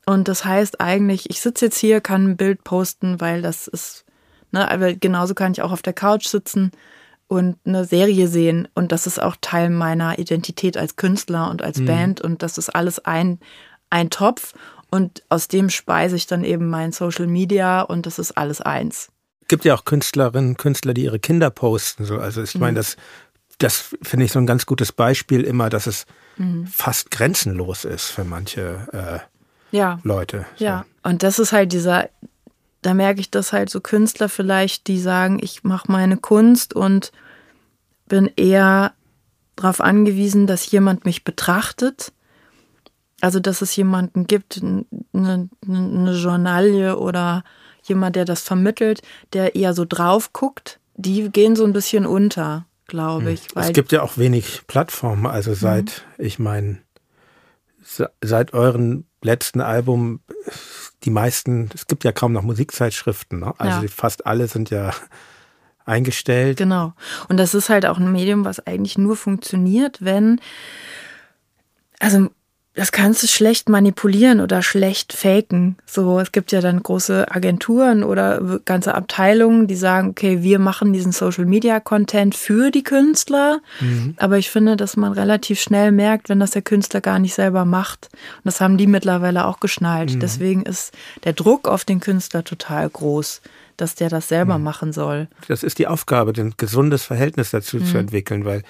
Und 0.06 0.28
das 0.28 0.46
heißt 0.46 0.80
eigentlich, 0.80 1.30
ich 1.30 1.42
sitze 1.42 1.66
jetzt 1.66 1.78
hier, 1.78 2.00
kann 2.00 2.26
ein 2.26 2.38
Bild 2.38 2.64
posten, 2.64 3.20
weil 3.20 3.42
das 3.42 3.68
ist, 3.68 4.06
ne, 4.52 4.70
aber 4.70 4.94
genauso 4.94 5.34
kann 5.34 5.52
ich 5.52 5.62
auch 5.62 5.72
auf 5.72 5.82
der 5.82 5.94
Couch 5.94 6.28
sitzen 6.28 6.72
und 7.28 7.58
eine 7.66 7.86
Serie 7.86 8.28
sehen. 8.28 8.68
Und 8.74 8.92
das 8.92 9.08
ist 9.08 9.22
auch 9.22 9.36
Teil 9.42 9.70
meiner 9.70 10.18
Identität 10.20 10.78
als 10.78 10.96
Künstler 10.96 11.50
und 11.50 11.62
als 11.62 11.84
Band. 11.84 12.22
Und 12.22 12.42
das 12.42 12.58
ist 12.58 12.70
alles 12.70 13.00
ein, 13.00 13.40
ein 13.90 14.10
Topf. 14.10 14.54
Und 14.90 15.24
aus 15.30 15.48
dem 15.48 15.70
speise 15.70 16.16
ich 16.16 16.28
dann 16.28 16.44
eben 16.44 16.70
mein 16.70 16.92
Social 16.92 17.28
Media 17.28 17.82
und 17.82 18.06
das 18.06 18.20
ist 18.20 18.38
alles 18.38 18.62
eins. 18.62 19.10
gibt 19.48 19.66
ja 19.66 19.76
auch 19.76 19.86
Künstlerinnen, 19.86 20.58
Künstler, 20.58 20.94
die 20.94 21.04
ihre 21.04 21.20
Kinder 21.20 21.50
posten. 21.50 22.06
So. 22.06 22.18
Also 22.20 22.42
ich 22.44 22.56
meine, 22.56 22.76
das, 22.78 22.96
das 23.58 23.96
finde 24.02 24.26
ich 24.26 24.32
so 24.32 24.40
ein 24.40 24.46
ganz 24.48 24.66
gutes 24.66 24.92
Beispiel 24.92 25.44
immer, 25.44 25.70
dass 25.70 25.88
es 25.88 26.06
fast 26.72 27.10
grenzenlos 27.12 27.84
ist 27.84 28.06
für 28.12 28.24
manche 28.24 28.88
äh, 29.72 29.76
Ja. 29.76 30.00
Leute. 30.04 30.46
So. 30.58 30.66
Ja. 30.66 30.86
Und 31.04 31.24
das 31.24 31.40
ist 31.40 31.52
halt 31.52 31.72
dieser, 31.74 32.10
da 32.84 32.94
merke 32.94 33.20
ich, 33.20 33.32
dass 33.32 33.54
halt 33.54 33.70
so 33.72 33.82
Künstler 33.82 34.30
vielleicht, 34.30 34.88
die 34.88 35.00
sagen, 35.00 35.40
ich 35.42 35.64
mache 35.64 35.92
meine 35.92 36.18
Kunst 36.18 36.76
und 36.76 37.12
bin 38.08 38.32
eher 38.36 38.94
darauf 39.56 39.82
angewiesen, 39.82 40.46
dass 40.46 40.70
jemand 40.70 41.06
mich 41.06 41.24
betrachtet. 41.24 42.14
Also, 43.22 43.40
dass 43.40 43.62
es 43.62 43.76
jemanden 43.76 44.28
gibt, 44.28 44.62
eine, 44.62 45.50
eine 45.66 46.12
Journalie 46.14 46.98
oder 46.98 47.44
jemand, 47.84 48.16
der 48.16 48.26
das 48.26 48.42
vermittelt, 48.42 49.02
der 49.34 49.56
eher 49.56 49.74
so 49.74 49.86
drauf 49.86 50.34
guckt, 50.34 50.80
die 50.96 51.30
gehen 51.30 51.56
so 51.56 51.64
ein 51.64 51.74
bisschen 51.74 52.06
unter. 52.06 52.66
glaube 52.88 53.32
ich. 53.32 53.42
es 53.56 53.74
gibt 53.74 53.92
ja 53.92 54.02
auch 54.02 54.18
wenig 54.18 54.64
Plattformen. 54.68 55.26
Also 55.26 55.54
seit, 55.54 56.04
mhm. 56.18 56.26
ich 56.26 56.40
meine, 56.40 56.80
seit 58.22 58.54
euren 58.54 59.06
letzten 59.22 59.62
Album, 59.62 60.22
die 61.04 61.10
meisten, 61.10 61.70
es 61.74 61.88
gibt 61.88 62.04
ja 62.04 62.12
kaum 62.12 62.34
noch 62.34 62.44
Musikzeitschriften. 62.44 63.40
Ne? 63.40 63.54
Also 63.58 63.82
ja. 63.82 63.88
fast 63.88 64.26
alle 64.26 64.48
sind 64.48 64.70
ja 64.70 64.92
eingestellt. 65.86 66.58
Genau. 66.58 66.94
Und 67.30 67.38
das 67.38 67.54
ist 67.54 67.70
halt 67.70 67.86
auch 67.86 67.98
ein 67.98 68.12
Medium, 68.12 68.46
was 68.46 68.66
eigentlich 68.66 68.98
nur 68.98 69.16
funktioniert, 69.16 70.04
wenn, 70.04 70.42
also 72.00 72.30
das 72.78 72.92
kannst 72.92 73.24
du 73.24 73.28
schlecht 73.28 73.70
manipulieren 73.70 74.40
oder 74.40 74.62
schlecht 74.62 75.12
faken. 75.12 75.78
So, 75.88 76.20
es 76.20 76.32
gibt 76.32 76.52
ja 76.52 76.62
dann 76.62 76.84
große 76.84 77.26
Agenturen 77.32 78.04
oder 78.04 78.60
ganze 78.66 78.94
Abteilungen, 78.94 79.66
die 79.66 79.76
sagen, 79.76 80.10
okay, 80.10 80.44
wir 80.44 80.60
machen 80.60 80.94
diesen 80.94 81.12
Social 81.12 81.46
Media 81.46 81.80
Content 81.80 82.36
für 82.36 82.70
die 82.70 82.84
Künstler. 82.84 83.62
Mhm. 83.80 84.14
Aber 84.18 84.38
ich 84.38 84.52
finde, 84.52 84.78
dass 84.78 84.96
man 84.96 85.14
relativ 85.14 85.60
schnell 85.60 85.92
merkt, 85.92 86.30
wenn 86.30 86.40
das 86.40 86.52
der 86.52 86.62
Künstler 86.62 87.02
gar 87.02 87.18
nicht 87.18 87.34
selber 87.34 87.66
macht. 87.66 88.10
Und 88.12 88.46
das 88.46 88.62
haben 88.62 88.78
die 88.78 88.86
mittlerweile 88.86 89.46
auch 89.46 89.60
geschnallt. 89.60 90.14
Mhm. 90.14 90.20
Deswegen 90.20 90.62
ist 90.62 90.94
der 91.24 91.34
Druck 91.34 91.68
auf 91.68 91.84
den 91.84 92.00
Künstler 92.00 92.44
total 92.44 92.90
groß 92.90 93.42
dass 93.80 93.94
der 93.94 94.10
das 94.10 94.28
selber 94.28 94.58
mhm. 94.58 94.64
machen 94.64 94.92
soll. 94.92 95.28
Das 95.48 95.62
ist 95.62 95.78
die 95.78 95.86
Aufgabe, 95.86 96.34
ein 96.36 96.56
gesundes 96.58 97.04
Verhältnis 97.04 97.52
dazu 97.52 97.78
mhm. 97.78 97.86
zu 97.86 97.98
entwickeln, 98.00 98.44
weil 98.44 98.64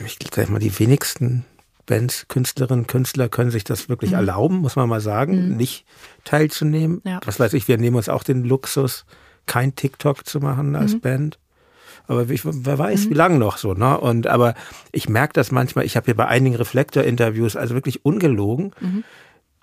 äh, 0.00 0.04
ich 0.04 0.18
sag 0.34 0.50
mal, 0.50 0.58
die 0.58 0.76
wenigsten 0.80 1.44
Bands, 1.92 2.26
Künstlerinnen, 2.28 2.86
Künstler 2.86 3.28
können 3.28 3.50
sich 3.50 3.64
das 3.64 3.90
wirklich 3.90 4.12
mhm. 4.12 4.16
erlauben, 4.16 4.56
muss 4.56 4.76
man 4.76 4.88
mal 4.88 5.02
sagen, 5.02 5.50
mhm. 5.50 5.56
nicht 5.58 5.84
teilzunehmen. 6.24 7.02
Ja. 7.04 7.20
Was 7.26 7.38
weiß 7.38 7.52
ich, 7.52 7.68
wir 7.68 7.76
nehmen 7.76 7.96
uns 7.96 8.08
auch 8.08 8.22
den 8.22 8.44
Luxus, 8.44 9.04
kein 9.44 9.74
TikTok 9.74 10.26
zu 10.26 10.40
machen 10.40 10.74
als 10.74 10.94
mhm. 10.94 11.00
Band. 11.00 11.38
Aber 12.06 12.30
ich, 12.30 12.46
wer 12.46 12.78
weiß, 12.78 13.04
mhm. 13.04 13.10
wie 13.10 13.14
lange 13.14 13.38
noch 13.38 13.58
so, 13.58 13.74
ne? 13.74 14.00
Und 14.00 14.26
aber 14.26 14.54
ich 14.90 15.10
merke 15.10 15.34
das 15.34 15.52
manchmal, 15.52 15.84
ich 15.84 15.94
habe 15.94 16.06
hier 16.06 16.16
bei 16.16 16.26
einigen 16.26 16.56
Reflektor-Interviews, 16.56 17.56
also 17.56 17.74
wirklich 17.74 18.06
ungelogen. 18.06 18.72
Mhm. 18.80 19.04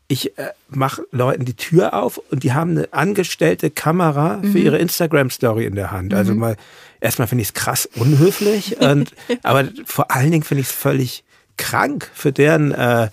Ich 0.08 0.38
äh, 0.38 0.52
mache 0.68 1.02
Leuten 1.12 1.46
die 1.46 1.56
Tür 1.56 1.96
auf 1.96 2.20
und 2.30 2.44
die 2.44 2.54
haben 2.54 2.78
eine 2.78 2.94
angestellte 2.94 3.72
Kamera 3.72 4.40
für 4.42 4.50
mhm. 4.50 4.58
ihre 4.58 4.78
Instagram-Story 4.78 5.66
in 5.66 5.74
der 5.74 5.92
Hand. 5.92 6.14
Also 6.14 6.36
mal, 6.36 6.58
erstmal 7.00 7.28
finde 7.28 7.42
ich 7.42 7.48
es 7.48 7.54
krass 7.56 7.88
unhöflich, 7.96 8.80
und, 8.80 9.14
aber 9.42 9.68
vor 9.86 10.12
allen 10.12 10.30
Dingen 10.30 10.44
finde 10.44 10.62
ich 10.62 10.68
es 10.68 10.74
völlig 10.74 11.24
krank 11.60 12.10
für 12.14 12.32
deren 12.32 12.72
äh, 12.72 13.10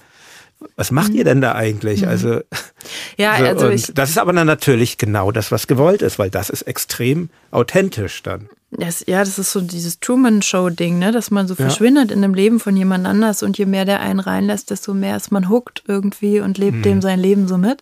was 0.76 0.90
macht 0.90 1.12
ihr 1.12 1.24
denn 1.24 1.40
da 1.40 1.54
eigentlich? 1.54 2.02
Mhm. 2.02 2.08
Also, 2.08 2.40
ja, 3.16 3.36
so, 3.38 3.44
also 3.44 3.68
ich, 3.70 3.92
das 3.94 4.10
ist 4.10 4.18
aber 4.18 4.32
dann 4.32 4.46
natürlich 4.46 4.98
genau 4.98 5.32
das, 5.32 5.52
was 5.52 5.66
gewollt 5.66 6.02
ist, 6.02 6.18
weil 6.18 6.30
das 6.30 6.50
ist 6.50 6.62
extrem 6.62 7.30
authentisch 7.50 8.22
dann. 8.22 8.48
Das, 8.72 9.04
ja, 9.06 9.20
das 9.20 9.38
ist 9.38 9.52
so 9.52 9.60
dieses 9.60 10.00
Truman-Show-Ding, 10.00 10.98
ne? 10.98 11.12
dass 11.12 11.30
man 11.30 11.46
so 11.46 11.54
ja. 11.54 11.66
verschwindet 11.66 12.10
in 12.10 12.20
dem 12.20 12.34
Leben 12.34 12.58
von 12.58 12.76
jemand 12.76 13.06
anders 13.06 13.42
und 13.42 13.56
je 13.56 13.64
mehr 13.64 13.84
der 13.84 14.00
einen 14.00 14.20
reinlässt, 14.20 14.70
desto 14.70 14.92
mehr 14.92 15.16
ist 15.16 15.30
man 15.30 15.48
hooked 15.48 15.84
irgendwie 15.86 16.40
und 16.40 16.58
lebt 16.58 16.78
mhm. 16.78 16.82
dem 16.82 17.02
sein 17.02 17.20
Leben 17.20 17.46
so 17.46 17.58
mit. 17.58 17.80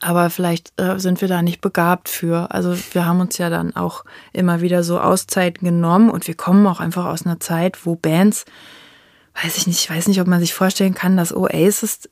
Aber 0.00 0.28
vielleicht 0.30 0.72
äh, 0.80 0.98
sind 0.98 1.20
wir 1.20 1.28
da 1.28 1.42
nicht 1.42 1.60
begabt 1.60 2.08
für. 2.08 2.50
Also 2.50 2.76
wir 2.92 3.06
haben 3.06 3.20
uns 3.20 3.38
ja 3.38 3.50
dann 3.50 3.74
auch 3.76 4.04
immer 4.32 4.60
wieder 4.60 4.82
so 4.82 5.00
Auszeiten 5.00 5.64
genommen 5.64 6.10
und 6.10 6.26
wir 6.26 6.34
kommen 6.34 6.66
auch 6.66 6.80
einfach 6.80 7.06
aus 7.06 7.24
einer 7.24 7.40
Zeit, 7.40 7.86
wo 7.86 7.94
Bands 7.94 8.44
weiß 9.34 9.56
ich 9.56 9.66
nicht, 9.66 9.80
ich 9.80 9.90
weiß 9.90 10.08
nicht, 10.08 10.20
ob 10.20 10.26
man 10.26 10.40
sich 10.40 10.54
vorstellen 10.54 10.94
kann, 10.94 11.16
dass 11.16 11.34
Oasis 11.34 12.08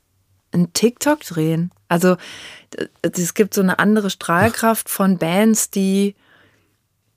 ein 0.51 0.73
TikTok 0.73 1.21
drehen. 1.21 1.71
Also 1.87 2.17
es 3.01 3.33
gibt 3.33 3.53
so 3.53 3.61
eine 3.61 3.79
andere 3.79 4.09
Strahlkraft 4.09 4.89
von 4.89 5.17
Bands, 5.17 5.69
die 5.69 6.15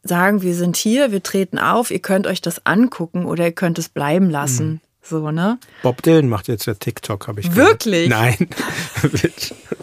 sagen, 0.02 0.42
wir 0.42 0.54
sind 0.54 0.76
hier, 0.76 1.12
wir 1.12 1.22
treten 1.22 1.58
auf, 1.58 1.90
ihr 1.90 2.00
könnt 2.00 2.26
euch 2.26 2.40
das 2.40 2.66
angucken 2.66 3.24
oder 3.24 3.44
ihr 3.44 3.52
könnt 3.52 3.78
es 3.78 3.88
bleiben 3.88 4.30
lassen. 4.30 4.66
Mhm. 4.68 4.80
So, 5.04 5.30
ne? 5.32 5.58
Bob 5.82 6.00
Dylan 6.02 6.28
macht 6.28 6.46
jetzt 6.46 6.66
ja 6.66 6.74
TikTok, 6.74 7.26
habe 7.26 7.40
ich 7.40 7.56
Wirklich? 7.56 8.08
Gehört. 8.08 8.38
Nein. 8.38 8.48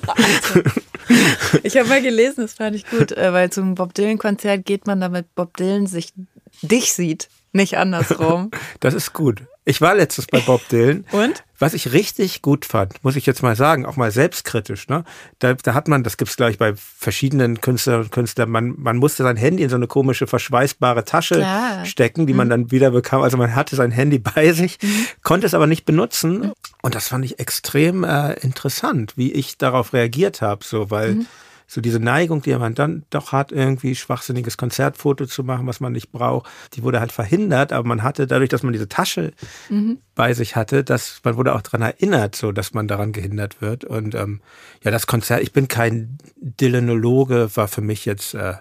also, 0.07 0.63
ich 1.63 1.75
habe 1.77 1.89
mal 1.89 2.01
gelesen, 2.01 2.41
das 2.41 2.53
fand 2.53 2.75
ich 2.75 2.89
gut, 2.89 3.11
äh, 3.11 3.33
weil 3.33 3.49
zum 3.51 3.75
Bob 3.75 3.93
Dylan-Konzert 3.93 4.65
geht 4.65 4.87
man, 4.87 5.01
damit 5.01 5.35
Bob 5.35 5.57
Dylan 5.57 5.87
sich 5.87 6.13
dich 6.61 6.93
sieht, 6.93 7.27
nicht 7.51 7.77
andersrum. 7.77 8.51
Das 8.79 8.93
ist 8.93 9.11
gut. 9.11 9.43
Ich 9.65 9.81
war 9.81 9.93
letztes 9.93 10.25
bei 10.25 10.39
Bob 10.39 10.67
Dylan. 10.69 11.05
Und? 11.11 11.43
Was 11.59 11.73
ich 11.73 11.91
richtig 11.91 12.41
gut 12.41 12.63
fand, 12.63 13.03
muss 13.03 13.17
ich 13.17 13.25
jetzt 13.25 13.43
mal 13.43 13.55
sagen, 13.55 13.85
auch 13.85 13.97
mal 13.97 14.11
selbstkritisch, 14.11 14.87
ne? 14.87 15.03
Da, 15.39 15.53
da 15.55 15.73
hat 15.73 15.89
man, 15.89 16.03
das 16.03 16.15
gibt's 16.15 16.37
glaube 16.37 16.53
ich 16.53 16.57
bei 16.57 16.73
verschiedenen 16.75 17.59
Künstlern 17.59 17.99
und 17.99 18.11
Künstlern, 18.13 18.49
man, 18.49 18.75
man 18.77 18.95
musste 18.95 19.23
sein 19.23 19.35
Handy 19.35 19.63
in 19.63 19.69
so 19.69 19.75
eine 19.75 19.87
komische 19.87 20.25
verschweißbare 20.25 21.03
Tasche 21.03 21.41
ja. 21.41 21.83
stecken, 21.83 22.27
die 22.27 22.33
mhm. 22.33 22.37
man 22.37 22.49
dann 22.49 22.71
wieder 22.71 22.91
bekam. 22.91 23.21
Also 23.21 23.35
man 23.35 23.55
hatte 23.55 23.75
sein 23.75 23.91
Handy 23.91 24.19
bei 24.19 24.53
sich, 24.53 24.77
mhm. 24.81 25.05
konnte 25.21 25.47
es 25.47 25.53
aber 25.53 25.67
nicht 25.67 25.83
benutzen. 25.83 26.53
Und 26.81 26.95
das 26.95 27.09
fand 27.09 27.25
ich 27.25 27.39
extrem 27.39 28.05
äh, 28.05 28.33
interessant, 28.35 29.17
wie 29.17 29.33
ich 29.33 29.57
darauf 29.57 29.91
reagiert 29.91 30.41
habe, 30.41 30.63
so, 30.63 30.89
weil 30.89 31.15
mhm 31.15 31.27
so 31.69 31.81
diese 31.81 31.99
Neigung, 31.99 32.41
die 32.41 32.55
man 32.55 32.73
dann 32.73 33.03
doch 33.11 33.31
hat, 33.31 33.51
irgendwie 33.51 33.93
schwachsinniges 33.93 34.57
Konzertfoto 34.57 35.27
zu 35.27 35.43
machen, 35.43 35.67
was 35.67 35.79
man 35.79 35.93
nicht 35.93 36.11
braucht, 36.11 36.49
die 36.73 36.81
wurde 36.81 36.99
halt 36.99 37.11
verhindert, 37.11 37.71
aber 37.71 37.87
man 37.87 38.01
hatte 38.01 38.25
dadurch, 38.25 38.49
dass 38.49 38.63
man 38.63 38.73
diese 38.73 38.89
Tasche 38.89 39.33
mhm. 39.69 39.99
bei 40.15 40.33
sich 40.33 40.55
hatte, 40.55 40.83
dass 40.83 41.21
man 41.23 41.37
wurde 41.37 41.53
auch 41.53 41.61
daran 41.61 41.83
erinnert, 41.83 42.35
so 42.35 42.51
dass 42.51 42.73
man 42.73 42.87
daran 42.87 43.11
gehindert 43.11 43.61
wird. 43.61 43.85
Und 43.85 44.15
ähm, 44.15 44.41
ja, 44.83 44.89
das 44.89 45.05
Konzert, 45.05 45.43
ich 45.43 45.53
bin 45.53 45.67
kein 45.67 46.17
Dylanologe, 46.37 47.55
war 47.55 47.67
für 47.67 47.81
mich 47.81 48.03
jetzt 48.03 48.33
äh, 48.33 48.55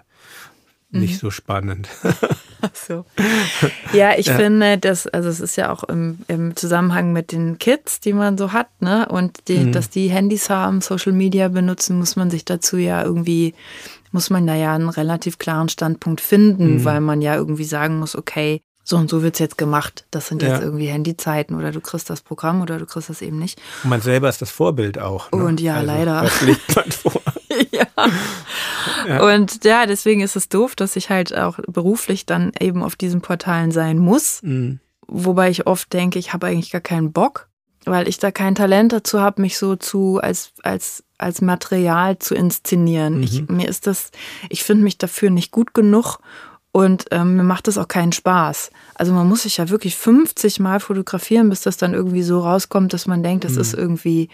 nicht 0.91 1.15
mhm. 1.15 1.17
so 1.17 1.31
spannend. 1.31 1.89
So. 2.73 3.05
Ja, 3.93 4.17
ich 4.17 4.27
ja. 4.27 4.35
finde, 4.35 4.77
dass, 4.77 5.07
also 5.07 5.29
es 5.29 5.39
ist 5.39 5.55
ja 5.55 5.71
auch 5.71 5.83
im, 5.83 6.19
im, 6.27 6.55
Zusammenhang 6.55 7.13
mit 7.13 7.31
den 7.31 7.57
Kids, 7.57 7.99
die 7.99 8.13
man 8.13 8.37
so 8.37 8.51
hat, 8.51 8.67
ne? 8.81 9.07
Und 9.07 9.47
die, 9.47 9.59
mhm. 9.59 9.71
dass 9.71 9.89
die 9.89 10.09
Handys 10.09 10.49
haben, 10.49 10.81
Social 10.81 11.13
Media 11.13 11.47
benutzen, 11.47 11.97
muss 11.97 12.15
man 12.15 12.29
sich 12.29 12.45
dazu 12.45 12.77
ja 12.77 13.03
irgendwie, 13.03 13.53
muss 14.11 14.29
man 14.29 14.45
da 14.47 14.55
ja 14.55 14.73
einen 14.73 14.89
relativ 14.89 15.37
klaren 15.37 15.69
Standpunkt 15.69 16.21
finden, 16.21 16.75
mhm. 16.75 16.85
weil 16.85 17.01
man 17.01 17.21
ja 17.21 17.35
irgendwie 17.35 17.65
sagen 17.65 17.99
muss, 17.99 18.15
okay, 18.15 18.61
so 18.89 18.97
und 18.97 19.09
so 19.09 19.21
wird 19.21 19.35
es 19.35 19.39
jetzt 19.39 19.57
gemacht. 19.57 20.05
Das 20.09 20.27
sind 20.27 20.41
jetzt 20.41 20.59
ja. 20.59 20.61
irgendwie 20.61 20.87
Handyzeiten 20.87 21.55
oder 21.55 21.71
du 21.71 21.79
kriegst 21.79 22.09
das 22.09 22.21
Programm 22.21 22.61
oder 22.61 22.79
du 22.79 22.87
kriegst 22.87 23.09
das 23.09 23.21
eben 23.21 23.37
nicht. 23.37 23.61
Und 23.83 23.91
man 23.91 24.01
selber 24.01 24.27
ist 24.29 24.41
das 24.41 24.49
Vorbild 24.49 24.97
auch. 24.97 25.31
Ne? 25.31 25.43
Und 25.43 25.61
ja, 25.61 25.75
also, 25.75 25.85
leider. 25.85 26.23
Was 26.23 26.41
legt 26.41 26.75
man 26.75 26.91
vor? 26.91 27.21
ja. 27.71 27.85
ja. 29.07 29.35
Und 29.35 29.63
ja, 29.63 29.85
deswegen 29.85 30.21
ist 30.21 30.35
es 30.35 30.49
doof, 30.49 30.75
dass 30.75 30.95
ich 30.95 31.11
halt 31.11 31.37
auch 31.37 31.59
beruflich 31.67 32.25
dann 32.25 32.51
eben 32.59 32.81
auf 32.81 32.95
diesen 32.95 33.21
Portalen 33.21 33.69
sein 33.69 33.99
muss. 33.99 34.41
Mhm. 34.41 34.79
Wobei 35.07 35.51
ich 35.51 35.67
oft 35.67 35.93
denke, 35.93 36.17
ich 36.17 36.33
habe 36.33 36.47
eigentlich 36.47 36.71
gar 36.71 36.81
keinen 36.81 37.11
Bock, 37.11 37.47
weil 37.85 38.07
ich 38.07 38.17
da 38.17 38.31
kein 38.31 38.55
Talent 38.55 38.91
dazu 38.91 39.21
habe, 39.21 39.41
mich 39.41 39.59
so 39.59 39.75
zu 39.75 40.19
als 40.19 40.51
als 40.63 41.03
als 41.19 41.41
Material 41.41 42.17
zu 42.17 42.33
inszenieren. 42.33 43.17
Mhm. 43.17 43.23
Ich, 43.23 43.47
mir 43.49 43.67
ist 43.67 43.85
das, 43.85 44.11
ich 44.49 44.63
finde 44.63 44.83
mich 44.83 44.97
dafür 44.97 45.29
nicht 45.29 45.51
gut 45.51 45.73
genug 45.73 46.19
und 46.71 47.05
ähm, 47.11 47.35
mir 47.35 47.43
macht 47.43 47.67
das 47.67 47.77
auch 47.77 47.87
keinen 47.87 48.11
Spaß. 48.11 48.71
Also 48.93 49.13
man 49.13 49.27
muss 49.27 49.43
sich 49.43 49.57
ja 49.57 49.69
wirklich 49.69 49.95
50 49.95 50.59
Mal 50.59 50.79
fotografieren, 50.79 51.49
bis 51.49 51.61
das 51.61 51.77
dann 51.77 51.93
irgendwie 51.93 52.21
so 52.21 52.39
rauskommt, 52.39 52.93
dass 52.93 53.07
man 53.07 53.23
denkt, 53.23 53.43
das 53.43 53.53
mhm. 53.53 53.61
ist 53.61 53.73
irgendwie 53.73 54.29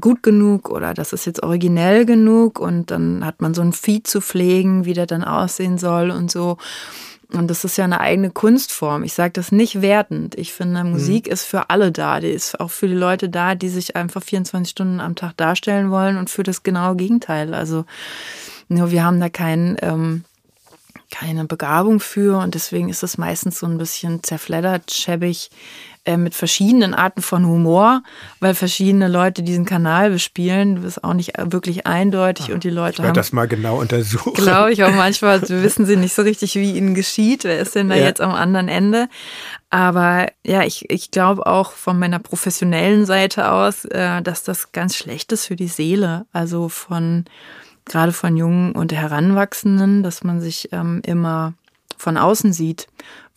gut 0.00 0.22
genug 0.22 0.70
oder 0.70 0.94
das 0.94 1.12
ist 1.12 1.26
jetzt 1.26 1.42
originell 1.42 2.06
genug 2.06 2.58
und 2.58 2.90
dann 2.90 3.24
hat 3.24 3.42
man 3.42 3.54
so 3.54 3.62
ein 3.62 3.72
Feed 3.72 4.06
zu 4.06 4.20
pflegen, 4.20 4.86
wie 4.86 4.94
der 4.94 5.06
dann 5.06 5.22
aussehen 5.22 5.78
soll 5.78 6.10
und 6.10 6.30
so. 6.30 6.56
Und 7.32 7.48
das 7.48 7.64
ist 7.64 7.78
ja 7.78 7.84
eine 7.84 8.00
eigene 8.00 8.30
Kunstform. 8.30 9.04
Ich 9.04 9.14
sage 9.14 9.32
das 9.32 9.52
nicht 9.52 9.80
wertend. 9.80 10.34
Ich 10.34 10.52
finde, 10.52 10.84
mhm. 10.84 10.90
Musik 10.90 11.26
mhm. 11.26 11.32
ist 11.32 11.44
für 11.44 11.70
alle 11.70 11.92
da. 11.92 12.20
Die 12.20 12.28
ist 12.28 12.60
auch 12.60 12.70
für 12.70 12.88
die 12.88 12.94
Leute 12.94 13.28
da, 13.28 13.54
die 13.54 13.68
sich 13.68 13.96
einfach 13.96 14.22
24 14.22 14.70
Stunden 14.70 15.00
am 15.00 15.14
Tag 15.14 15.36
darstellen 15.36 15.90
wollen 15.90 16.16
und 16.16 16.28
für 16.28 16.42
das 16.42 16.62
genaue 16.62 16.96
Gegenteil. 16.96 17.54
Also 17.54 17.84
nur 18.68 18.90
wir 18.90 19.04
haben 19.04 19.20
da 19.20 19.28
keinen 19.28 19.76
ähm, 19.80 20.24
keine 21.12 21.44
Begabung 21.44 22.00
für 22.00 22.38
und 22.38 22.54
deswegen 22.54 22.88
ist 22.88 23.02
es 23.02 23.18
meistens 23.18 23.58
so 23.60 23.66
ein 23.66 23.78
bisschen 23.78 24.22
zerfleddert, 24.24 24.90
schäbig, 24.90 25.50
äh, 26.04 26.16
mit 26.16 26.34
verschiedenen 26.34 26.94
Arten 26.94 27.22
von 27.22 27.46
Humor, 27.46 28.02
weil 28.40 28.56
verschiedene 28.56 29.06
Leute 29.06 29.44
diesen 29.44 29.64
Kanal 29.64 30.10
bespielen. 30.10 30.76
Das 30.76 30.84
ist 30.84 31.04
auch 31.04 31.14
nicht 31.14 31.34
wirklich 31.38 31.86
eindeutig 31.86 32.50
und 32.50 32.64
die 32.64 32.70
Leute 32.70 33.02
ich 33.02 33.06
haben. 33.06 33.14
das 33.14 33.30
mal 33.30 33.46
genau 33.46 33.78
untersuchen. 33.78 34.34
Glaube 34.34 34.72
ich 34.72 34.82
auch 34.82 34.90
manchmal, 34.90 35.40
wissen 35.48 35.86
sie 35.86 35.96
nicht 35.96 36.12
so 36.14 36.22
richtig, 36.22 36.56
wie 36.56 36.72
ihnen 36.72 36.96
geschieht. 36.96 37.44
Wer 37.44 37.60
ist 37.60 37.76
denn 37.76 37.88
da 37.88 37.94
ja. 37.94 38.04
jetzt 38.04 38.20
am 38.20 38.32
anderen 38.32 38.66
Ende? 38.66 39.08
Aber 39.70 40.26
ja, 40.44 40.64
ich, 40.64 40.90
ich 40.90 41.12
glaube 41.12 41.46
auch 41.46 41.70
von 41.70 42.00
meiner 42.00 42.18
professionellen 42.18 43.06
Seite 43.06 43.52
aus, 43.52 43.84
äh, 43.84 44.22
dass 44.22 44.42
das 44.42 44.72
ganz 44.72 44.96
schlecht 44.96 45.30
ist 45.30 45.46
für 45.46 45.56
die 45.56 45.68
Seele. 45.68 46.26
Also 46.32 46.68
von 46.68 47.26
gerade 47.84 48.12
von 48.12 48.36
Jungen 48.36 48.72
und 48.72 48.92
Heranwachsenden, 48.92 50.02
dass 50.02 50.24
man 50.24 50.40
sich 50.40 50.68
ähm, 50.72 51.00
immer 51.04 51.54
von 51.96 52.16
außen 52.16 52.52
sieht, 52.52 52.88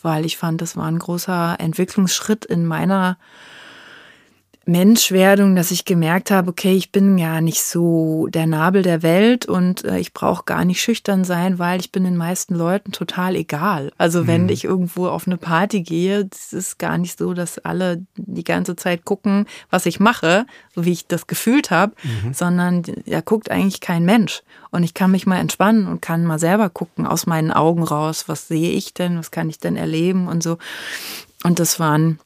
weil 0.02 0.26
ich 0.26 0.38
fand, 0.38 0.62
das 0.62 0.76
war 0.76 0.86
ein 0.86 1.00
großer 1.00 1.56
Entwicklungsschritt 1.60 2.46
in 2.46 2.66
meiner 2.66 3.18
Menschwerdung, 4.66 5.56
dass 5.56 5.70
ich 5.70 5.86
gemerkt 5.86 6.32
habe, 6.32 6.50
okay, 6.50 6.74
ich 6.74 6.92
bin 6.92 7.18
ja 7.18 7.40
nicht 7.40 7.64
so 7.64 8.28
der 8.28 8.48
Nabel 8.48 8.82
der 8.82 9.04
Welt 9.04 9.46
und 9.46 9.86
äh, 9.86 10.00
ich 10.00 10.14
brauche 10.14 10.44
gar 10.46 10.66
nicht 10.66 10.82
schüchtern 10.82 11.24
sein, 11.24 11.60
weil 11.60 11.80
ich 11.80 11.92
bin 11.92 12.04
den 12.04 12.18
meisten 12.18 12.56
Leuten 12.56 12.92
total 12.92 13.36
egal. 13.36 13.92
Also 13.98 14.26
wenn 14.26 14.44
mhm. 14.44 14.50
ich 14.50 14.64
irgendwo 14.64 15.08
auf 15.08 15.28
eine 15.28 15.38
Party 15.38 15.82
gehe, 15.82 16.28
es 16.32 16.52
ist 16.52 16.80
gar 16.80 16.98
nicht 16.98 17.18
so, 17.18 17.34
dass 17.34 17.60
alle 17.60 18.06
die 18.16 18.44
ganze 18.44 18.76
Zeit 18.76 19.06
gucken, 19.06 19.46
was 19.70 19.86
ich 19.86 20.00
mache, 20.00 20.48
so 20.74 20.84
wie 20.84 20.94
ich 20.94 21.06
das 21.06 21.28
gefühlt 21.28 21.70
habe, 21.70 21.94
mhm. 22.04 22.34
sondern 22.34 22.82
da 23.06 23.22
guckt 23.22 23.52
eigentlich 23.52 23.82
kein 23.82 24.04
Mensch. 24.04 24.42
Und 24.72 24.84
ich 24.84 24.96
kann 24.96 25.12
mich 25.12 25.28
mal 25.28 25.40
entspannen 25.40 25.88
und 25.88 26.02
kann 26.02 26.26
mal 26.26 26.40
selber 26.40 26.70
gucken 26.70 27.06
aus 27.06 27.28
meinen 27.28 27.52
Augen 27.52 27.84
raus, 27.84 28.26
was 28.28 28.48
sehe 28.48 28.72
ich 28.72 28.96
denn, 28.96 29.20
was 29.20 29.30
kann 29.30 29.48
ich 29.48 29.60
denn 29.60 29.76
erleben 29.76 30.28
und 30.28 30.42
so. 30.42 30.58
Und 31.44 31.60
das 31.60 31.80
waren 31.80 32.20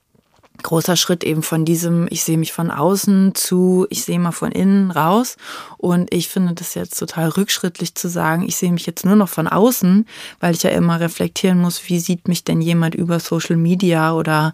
großer 0.64 0.95
Schritt 0.95 1.24
eben 1.24 1.43
von 1.43 1.66
diesem, 1.66 2.07
ich 2.10 2.24
sehe 2.24 2.38
mich 2.38 2.53
von 2.53 2.72
außen 2.72 3.36
zu, 3.36 3.88
ich 3.89 4.03
sehe 4.03 4.20
mal 4.20 4.32
von 4.32 4.51
innen 4.51 4.91
raus. 4.91 5.38
Und 5.78 6.14
ich 6.14 6.30
finde 6.30 6.53
das 6.53 6.76
jetzt 6.76 6.97
total 6.99 7.30
rückschrittlich 7.30 7.95
zu 7.95 8.10
sagen, 8.10 8.43
ich 8.47 8.55
sehe 8.55 8.72
mich 8.72 8.86
jetzt 8.86 9.05
nur 9.05 9.16
noch 9.16 9.30
von 9.30 9.47
außen, 9.47 10.05
weil 10.39 10.55
ich 10.55 10.64
ja 10.64 10.72
immer 10.72 10.99
reflektieren 10.99 11.60
muss, 11.60 11.89
wie 11.89 11.99
sieht 11.99 12.28
mich 12.28 12.43
denn 12.43 12.62
jemand 12.62 12.95
über 12.95 13.20
Social 13.20 13.57
Media 13.57 14.14
oder 14.14 14.53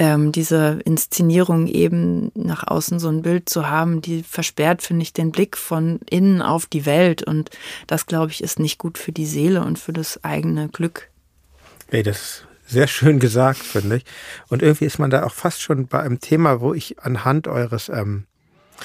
ähm, 0.00 0.32
diese 0.32 0.78
Inszenierung 0.84 1.66
eben 1.66 2.32
nach 2.34 2.66
außen 2.66 2.98
so 2.98 3.08
ein 3.08 3.22
Bild 3.22 3.48
zu 3.48 3.68
haben, 3.68 4.00
die 4.00 4.22
versperrt, 4.22 4.82
finde 4.82 5.02
ich, 5.02 5.12
den 5.12 5.30
Blick 5.30 5.56
von 5.56 6.00
innen 6.08 6.40
auf 6.40 6.66
die 6.66 6.86
Welt. 6.86 7.22
Und 7.22 7.50
das, 7.86 8.06
glaube 8.06 8.32
ich, 8.32 8.42
ist 8.42 8.58
nicht 8.58 8.78
gut 8.78 8.96
für 8.96 9.12
die 9.12 9.26
Seele 9.26 9.62
und 9.62 9.78
für 9.78 9.92
das 9.92 10.24
eigene 10.24 10.68
Glück. 10.68 11.10
Ey, 11.90 12.02
das 12.02 12.44
sehr 12.70 12.86
schön 12.86 13.18
gesagt, 13.18 13.58
finde 13.58 13.96
ich. 13.96 14.04
Und 14.48 14.62
irgendwie 14.62 14.86
ist 14.86 14.98
man 14.98 15.10
da 15.10 15.24
auch 15.24 15.32
fast 15.34 15.60
schon 15.60 15.86
bei 15.86 16.00
einem 16.00 16.20
Thema, 16.20 16.60
wo 16.60 16.72
ich 16.72 17.00
anhand 17.00 17.48
eures 17.48 17.88
ähm, 17.88 18.26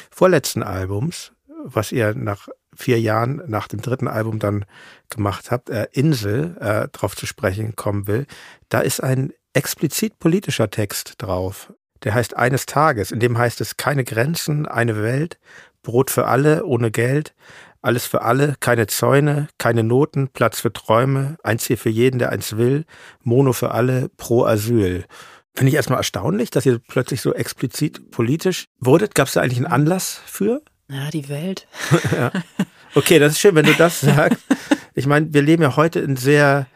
vorletzten 0.10 0.64
Albums, 0.64 1.32
was 1.64 1.92
ihr 1.92 2.14
nach 2.16 2.48
vier 2.76 3.00
Jahren 3.00 3.42
nach 3.48 3.68
dem 3.68 3.82
dritten 3.82 4.08
Album 4.08 4.40
dann 4.40 4.66
gemacht 5.10 5.52
habt, 5.52 5.70
äh, 5.70 5.88
Insel, 5.92 6.58
äh, 6.60 6.88
drauf 6.90 7.16
zu 7.16 7.26
sprechen 7.26 7.76
kommen 7.76 8.08
will. 8.08 8.26
Da 8.70 8.82
ist 8.82 9.02
ein 9.02 9.32
explizit 9.54 10.20
politischer 10.20 10.70
Text 10.70 11.16
drauf. 11.20 11.72
Der 12.04 12.14
heißt 12.14 12.36
Eines 12.36 12.66
Tages, 12.66 13.12
in 13.12 13.20
dem 13.20 13.38
heißt 13.38 13.62
es 13.62 13.78
keine 13.78 14.04
Grenzen, 14.04 14.68
eine 14.68 15.02
Welt, 15.02 15.40
Brot 15.82 16.12
für 16.12 16.28
alle, 16.28 16.66
ohne 16.66 16.92
Geld, 16.92 17.34
alles 17.86 18.06
für 18.06 18.24
alle, 18.24 18.56
keine 18.60 18.88
Zäune, 18.88 19.48
keine 19.58 19.84
Noten, 19.84 20.30
Platz 20.30 20.60
für 20.60 20.74
Träume, 20.74 21.38
eins 21.44 21.66
hier 21.66 21.78
für 21.78 21.90
jeden, 21.90 22.20
der 22.20 22.32
eins 22.32 22.58
will, 22.58 22.86
Mono 23.24 23.54
für 23.54 23.72
alle, 23.72 24.10
pro 24.18 24.46
Asyl. 24.46 25.06
Finde 25.54 25.70
ich 25.70 25.76
erstmal 25.76 26.00
erstaunlich, 26.00 26.50
dass 26.50 26.66
ihr 26.66 26.80
plötzlich 26.80 27.22
so 27.22 27.34
explizit 27.34 28.12
politisch 28.12 28.66
wurdet. 28.80 29.16
Gab 29.16 29.28
es 29.28 29.34
da 29.34 29.42
eigentlich 29.42 29.58
einen 29.58 29.68
Anlass 29.68 30.20
für? 30.26 30.62
Ja, 30.90 31.10
die 31.10 31.30
Welt. 31.30 31.68
ja. 32.12 32.32
Okay, 32.94 33.20
das 33.20 33.34
ist 33.34 33.40
schön, 33.40 33.56
wenn 33.56 33.66
du 33.66 33.74
das 33.74 34.02
sagst. 34.02 34.44
Ich 34.94 35.06
meine, 35.08 35.34
wir 35.34 35.42
leben 35.42 35.64
ja 35.64 35.76
heute 35.76 36.00
in 36.00 36.18
sehr, 36.18 36.68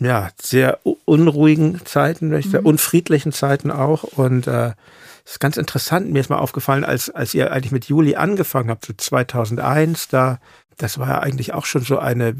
ja, 0.00 0.30
sehr 0.40 0.80
unruhigen 1.04 1.84
Zeiten, 1.84 2.30
sehr 2.42 2.60
mhm. 2.60 2.66
unfriedlichen 2.66 3.32
Zeiten 3.32 3.70
auch. 3.70 4.02
Und 4.02 4.46
äh, 4.46 4.72
das 5.24 5.32
ist 5.32 5.40
ganz 5.40 5.56
interessant. 5.56 6.10
Mir 6.10 6.20
ist 6.20 6.30
mal 6.30 6.38
aufgefallen, 6.38 6.84
als, 6.84 7.10
als 7.10 7.34
ihr 7.34 7.52
eigentlich 7.52 7.72
mit 7.72 7.84
Juli 7.86 8.16
angefangen 8.16 8.70
habt, 8.70 8.86
so 8.86 8.92
2001, 8.92 10.08
da, 10.08 10.40
das 10.78 10.98
war 10.98 11.08
ja 11.08 11.18
eigentlich 11.20 11.52
auch 11.52 11.66
schon 11.66 11.82
so 11.82 11.98
eine, 11.98 12.34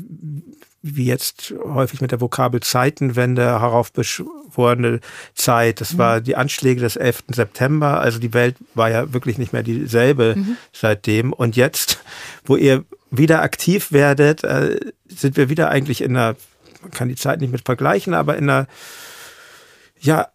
wie 0.82 1.04
jetzt 1.04 1.54
häufig 1.62 2.00
mit 2.00 2.10
der 2.10 2.20
Vokabel 2.20 2.60
Zeitenwende 2.60 3.44
heraufbeschworene 3.44 5.00
Zeit. 5.34 5.80
Das 5.80 5.92
mhm. 5.92 5.98
war 5.98 6.20
die 6.20 6.36
Anschläge 6.36 6.80
des 6.80 6.96
11. 6.96 7.24
September. 7.28 8.00
Also 8.00 8.18
die 8.18 8.32
Welt 8.32 8.56
war 8.74 8.90
ja 8.90 9.12
wirklich 9.12 9.36
nicht 9.36 9.52
mehr 9.52 9.62
dieselbe 9.62 10.34
mhm. 10.36 10.56
seitdem. 10.72 11.32
Und 11.32 11.56
jetzt, 11.56 12.02
wo 12.44 12.56
ihr 12.56 12.84
wieder 13.10 13.42
aktiv 13.42 13.92
werdet, 13.92 14.44
äh, 14.44 14.80
sind 15.08 15.36
wir 15.36 15.48
wieder 15.48 15.68
eigentlich 15.68 16.00
in 16.00 16.16
einer, 16.16 16.36
man 16.82 16.90
kann 16.90 17.08
die 17.08 17.16
Zeit 17.16 17.40
nicht 17.40 17.52
mit 17.52 17.64
vergleichen, 17.64 18.14
aber 18.14 18.36
in 18.36 18.48
einer, 18.48 18.66
ja, 20.00 20.28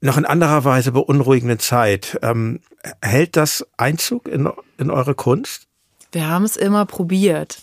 noch 0.00 0.16
in 0.16 0.24
anderer 0.24 0.64
Weise 0.64 0.92
beunruhigende 0.92 1.58
Zeit. 1.58 2.18
Ähm, 2.22 2.60
hält 3.02 3.36
das 3.36 3.66
Einzug 3.76 4.28
in, 4.28 4.48
in 4.78 4.90
eure 4.90 5.14
Kunst? 5.14 5.66
Wir 6.12 6.28
haben 6.28 6.44
es 6.44 6.56
immer 6.56 6.86
probiert. 6.86 7.60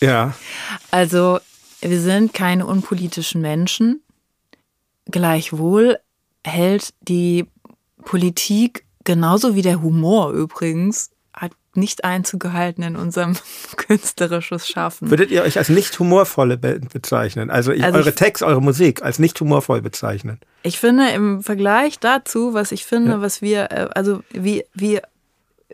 Ja. 0.00 0.34
Also, 0.90 1.40
wir 1.80 2.00
sind 2.00 2.32
keine 2.32 2.66
unpolitischen 2.66 3.40
Menschen. 3.40 4.02
Gleichwohl 5.06 5.98
hält 6.44 6.94
die 7.02 7.46
Politik 8.04 8.86
genauso 9.04 9.54
wie 9.54 9.62
der 9.62 9.82
Humor 9.82 10.30
übrigens 10.30 11.10
nicht 11.76 12.04
einzugehalten 12.04 12.84
in 12.84 12.96
unserem 12.96 13.34
künstlerisches 13.76 14.68
Schaffen. 14.68 15.10
Würdet 15.10 15.30
ihr 15.30 15.42
euch 15.42 15.58
als 15.58 15.68
nicht 15.68 15.98
humorvolle 15.98 16.56
bezeichnen? 16.56 17.50
Also, 17.50 17.72
also 17.72 17.98
eure 17.98 18.14
Text, 18.14 18.42
eure 18.42 18.62
Musik 18.62 19.02
als 19.02 19.18
nicht 19.18 19.40
humorvoll 19.40 19.82
bezeichnen? 19.82 20.38
Ich 20.62 20.78
finde 20.78 21.10
im 21.10 21.42
Vergleich 21.42 21.98
dazu, 21.98 22.54
was 22.54 22.72
ich 22.72 22.84
finde, 22.84 23.12
ja. 23.12 23.20
was 23.20 23.42
wir, 23.42 23.70
äh, 23.70 23.88
also 23.94 24.22
wie, 24.30 24.64
wie, 24.74 25.00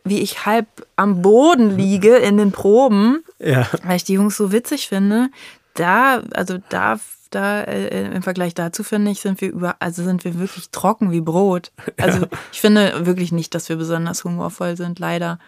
wie 0.05 0.20
ich 0.20 0.46
halb 0.46 0.66
am 0.96 1.22
Boden 1.22 1.76
liege 1.76 2.16
in 2.16 2.36
den 2.36 2.53
Proben, 2.53 3.22
ja. 3.38 3.68
weil 3.84 3.96
ich 3.96 4.05
die 4.05 4.14
Jungs 4.14 4.36
so 4.36 4.53
witzig 4.53 4.88
finde, 4.88 5.28
da, 5.74 6.22
also 6.34 6.59
da 6.68 6.98
da 7.31 7.62
äh, 7.62 8.12
im 8.12 8.22
Vergleich 8.22 8.55
dazu 8.55 8.83
finde 8.83 9.11
ich, 9.11 9.20
sind 9.20 9.41
wir 9.41 9.51
über, 9.51 9.76
also 9.81 10.03
sind 10.03 10.24
wir 10.24 10.39
wirklich 10.39 10.70
trocken 10.70 11.11
wie 11.12 11.20
Brot. 11.20 11.72
Also 11.99 12.22
ja. 12.22 12.28
ich 12.53 12.61
finde 12.61 13.07
wirklich 13.07 13.33
nicht, 13.33 13.55
dass 13.55 13.68
wir 13.68 13.76
besonders 13.76 14.24
humorvoll 14.24 14.76
sind, 14.76 14.99
leider. 14.99 15.39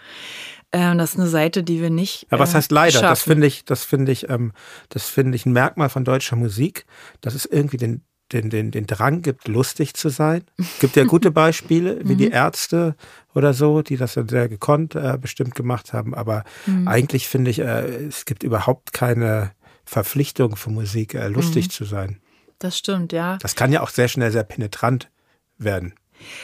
Ähm, 0.72 0.98
das 0.98 1.10
ist 1.10 1.20
eine 1.20 1.28
Seite, 1.28 1.62
die 1.62 1.80
wir 1.80 1.90
nicht. 1.90 2.26
Ja, 2.30 2.38
was 2.38 2.52
äh, 2.52 2.56
heißt 2.56 2.72
leider? 2.72 3.00
Schaffen. 3.00 3.08
Das 3.08 3.22
finde 3.22 3.46
ich, 3.46 3.64
das 3.64 3.84
finde 3.84 4.12
ich, 4.12 4.30
ähm, 4.30 4.52
das 4.88 5.08
finde 5.08 5.36
ich 5.36 5.44
ein 5.44 5.52
Merkmal 5.52 5.88
von 5.88 6.04
deutscher 6.04 6.36
Musik, 6.36 6.86
dass 7.20 7.34
es 7.34 7.44
irgendwie 7.44 7.76
den 7.76 8.02
den, 8.32 8.50
den, 8.50 8.70
den 8.70 8.86
Drang 8.86 9.22
gibt, 9.22 9.46
lustig 9.46 9.94
zu 9.94 10.08
sein. 10.08 10.44
Gibt 10.80 10.96
ja 10.96 11.04
gute 11.04 11.30
Beispiele, 11.30 12.00
wie 12.04 12.16
die 12.16 12.28
mhm. 12.28 12.32
Ärzte 12.32 12.96
oder 13.34 13.54
so, 13.54 13.82
die 13.82 13.96
das 13.96 14.14
dann 14.14 14.28
sehr 14.28 14.48
gekonnt 14.48 14.94
äh, 14.94 15.18
bestimmt 15.20 15.54
gemacht 15.54 15.92
haben. 15.92 16.14
Aber 16.14 16.44
mhm. 16.66 16.88
eigentlich 16.88 17.28
finde 17.28 17.50
ich, 17.50 17.58
äh, 17.58 18.06
es 18.06 18.24
gibt 18.24 18.42
überhaupt 18.42 18.92
keine 18.92 19.52
Verpflichtung 19.84 20.56
für 20.56 20.70
Musik, 20.70 21.14
äh, 21.14 21.28
lustig 21.28 21.66
mhm. 21.66 21.70
zu 21.70 21.84
sein. 21.84 22.20
Das 22.58 22.78
stimmt, 22.78 23.12
ja. 23.12 23.38
Das 23.38 23.56
kann 23.56 23.72
ja 23.72 23.82
auch 23.82 23.90
sehr 23.90 24.08
schnell 24.08 24.30
sehr 24.30 24.44
penetrant 24.44 25.10
werden. 25.58 25.94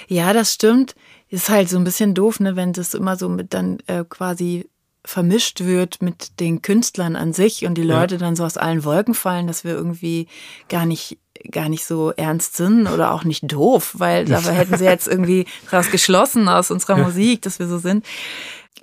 Ja, 0.08 0.32
das 0.32 0.54
stimmt. 0.54 0.94
Ist 1.28 1.48
halt 1.48 1.68
so 1.68 1.76
ein 1.76 1.84
bisschen 1.84 2.14
doof, 2.14 2.40
ne, 2.40 2.56
wenn 2.56 2.72
das 2.72 2.94
immer 2.94 3.16
so 3.16 3.28
mit 3.28 3.54
dann 3.54 3.78
äh, 3.86 4.04
quasi 4.08 4.68
vermischt 5.04 5.60
wird 5.60 6.02
mit 6.02 6.38
den 6.40 6.60
Künstlern 6.60 7.16
an 7.16 7.32
sich 7.32 7.64
und 7.64 7.76
die 7.76 7.82
Leute 7.82 8.16
ja. 8.16 8.18
dann 8.18 8.36
so 8.36 8.44
aus 8.44 8.56
allen 8.56 8.84
Wolken 8.84 9.14
fallen, 9.14 9.46
dass 9.46 9.64
wir 9.64 9.72
irgendwie 9.72 10.26
gar 10.68 10.84
nicht 10.84 11.18
gar 11.50 11.68
nicht 11.68 11.84
so 11.84 12.10
ernst 12.10 12.56
sind 12.56 12.88
oder 12.88 13.12
auch 13.12 13.24
nicht 13.24 13.50
doof, 13.50 13.94
weil 13.96 14.24
dabei 14.24 14.52
hätten 14.52 14.76
sie 14.76 14.84
jetzt 14.84 15.06
irgendwie 15.06 15.46
daraus 15.70 15.90
geschlossen 15.90 16.48
aus 16.48 16.70
unserer 16.70 16.96
Musik, 16.96 17.42
dass 17.42 17.58
wir 17.58 17.68
so 17.68 17.78
sind. 17.78 18.04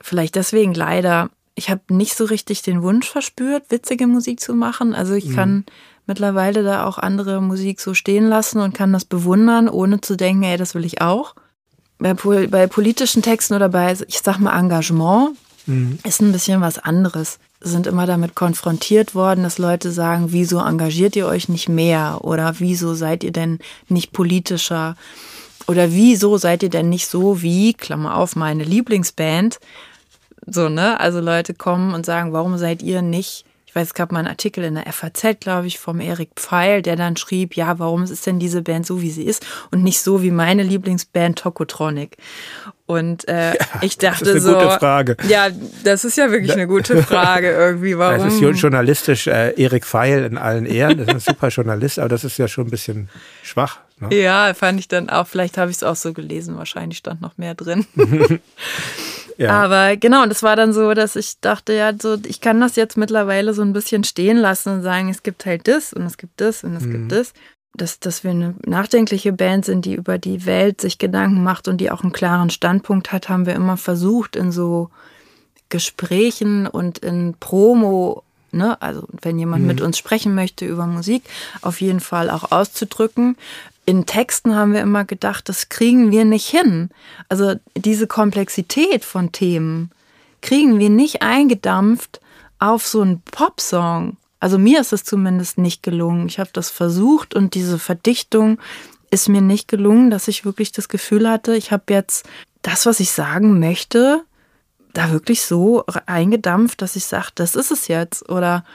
Vielleicht 0.01 0.35
deswegen 0.35 0.73
leider 0.73 1.29
ich 1.55 1.69
habe 1.69 1.81
nicht 1.89 2.15
so 2.15 2.25
richtig 2.25 2.61
den 2.61 2.83
Wunsch 2.83 3.09
verspürt, 3.09 3.63
witzige 3.69 4.07
Musik 4.07 4.41
zu 4.41 4.53
machen. 4.53 4.93
Also 4.93 5.13
ich 5.13 5.25
mhm. 5.25 5.35
kann 5.35 5.65
mittlerweile 6.05 6.63
da 6.63 6.85
auch 6.85 6.97
andere 6.97 7.41
Musik 7.41 7.79
so 7.79 7.93
stehen 7.93 8.27
lassen 8.27 8.59
und 8.59 8.73
kann 8.73 8.93
das 8.93 9.05
bewundern, 9.05 9.69
ohne 9.69 10.01
zu 10.01 10.17
denken, 10.17 10.43
ey, 10.43 10.57
das 10.57 10.75
will 10.75 10.85
ich 10.85 11.01
auch. 11.01 11.33
Bei, 11.97 12.13
bei 12.13 12.67
politischen 12.67 13.21
Texten 13.21 13.53
oder 13.53 13.69
bei, 13.69 13.95
ich 14.07 14.19
sag 14.19 14.39
mal, 14.39 14.59
Engagement 14.59 15.37
mhm. 15.65 15.97
ist 16.03 16.21
ein 16.21 16.33
bisschen 16.33 16.59
was 16.59 16.77
anderes. 16.77 17.39
Sind 17.61 17.87
immer 17.87 18.05
damit 18.05 18.35
konfrontiert 18.35 19.15
worden, 19.15 19.43
dass 19.43 19.57
Leute 19.57 19.91
sagen, 19.91 20.27
wieso 20.31 20.59
engagiert 20.59 21.15
ihr 21.15 21.25
euch 21.25 21.47
nicht 21.47 21.69
mehr? 21.69 22.19
Oder 22.21 22.59
wieso 22.59 22.93
seid 22.93 23.23
ihr 23.23 23.31
denn 23.31 23.59
nicht 23.87 24.11
politischer? 24.11 24.97
Oder 25.67 25.91
wieso 25.91 26.37
seid 26.37 26.63
ihr 26.63 26.69
denn 26.69 26.89
nicht 26.89 27.07
so 27.07 27.41
wie, 27.41 27.73
Klammer 27.73 28.17
auf, 28.17 28.35
meine 28.35 28.65
Lieblingsband, 28.65 29.59
so, 30.47 30.69
ne? 30.69 30.99
Also 30.99 31.19
Leute 31.19 31.53
kommen 31.53 31.93
und 31.93 32.05
sagen, 32.05 32.33
warum 32.33 32.57
seid 32.57 32.81
ihr 32.81 33.01
nicht 33.01 33.45
ich 33.75 33.81
weiß, 33.81 33.87
es 33.87 33.93
gab 33.93 34.13
mal 34.13 34.19
einen 34.19 34.29
Artikel 34.29 34.63
in 34.63 34.75
der 34.75 34.85
FAZ, 34.85 35.41
glaube 35.41 35.67
ich, 35.67 35.79
vom 35.79 35.99
Erik 35.99 36.29
Pfeil, 36.37 36.81
der 36.81 36.95
dann 36.95 37.17
schrieb, 37.17 37.57
ja, 37.57 37.77
warum 37.77 38.03
ist 38.03 38.25
denn 38.25 38.39
diese 38.39 38.61
Band 38.61 38.85
so, 38.85 39.01
wie 39.01 39.11
sie 39.11 39.23
ist 39.23 39.45
und 39.69 39.83
nicht 39.83 39.99
so 39.99 40.23
wie 40.23 40.31
meine 40.31 40.63
Lieblingsband 40.63 41.39
Tokotronic? 41.39 42.15
Und 42.85 43.27
äh, 43.27 43.49
ja, 43.49 43.65
ich 43.81 43.97
dachte 43.97 44.23
das 44.23 44.35
ist 44.35 44.45
eine 44.45 44.59
so, 44.59 44.65
gute 44.65 44.79
Frage. 44.79 45.17
ja, 45.27 45.49
das 45.83 46.05
ist 46.05 46.17
ja 46.17 46.31
wirklich 46.31 46.53
eine 46.53 46.67
gute 46.67 47.03
Frage 47.03 47.51
irgendwie. 47.51 47.97
Warum? 47.97 48.15
Das 48.23 48.35
ist 48.35 48.61
journalistisch 48.61 49.27
äh, 49.27 49.61
Erik 49.61 49.85
Pfeil 49.85 50.23
in 50.23 50.37
allen 50.37 50.65
Ehren, 50.65 50.99
das 50.99 51.07
ist 51.07 51.13
ein 51.27 51.33
super 51.33 51.49
Journalist, 51.49 51.99
aber 51.99 52.07
das 52.07 52.23
ist 52.23 52.37
ja 52.37 52.47
schon 52.47 52.67
ein 52.67 52.71
bisschen 52.71 53.09
schwach. 53.43 53.79
Ne? 53.99 54.15
Ja, 54.15 54.53
fand 54.53 54.79
ich 54.79 54.87
dann 54.87 55.09
auch. 55.09 55.27
Vielleicht 55.27 55.57
habe 55.57 55.69
ich 55.69 55.77
es 55.77 55.83
auch 55.83 55.97
so 55.97 56.13
gelesen. 56.13 56.57
Wahrscheinlich 56.57 56.99
stand 56.99 57.19
noch 57.19 57.37
mehr 57.37 57.55
drin. 57.55 57.85
Ja. 59.37 59.63
Aber 59.63 59.97
genau, 59.97 60.25
das 60.25 60.43
war 60.43 60.55
dann 60.55 60.73
so, 60.73 60.93
dass 60.93 61.15
ich 61.15 61.39
dachte, 61.41 61.73
ja, 61.73 61.91
so, 61.99 62.17
ich 62.25 62.41
kann 62.41 62.61
das 62.61 62.75
jetzt 62.75 62.97
mittlerweile 62.97 63.53
so 63.53 63.61
ein 63.61 63.73
bisschen 63.73 64.03
stehen 64.03 64.37
lassen 64.37 64.69
und 64.69 64.81
sagen, 64.81 65.09
es 65.09 65.23
gibt 65.23 65.45
halt 65.45 65.67
das 65.67 65.93
und 65.93 66.03
es 66.03 66.17
gibt 66.17 66.39
das 66.39 66.63
und 66.63 66.75
es 66.75 66.83
mhm. 66.83 66.91
gibt 66.91 67.11
das. 67.11 67.33
dass, 67.73 67.99
dass 67.99 68.23
wir 68.23 68.31
eine 68.31 68.55
nachdenkliche 68.65 69.33
Band 69.33 69.65
sind, 69.65 69.85
die 69.85 69.95
über 69.95 70.17
die 70.17 70.45
Welt 70.45 70.79
sich 70.79 70.97
Gedanken 70.97 71.43
macht 71.43 71.67
und 71.67 71.77
die 71.77 71.91
auch 71.91 72.03
einen 72.03 72.13
klaren 72.13 72.49
Standpunkt 72.49 73.11
hat, 73.11 73.27
haben 73.27 73.45
wir 73.45 73.53
immer 73.53 73.77
versucht, 73.77 74.35
in 74.35 74.51
so 74.51 74.89
Gesprächen 75.69 76.67
und 76.67 76.99
in 76.99 77.35
Promo, 77.39 78.23
ne, 78.51 78.81
also 78.81 79.05
wenn 79.21 79.37
jemand 79.37 79.63
mhm. 79.63 79.67
mit 79.67 79.81
uns 79.81 79.97
sprechen 79.97 80.35
möchte 80.35 80.65
über 80.65 80.85
Musik, 80.85 81.23
auf 81.61 81.81
jeden 81.81 81.99
Fall 81.99 82.29
auch 82.29 82.51
auszudrücken. 82.51 83.35
In 83.85 84.05
Texten 84.05 84.55
haben 84.55 84.73
wir 84.73 84.81
immer 84.81 85.05
gedacht, 85.05 85.47
das 85.47 85.69
kriegen 85.69 86.11
wir 86.11 86.25
nicht 86.25 86.47
hin. 86.47 86.89
Also 87.29 87.55
diese 87.77 88.07
Komplexität 88.07 89.05
von 89.05 89.31
Themen 89.31 89.91
kriegen 90.41 90.79
wir 90.79 90.89
nicht 90.89 91.21
eingedampft 91.21 92.19
auf 92.59 92.87
so 92.87 93.01
einen 93.01 93.21
Popsong. 93.21 94.17
Also 94.39 94.57
mir 94.57 94.81
ist 94.81 94.93
es 94.93 95.03
zumindest 95.03 95.57
nicht 95.57 95.83
gelungen. 95.83 96.27
Ich 96.27 96.39
habe 96.39 96.49
das 96.53 96.69
versucht 96.69 97.33
und 97.35 97.53
diese 97.53 97.79
Verdichtung 97.79 98.59
ist 99.11 99.29
mir 99.29 99.41
nicht 99.41 99.67
gelungen, 99.67 100.09
dass 100.09 100.27
ich 100.27 100.45
wirklich 100.45 100.71
das 100.71 100.89
Gefühl 100.89 101.29
hatte, 101.29 101.55
ich 101.55 101.71
habe 101.71 101.93
jetzt 101.93 102.27
das, 102.61 102.85
was 102.85 102.99
ich 102.99 103.11
sagen 103.11 103.59
möchte, 103.59 104.23
da 104.93 105.11
wirklich 105.11 105.43
so 105.43 105.83
eingedampft, 106.05 106.81
dass 106.81 106.95
ich 106.95 107.05
sage, 107.05 107.27
das 107.35 107.55
ist 107.55 107.71
es 107.71 107.87
jetzt. 107.87 108.29
Oder 108.29 108.65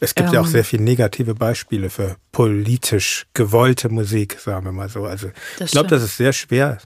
es 0.00 0.14
gibt 0.14 0.28
ähm, 0.30 0.34
ja 0.34 0.40
auch 0.40 0.46
ähm, 0.46 0.50
sehr 0.50 0.64
viele 0.64 0.82
negative 0.82 1.34
Beispiele 1.34 1.90
für 1.90 2.16
politisch 2.32 3.26
gewollte 3.34 3.90
Musik, 3.90 4.38
sagen 4.40 4.64
wir 4.64 4.72
mal 4.72 4.88
so. 4.88 5.04
Also 5.04 5.30
ich 5.60 5.70
glaube, 5.70 5.88
das 5.88 6.02
ist 6.02 6.16
sehr 6.16 6.32
schwer, 6.32 6.78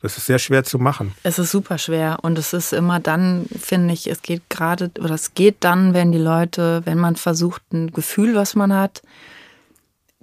das 0.00 0.16
ist 0.16 0.26
sehr 0.26 0.38
schwer 0.38 0.62
zu 0.62 0.78
machen. 0.78 1.12
Es 1.24 1.38
ist 1.38 1.50
super 1.50 1.78
schwer 1.78 2.18
und 2.22 2.38
es 2.38 2.52
ist 2.52 2.72
immer 2.72 3.00
dann, 3.00 3.46
finde 3.60 3.92
ich, 3.92 4.06
es 4.06 4.22
geht 4.22 4.48
gerade, 4.48 4.90
oder 5.00 5.14
es 5.14 5.34
geht 5.34 5.56
dann, 5.60 5.94
wenn 5.94 6.12
die 6.12 6.18
Leute, 6.18 6.82
wenn 6.84 6.98
man 6.98 7.16
versucht, 7.16 7.62
ein 7.72 7.92
Gefühl, 7.92 8.36
was 8.36 8.54
man 8.54 8.72
hat, 8.72 9.02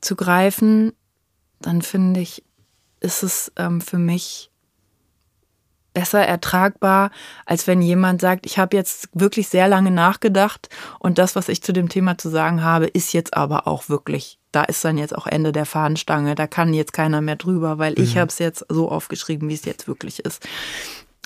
zu 0.02 0.16
greifen, 0.16 0.94
dann 1.60 1.82
finde 1.82 2.22
ich, 2.22 2.44
ist 3.02 3.24
es 3.24 3.52
ähm, 3.58 3.82
für 3.82 3.98
mich 3.98 4.52
besser 5.98 6.22
ertragbar, 6.22 7.10
als 7.48 7.66
wenn 7.66 7.82
jemand 7.82 8.22
sagt, 8.22 8.46
ich 8.46 8.60
habe 8.60 8.78
jetzt 8.78 9.10
wirklich 9.14 9.48
sehr 9.48 9.68
lange 9.68 9.90
nachgedacht 9.90 10.70
und 11.00 11.18
das, 11.18 11.36
was 11.36 11.50
ich 11.50 11.64
zu 11.64 11.74
dem 11.74 11.90
Thema 11.90 12.20
zu 12.20 12.30
sagen 12.30 12.64
habe, 12.64 12.86
ist 12.86 13.14
jetzt 13.14 13.36
aber 13.36 13.68
auch 13.68 13.90
wirklich, 13.90 14.38
da 14.52 14.62
ist 14.62 14.86
dann 14.86 15.00
jetzt 15.00 15.18
auch 15.18 15.26
Ende 15.26 15.52
der 15.52 15.66
Fahnenstange, 15.66 16.36
da 16.36 16.46
kann 16.46 16.72
jetzt 16.76 16.94
keiner 16.94 17.22
mehr 17.22 17.36
drüber, 17.36 17.80
weil 17.80 17.94
mhm. 17.98 18.04
ich 18.04 18.16
habe 18.16 18.28
es 18.28 18.38
jetzt 18.38 18.64
so 18.70 18.92
aufgeschrieben, 18.92 19.50
wie 19.50 19.56
es 19.56 19.66
jetzt 19.66 19.88
wirklich 19.88 20.20
ist. 20.20 20.48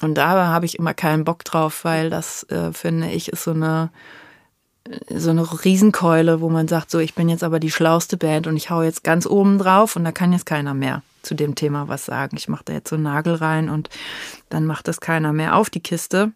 Und 0.02 0.16
da 0.16 0.48
habe 0.48 0.66
ich 0.66 0.80
immer 0.80 0.94
keinen 0.94 1.26
Bock 1.26 1.44
drauf, 1.44 1.84
weil 1.84 2.10
das, 2.10 2.44
äh, 2.44 2.72
finde 2.72 3.12
ich, 3.12 3.28
ist 3.28 3.44
so 3.44 3.52
eine 3.52 3.92
so 5.10 5.30
eine 5.30 5.64
Riesenkeule, 5.64 6.42
wo 6.42 6.50
man 6.50 6.68
sagt, 6.68 6.92
so, 6.92 7.00
ich 7.00 7.14
bin 7.14 7.30
jetzt 7.30 7.44
aber 7.44 7.60
die 7.60 7.72
schlauste 7.72 8.18
Band 8.18 8.48
und 8.48 8.58
ich 8.58 8.70
hau 8.70 8.82
jetzt 8.82 9.04
ganz 9.04 9.26
oben 9.26 9.58
drauf 9.58 9.96
und 9.96 10.04
da 10.04 10.12
kann 10.12 10.34
jetzt 10.34 10.46
keiner 10.46 10.74
mehr 10.74 11.04
zu 11.22 11.36
dem 11.36 11.56
Thema 11.56 11.88
was 11.88 12.06
sagen. 12.06 12.36
Ich 12.38 12.48
mache 12.48 12.64
da 12.66 12.74
jetzt 12.74 12.90
so 12.90 12.96
einen 12.96 13.04
Nagel 13.04 13.36
rein 13.36 13.70
und 13.70 13.90
dann 14.50 14.66
macht 14.66 14.88
das 14.88 15.00
keiner 15.00 15.34
mehr 15.34 15.56
auf 15.56 15.70
die 15.70 15.82
Kiste. 15.82 16.32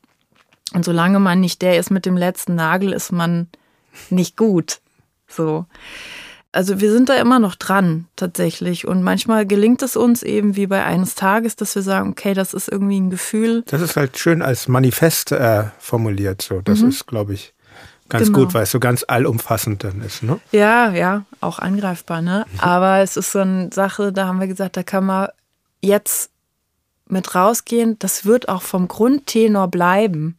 Und 0.73 0.85
solange 0.85 1.19
man 1.19 1.39
nicht 1.39 1.61
der 1.61 1.79
ist 1.79 1.91
mit 1.91 2.05
dem 2.05 2.17
letzten 2.17 2.55
Nagel, 2.55 2.93
ist 2.93 3.11
man 3.11 3.47
nicht 4.09 4.37
gut. 4.37 4.79
So. 5.27 5.65
Also 6.51 6.79
wir 6.79 6.91
sind 6.91 7.09
da 7.09 7.15
immer 7.15 7.39
noch 7.39 7.55
dran 7.55 8.05
tatsächlich 8.15 8.87
und 8.87 9.03
manchmal 9.03 9.45
gelingt 9.45 9.81
es 9.81 9.97
uns 9.97 10.23
eben 10.23 10.55
wie 10.55 10.67
bei 10.67 10.85
eines 10.85 11.15
Tages, 11.15 11.57
dass 11.57 11.75
wir 11.75 11.81
sagen, 11.81 12.11
okay, 12.11 12.33
das 12.33 12.53
ist 12.53 12.69
irgendwie 12.69 12.99
ein 12.99 13.09
Gefühl. 13.09 13.63
Das 13.65 13.81
ist 13.81 13.97
halt 13.97 14.17
schön 14.17 14.41
als 14.41 14.69
Manifest 14.69 15.33
äh, 15.33 15.65
formuliert 15.79 16.41
so. 16.41 16.61
Das 16.61 16.79
mhm. 16.79 16.89
ist, 16.89 17.07
glaube 17.07 17.33
ich, 17.33 17.54
ganz 18.09 18.27
genau. 18.27 18.39
gut, 18.39 18.53
weil 18.53 18.63
es 18.63 18.71
so 18.71 18.79
ganz 18.79 19.03
allumfassend 19.07 19.83
dann 19.83 20.01
ist, 20.01 20.23
ne? 20.23 20.39
Ja, 20.51 20.91
ja, 20.91 21.25
auch 21.41 21.59
angreifbar, 21.59 22.21
ne? 22.21 22.45
Mhm. 22.51 22.59
Aber 22.59 22.99
es 22.99 23.17
ist 23.17 23.31
so 23.31 23.39
eine 23.39 23.69
Sache, 23.73 24.11
da 24.11 24.27
haben 24.27 24.39
wir 24.39 24.47
gesagt, 24.47 24.77
da 24.77 24.83
kann 24.83 25.05
man 25.05 25.29
jetzt 25.81 26.31
mit 27.07 27.35
rausgehen, 27.35 27.97
das 27.99 28.25
wird 28.25 28.49
auch 28.49 28.61
vom 28.61 28.87
Grundtenor 28.87 29.67
bleiben. 29.67 30.37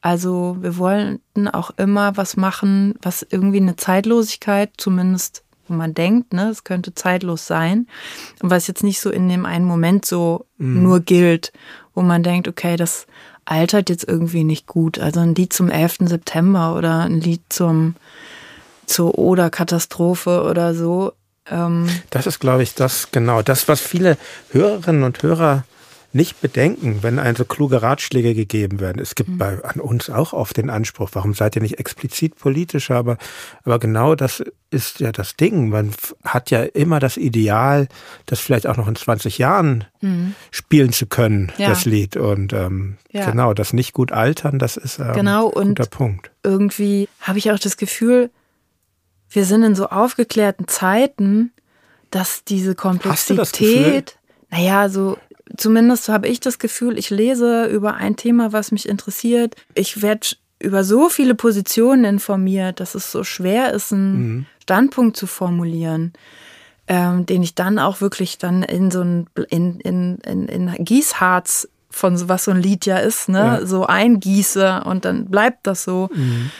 Also 0.00 0.56
wir 0.60 0.76
wollten 0.76 1.48
auch 1.48 1.70
immer 1.76 2.16
was 2.16 2.36
machen, 2.36 2.94
was 3.00 3.26
irgendwie 3.28 3.60
eine 3.60 3.76
Zeitlosigkeit, 3.76 4.72
zumindest 4.76 5.44
wo 5.66 5.74
man 5.74 5.94
denkt, 5.94 6.32
ne, 6.32 6.50
es 6.50 6.64
könnte 6.64 6.94
zeitlos 6.94 7.46
sein. 7.46 7.86
Und 8.42 8.50
was 8.50 8.66
jetzt 8.66 8.82
nicht 8.82 9.00
so 9.00 9.10
in 9.10 9.28
dem 9.28 9.46
einen 9.46 9.64
Moment 9.64 10.04
so 10.04 10.46
mhm. 10.58 10.82
nur 10.82 11.00
gilt, 11.00 11.52
wo 11.94 12.02
man 12.02 12.22
denkt, 12.22 12.48
okay, 12.48 12.76
das 12.76 13.06
altert 13.44 13.90
jetzt 13.90 14.06
irgendwie 14.06 14.44
nicht 14.44 14.66
gut. 14.66 14.98
Also 14.98 15.20
ein 15.20 15.34
Lied 15.34 15.52
zum 15.52 15.70
11. 15.70 15.98
September 16.00 16.74
oder 16.76 17.00
ein 17.00 17.20
Lied 17.20 17.42
zum, 17.48 17.94
zur 18.86 19.18
Oder-Katastrophe 19.18 20.42
oder 20.42 20.74
so. 20.74 21.12
Ähm 21.50 21.88
das 22.10 22.26
ist, 22.26 22.40
glaube 22.40 22.62
ich, 22.62 22.74
das 22.74 23.10
genau. 23.10 23.42
Das, 23.42 23.68
was 23.68 23.80
viele 23.80 24.16
Hörerinnen 24.50 25.02
und 25.04 25.22
Hörer 25.22 25.64
nicht 26.14 26.40
bedenken, 26.40 26.98
wenn 27.02 27.18
also 27.18 27.44
kluge 27.44 27.82
Ratschläge 27.82 28.34
gegeben 28.34 28.78
werden. 28.78 29.00
Es 29.00 29.14
gibt 29.14 29.30
mhm. 29.30 29.38
bei 29.38 29.64
an 29.64 29.80
uns 29.80 30.08
auch 30.08 30.32
oft 30.32 30.56
den 30.56 30.70
Anspruch, 30.70 31.10
warum 31.12 31.34
seid 31.34 31.56
ihr 31.56 31.62
nicht 31.62 31.78
explizit 31.78 32.36
politischer? 32.36 32.96
Aber, 32.96 33.18
aber 33.64 33.78
genau 33.78 34.14
das 34.14 34.42
ist 34.70 35.00
ja 35.00 35.10
das 35.10 35.36
Ding. 35.36 35.70
Man 35.70 35.92
hat 36.24 36.50
ja 36.50 36.62
immer 36.62 37.00
das 37.00 37.16
Ideal, 37.16 37.88
das 38.26 38.40
vielleicht 38.40 38.66
auch 38.66 38.76
noch 38.76 38.86
in 38.86 38.94
20 38.96 39.38
Jahren 39.38 39.84
mhm. 40.00 40.34
spielen 40.50 40.92
zu 40.92 41.06
können, 41.06 41.52
ja. 41.58 41.68
das 41.68 41.84
Lied. 41.84 42.16
Und 42.16 42.52
ähm, 42.52 42.96
ja. 43.10 43.28
genau, 43.28 43.52
das 43.52 43.72
nicht 43.72 43.92
gut 43.92 44.12
altern, 44.12 44.58
das 44.58 44.76
ist 44.76 45.00
ähm, 45.00 45.12
genau, 45.14 45.52
ein 45.52 45.68
guter 45.68 45.86
Punkt. 45.86 46.30
Irgendwie 46.44 47.08
habe 47.20 47.38
ich 47.38 47.50
auch 47.50 47.58
das 47.58 47.76
Gefühl, 47.76 48.30
wir 49.30 49.44
sind 49.44 49.64
in 49.64 49.74
so 49.74 49.88
aufgeklärten 49.88 50.68
Zeiten, 50.68 51.52
dass 52.10 52.44
diese 52.44 52.76
Komplexität, 52.76 54.16
naja, 54.50 54.88
so 54.88 55.18
zumindest 55.56 56.08
habe 56.08 56.28
ich 56.28 56.40
das 56.40 56.58
Gefühl, 56.58 56.98
ich 56.98 57.10
lese 57.10 57.66
über 57.66 57.94
ein 57.94 58.16
Thema, 58.16 58.52
was 58.52 58.72
mich 58.72 58.88
interessiert. 58.88 59.56
Ich 59.74 60.02
werde 60.02 60.28
über 60.58 60.84
so 60.84 61.08
viele 61.08 61.34
Positionen 61.34 62.04
informiert, 62.04 62.80
dass 62.80 62.94
es 62.94 63.12
so 63.12 63.24
schwer 63.24 63.72
ist, 63.72 63.92
einen 63.92 64.16
mhm. 64.16 64.46
Standpunkt 64.62 65.16
zu 65.16 65.26
formulieren, 65.26 66.12
ähm, 66.88 67.26
den 67.26 67.42
ich 67.42 67.54
dann 67.54 67.78
auch 67.78 68.00
wirklich 68.00 68.38
dann 68.38 68.62
in 68.62 68.90
so 68.90 69.02
ein 69.02 69.26
in, 69.50 69.80
in, 69.80 70.16
in, 70.18 70.48
in 70.48 70.84
Gießharz 70.84 71.68
von 71.90 72.16
so, 72.16 72.28
was 72.28 72.44
so 72.44 72.50
ein 72.50 72.60
Lied 72.60 72.86
ja 72.86 72.98
ist, 72.98 73.28
ne, 73.28 73.38
ja. 73.60 73.66
so 73.66 73.86
eingieße 73.86 74.82
und 74.84 75.04
dann 75.04 75.26
bleibt 75.26 75.66
das 75.66 75.84
so. 75.84 76.08
Mhm. 76.14 76.50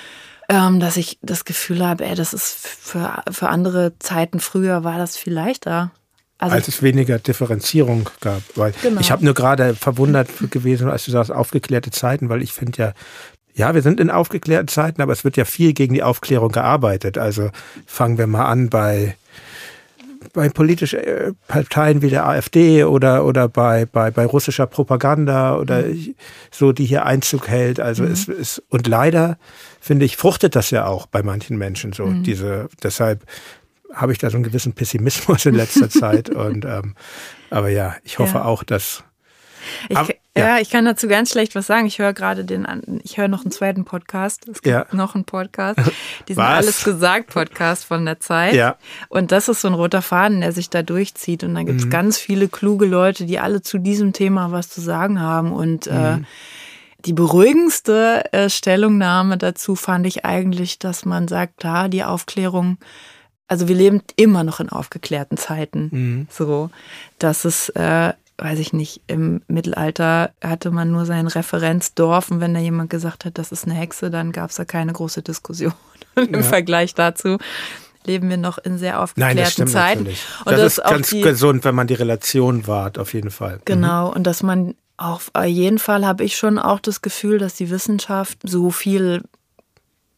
Ähm, 0.46 0.78
dass 0.78 0.98
ich 0.98 1.18
das 1.22 1.46
Gefühl 1.46 1.82
habe, 1.82 2.04
ey, 2.04 2.14
das 2.14 2.34
ist 2.34 2.54
für, 2.54 3.22
für 3.30 3.48
andere 3.48 3.98
Zeiten 3.98 4.40
früher 4.40 4.84
war 4.84 4.98
das 4.98 5.16
viel 5.16 5.32
leichter. 5.32 5.90
Also 6.38 6.56
als 6.56 6.68
es 6.68 6.82
weniger 6.82 7.18
Differenzierung 7.18 8.08
gab. 8.20 8.42
Weil 8.56 8.74
genau. 8.82 9.00
ich 9.00 9.10
habe 9.10 9.24
nur 9.24 9.34
gerade 9.34 9.74
verwundert 9.74 10.28
gewesen, 10.50 10.90
als 10.90 11.04
du 11.04 11.10
sagst, 11.10 11.30
aufgeklärte 11.30 11.90
Zeiten, 11.90 12.28
weil 12.28 12.42
ich 12.42 12.52
finde 12.52 12.82
ja, 12.82 12.92
ja, 13.54 13.74
wir 13.74 13.82
sind 13.82 14.00
in 14.00 14.10
aufgeklärten 14.10 14.68
Zeiten, 14.68 15.00
aber 15.00 15.12
es 15.12 15.22
wird 15.22 15.36
ja 15.36 15.44
viel 15.44 15.74
gegen 15.74 15.94
die 15.94 16.02
Aufklärung 16.02 16.50
gearbeitet. 16.50 17.18
Also 17.18 17.50
fangen 17.86 18.18
wir 18.18 18.26
mal 18.26 18.46
an 18.46 18.68
bei 18.68 19.16
bei 20.32 20.48
politischen 20.48 21.00
äh, 21.00 21.32
Parteien 21.48 22.02
wie 22.02 22.10
der 22.10 22.26
AfD 22.26 22.84
oder, 22.84 23.24
oder 23.24 23.48
bei, 23.48 23.86
bei, 23.86 24.10
bei 24.10 24.26
russischer 24.26 24.66
Propaganda 24.66 25.56
oder 25.56 25.82
mhm. 25.82 26.14
so, 26.50 26.72
die 26.72 26.86
hier 26.86 27.04
Einzug 27.06 27.48
hält. 27.48 27.78
Also 27.78 28.04
mhm. 28.04 28.12
es 28.12 28.28
ist, 28.28 28.62
und 28.68 28.86
leider, 28.86 29.38
finde 29.80 30.06
ich, 30.06 30.16
fruchtet 30.16 30.56
das 30.56 30.70
ja 30.70 30.86
auch 30.86 31.06
bei 31.06 31.22
manchen 31.22 31.56
Menschen 31.58 31.92
so. 31.92 32.06
Mhm. 32.06 32.22
Diese, 32.24 32.68
deshalb 32.82 33.22
habe 33.94 34.12
ich 34.12 34.18
da 34.18 34.30
so 34.30 34.36
einen 34.36 34.44
gewissen 34.44 34.72
Pessimismus 34.72 35.46
in 35.46 35.54
letzter 35.54 35.88
Zeit. 35.90 36.30
Und 36.30 36.64
ähm, 36.64 36.94
aber 37.50 37.68
ja, 37.68 37.96
ich 38.04 38.18
hoffe 38.18 38.38
ja. 38.38 38.44
auch, 38.44 38.64
dass. 38.64 39.04
Ich, 39.88 39.96
aber, 39.96 40.12
ja. 40.36 40.48
ja. 40.48 40.58
ich 40.58 40.68
kann 40.68 40.84
dazu 40.84 41.08
ganz 41.08 41.30
schlecht 41.30 41.54
was 41.54 41.66
sagen. 41.66 41.86
Ich 41.86 41.98
höre 41.98 42.12
gerade 42.12 42.44
den, 42.44 42.66
ich 43.02 43.16
höre 43.16 43.28
noch 43.28 43.42
einen 43.42 43.50
zweiten 43.50 43.84
Podcast. 43.84 44.46
Es 44.48 44.60
gibt 44.60 44.66
ja. 44.66 44.86
noch 44.92 45.14
einen 45.14 45.24
Podcast. 45.24 45.80
Die 46.28 46.34
sind 46.34 46.42
alles 46.42 46.84
gesagt 46.84 47.28
Podcast 47.28 47.84
von 47.84 48.04
der 48.04 48.20
Zeit. 48.20 48.54
Ja. 48.54 48.76
Und 49.08 49.32
das 49.32 49.48
ist 49.48 49.62
so 49.62 49.68
ein 49.68 49.74
roter 49.74 50.02
Faden, 50.02 50.40
der 50.40 50.52
sich 50.52 50.68
da 50.68 50.82
durchzieht. 50.82 51.44
Und 51.44 51.54
da 51.54 51.62
gibt 51.62 51.80
es 51.80 51.86
mhm. 51.86 51.90
ganz 51.90 52.18
viele 52.18 52.48
kluge 52.48 52.86
Leute, 52.86 53.24
die 53.24 53.38
alle 53.38 53.62
zu 53.62 53.78
diesem 53.78 54.12
Thema 54.12 54.52
was 54.52 54.68
zu 54.68 54.80
sagen 54.80 55.20
haben. 55.20 55.52
Und 55.52 55.86
äh, 55.86 56.16
mhm. 56.16 56.22
äh, 56.22 56.26
die 57.06 57.12
beruhigendste 57.12 58.32
äh, 58.32 58.48
Stellungnahme 58.48 59.36
dazu 59.36 59.76
fand 59.76 60.06
ich 60.06 60.24
eigentlich, 60.24 60.78
dass 60.78 61.04
man 61.04 61.28
sagt, 61.28 61.58
klar, 61.58 61.88
die 61.88 62.02
Aufklärung 62.02 62.78
also 63.48 63.68
wir 63.68 63.76
leben 63.76 64.02
immer 64.16 64.44
noch 64.44 64.60
in 64.60 64.68
aufgeklärten 64.68 65.36
Zeiten. 65.36 65.88
Mhm. 65.92 66.26
So, 66.30 66.70
dass 67.18 67.44
es, 67.44 67.68
äh, 67.70 68.12
weiß 68.38 68.58
ich 68.58 68.72
nicht, 68.72 69.02
im 69.06 69.42
Mittelalter 69.46 70.32
hatte 70.42 70.70
man 70.70 70.90
nur 70.90 71.06
sein 71.06 71.26
Referenzdorf 71.26 72.30
und 72.30 72.40
wenn 72.40 72.54
da 72.54 72.60
jemand 72.60 72.90
gesagt 72.90 73.24
hat, 73.24 73.38
das 73.38 73.52
ist 73.52 73.64
eine 73.64 73.74
Hexe, 73.74 74.10
dann 74.10 74.32
gab 74.32 74.50
es 74.50 74.56
da 74.56 74.64
keine 74.64 74.92
große 74.92 75.22
Diskussion. 75.22 75.74
Und 76.16 76.28
im 76.28 76.42
ja. 76.42 76.42
Vergleich 76.42 76.94
dazu 76.94 77.38
leben 78.06 78.28
wir 78.28 78.36
noch 78.36 78.58
in 78.58 78.78
sehr 78.78 79.00
aufgeklärten 79.00 79.36
Nein, 79.36 79.44
das 79.44 79.52
stimmt 79.52 79.70
Zeiten. 79.70 79.98
Natürlich. 80.00 80.24
Und 80.44 80.52
das, 80.52 80.60
das 80.60 80.78
ist 80.78 80.84
ganz 80.84 81.10
die, 81.10 81.20
gesund, 81.22 81.64
wenn 81.64 81.74
man 81.74 81.88
die 81.88 81.94
Relation 81.94 82.68
wahrt, 82.68 82.98
auf 82.98 83.14
jeden 83.14 83.30
Fall. 83.30 83.60
Genau, 83.64 84.10
mhm. 84.10 84.16
und 84.16 84.22
dass 84.24 84.44
man 84.44 84.74
auf 84.96 85.32
jeden 85.44 85.78
Fall 85.78 86.06
habe 86.06 86.22
ich 86.22 86.36
schon 86.36 86.58
auch 86.58 86.78
das 86.78 87.02
Gefühl, 87.02 87.38
dass 87.38 87.54
die 87.54 87.70
Wissenschaft 87.70 88.38
so 88.44 88.70
viel 88.70 89.22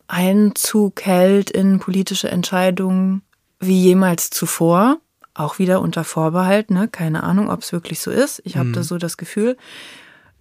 Einzug 0.09 1.03
hält 1.03 1.51
in 1.51 1.79
politische 1.79 2.31
Entscheidungen 2.31 3.23
wie 3.61 3.81
jemals 3.81 4.31
zuvor. 4.31 4.99
Auch 5.35 5.59
wieder 5.59 5.81
unter 5.83 6.05
Vorbehalt, 6.05 6.71
ne? 6.71 6.89
Keine 6.89 7.23
Ahnung, 7.23 7.51
ob 7.51 7.61
es 7.61 7.73
wirklich 7.73 8.01
so 8.01 8.11
ist. 8.11 8.41
Ich 8.45 8.57
habe 8.57 8.69
mhm. 8.69 8.73
da 8.73 8.83
so 8.83 8.97
das 8.97 9.17
Gefühl. 9.17 9.57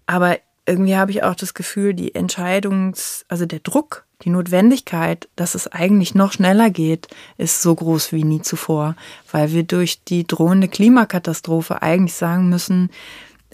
Aber 0.06 0.38
irgendwie 0.66 0.96
habe 0.96 1.12
ich 1.12 1.24
auch 1.24 1.36
das 1.36 1.54
Gefühl, 1.54 1.94
die 1.94 2.16
Entscheidungs-, 2.16 3.26
also 3.28 3.46
der 3.46 3.60
Druck, 3.60 4.06
die 4.22 4.30
Notwendigkeit, 4.30 5.28
dass 5.36 5.56
es 5.56 5.68
eigentlich 5.68 6.16
noch 6.16 6.32
schneller 6.32 6.70
geht, 6.70 7.08
ist 7.38 7.62
so 7.62 7.76
groß 7.76 8.14
wie 8.14 8.24
nie 8.24 8.42
zuvor, 8.42 8.96
weil 9.32 9.52
wir 9.52 9.64
durch 9.64 10.04
die 10.04 10.26
drohende 10.26 10.68
Klimakatastrophe 10.68 11.82
eigentlich 11.82 12.16
sagen 12.16 12.50
müssen, 12.50 12.90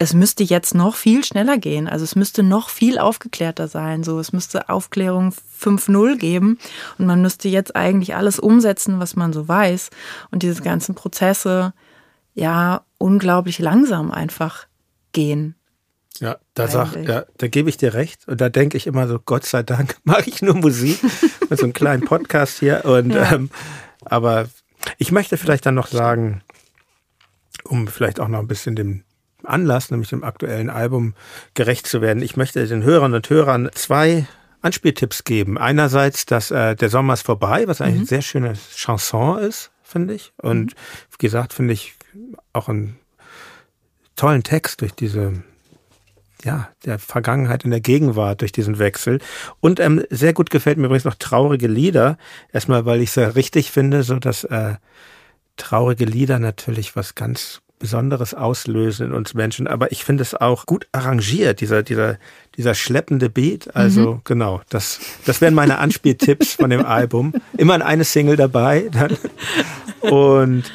es 0.02 0.16
müsste 0.16 0.43
jetzt 0.43 0.74
noch 0.74 0.95
viel 0.95 1.24
schneller 1.24 1.60
gehen. 1.60 1.88
Also 1.88 2.04
es 2.04 2.16
müsste 2.16 2.41
noch 2.41 2.70
viel 2.70 2.97
aufgeklärter 2.97 3.68
sein. 3.68 4.04
So, 4.04 4.20
es 4.20 4.34
müsste 4.34 4.68
Aufklärung 4.68 5.30
5.0 5.30 6.18
geben 6.18 6.58
und 6.97 7.06
man 7.06 7.22
müsste 7.22 7.49
jetzt 7.49 7.76
eigentlich 7.76 8.16
alles 8.16 8.39
umsetzen, 8.39 8.99
was 8.99 9.16
man 9.16 9.32
so 9.32 9.47
weiß. 9.47 9.91
Und 10.32 10.41
diese 10.41 10.64
ganzen 10.64 10.95
Prozesse 10.95 11.74
ja 12.34 12.84
unglaublich 12.97 13.60
langsam 13.60 14.10
einfach 14.10 14.66
gehen. 15.12 15.54
Ja, 16.20 16.38
da 16.56 16.68
sag, 16.68 16.95
ja, 16.95 17.26
da 17.38 17.47
gebe 17.47 17.70
ich 17.70 17.78
dir 17.78 17.93
recht. 17.93 18.28
Und 18.28 18.41
da 18.41 18.49
denke 18.49 18.78
ich 18.78 18.88
immer 18.88 19.08
so, 19.08 19.20
Gott 19.20 19.45
sei 19.45 19.62
Dank 19.62 19.97
mache 20.04 20.32
ich 20.32 20.41
nur 20.41 20.56
Musik 20.56 20.97
mit 21.47 21.60
so 21.60 21.66
einem 21.66 21.74
kleinen 21.74 22.06
Podcast 22.06 22.58
hier. 22.58 22.86
Und 22.86 23.12
ja. 23.12 23.34
ähm, 23.34 23.52
aber 24.06 24.49
ich 24.97 25.12
möchte 25.12 25.38
vielleicht 25.38 25.68
dann 25.68 25.76
noch 25.76 25.88
sagen, 25.88 26.41
um 27.66 27.88
vielleicht 27.88 28.20
auch 28.20 28.30
noch 28.30 28.39
ein 28.39 28.47
bisschen 28.47 28.76
dem 28.76 29.04
Anlass, 29.46 29.92
nämlich 29.92 30.10
dem 30.10 30.24
aktuellen 30.24 30.70
Album, 30.70 31.14
gerecht 31.54 31.88
zu 31.88 32.02
werden. 32.02 32.24
Ich 32.24 32.38
möchte 32.38 32.66
den 32.66 32.84
Hörern 32.84 33.14
und 33.14 33.30
Hörern 33.30 33.70
zwei 33.74 34.28
Anspieltipps 34.62 35.24
geben. 35.24 35.58
Einerseits, 35.58 36.26
dass 36.26 36.52
äh, 36.52 36.76
der 36.76 36.89
Sommer 36.89 37.14
ist 37.14 37.26
vorbei, 37.26 37.68
was 37.68 37.82
eigentlich 37.82 37.96
mhm. 37.96 38.00
eine 38.00 38.08
sehr 38.08 38.22
schöne 38.22 38.54
Chanson 38.76 39.39
ist, 39.39 39.72
finde 39.84 40.14
ich. 40.14 40.34
Und 40.38 40.66
mhm. 40.66 40.78
wie 41.12 41.18
gesagt, 41.18 41.54
finde 41.54 41.74
ich 41.74 41.94
auch 42.54 42.70
einen 42.70 42.98
tollen 44.16 44.44
Text 44.44 44.82
durch 44.82 44.94
diese 44.94 45.44
ja, 46.44 46.70
der 46.86 47.00
Vergangenheit 47.00 47.66
in 47.66 47.72
der 47.72 47.82
Gegenwart 47.82 48.42
durch 48.42 48.52
diesen 48.52 48.80
Wechsel. 48.80 49.20
Und 49.60 49.80
ähm, 49.80 50.04
sehr 50.10 50.34
gut 50.34 50.50
gefällt 50.50 50.78
mir 50.78 50.86
übrigens 50.86 51.06
noch 51.06 51.16
traurige 51.16 51.68
Lieder. 51.68 52.18
Erstmal, 52.52 52.86
weil 52.86 53.02
ich 53.02 53.10
es 53.10 53.16
ja 53.16 53.28
richtig 53.30 53.72
finde, 53.72 54.04
so 54.04 54.18
dass 54.18 54.44
äh, 54.44 54.76
traurige 55.58 56.06
Lieder 56.06 56.39
natürlich 56.39 56.96
was 56.96 57.16
ganz 57.16 57.62
Besonderes 57.82 58.34
auslösen 58.34 59.08
in 59.08 59.14
uns 59.14 59.34
Menschen. 59.34 59.68
Aber 59.68 59.92
ich 59.92 60.06
finde 60.06 60.22
es 60.22 60.34
auch 60.34 60.66
gut 60.66 60.88
arrangiert, 60.92 61.60
dieser, 61.60 61.84
dieser, 61.84 62.18
dieser 62.56 62.74
schleppende 62.74 63.30
Beat. 63.30 63.76
Also 63.76 64.14
mhm. 64.14 64.22
genau, 64.24 64.62
das, 64.70 65.00
das 65.26 65.42
wären 65.42 65.54
meine 65.54 65.80
Anspieltipps 65.80 66.54
von 66.54 66.70
dem 66.70 66.86
Album. 66.86 67.34
Immer 67.58 67.84
eine 67.86 68.04
Single 68.04 68.38
dabei. 68.38 68.90
Dann. 68.92 69.18
Und 70.10 70.72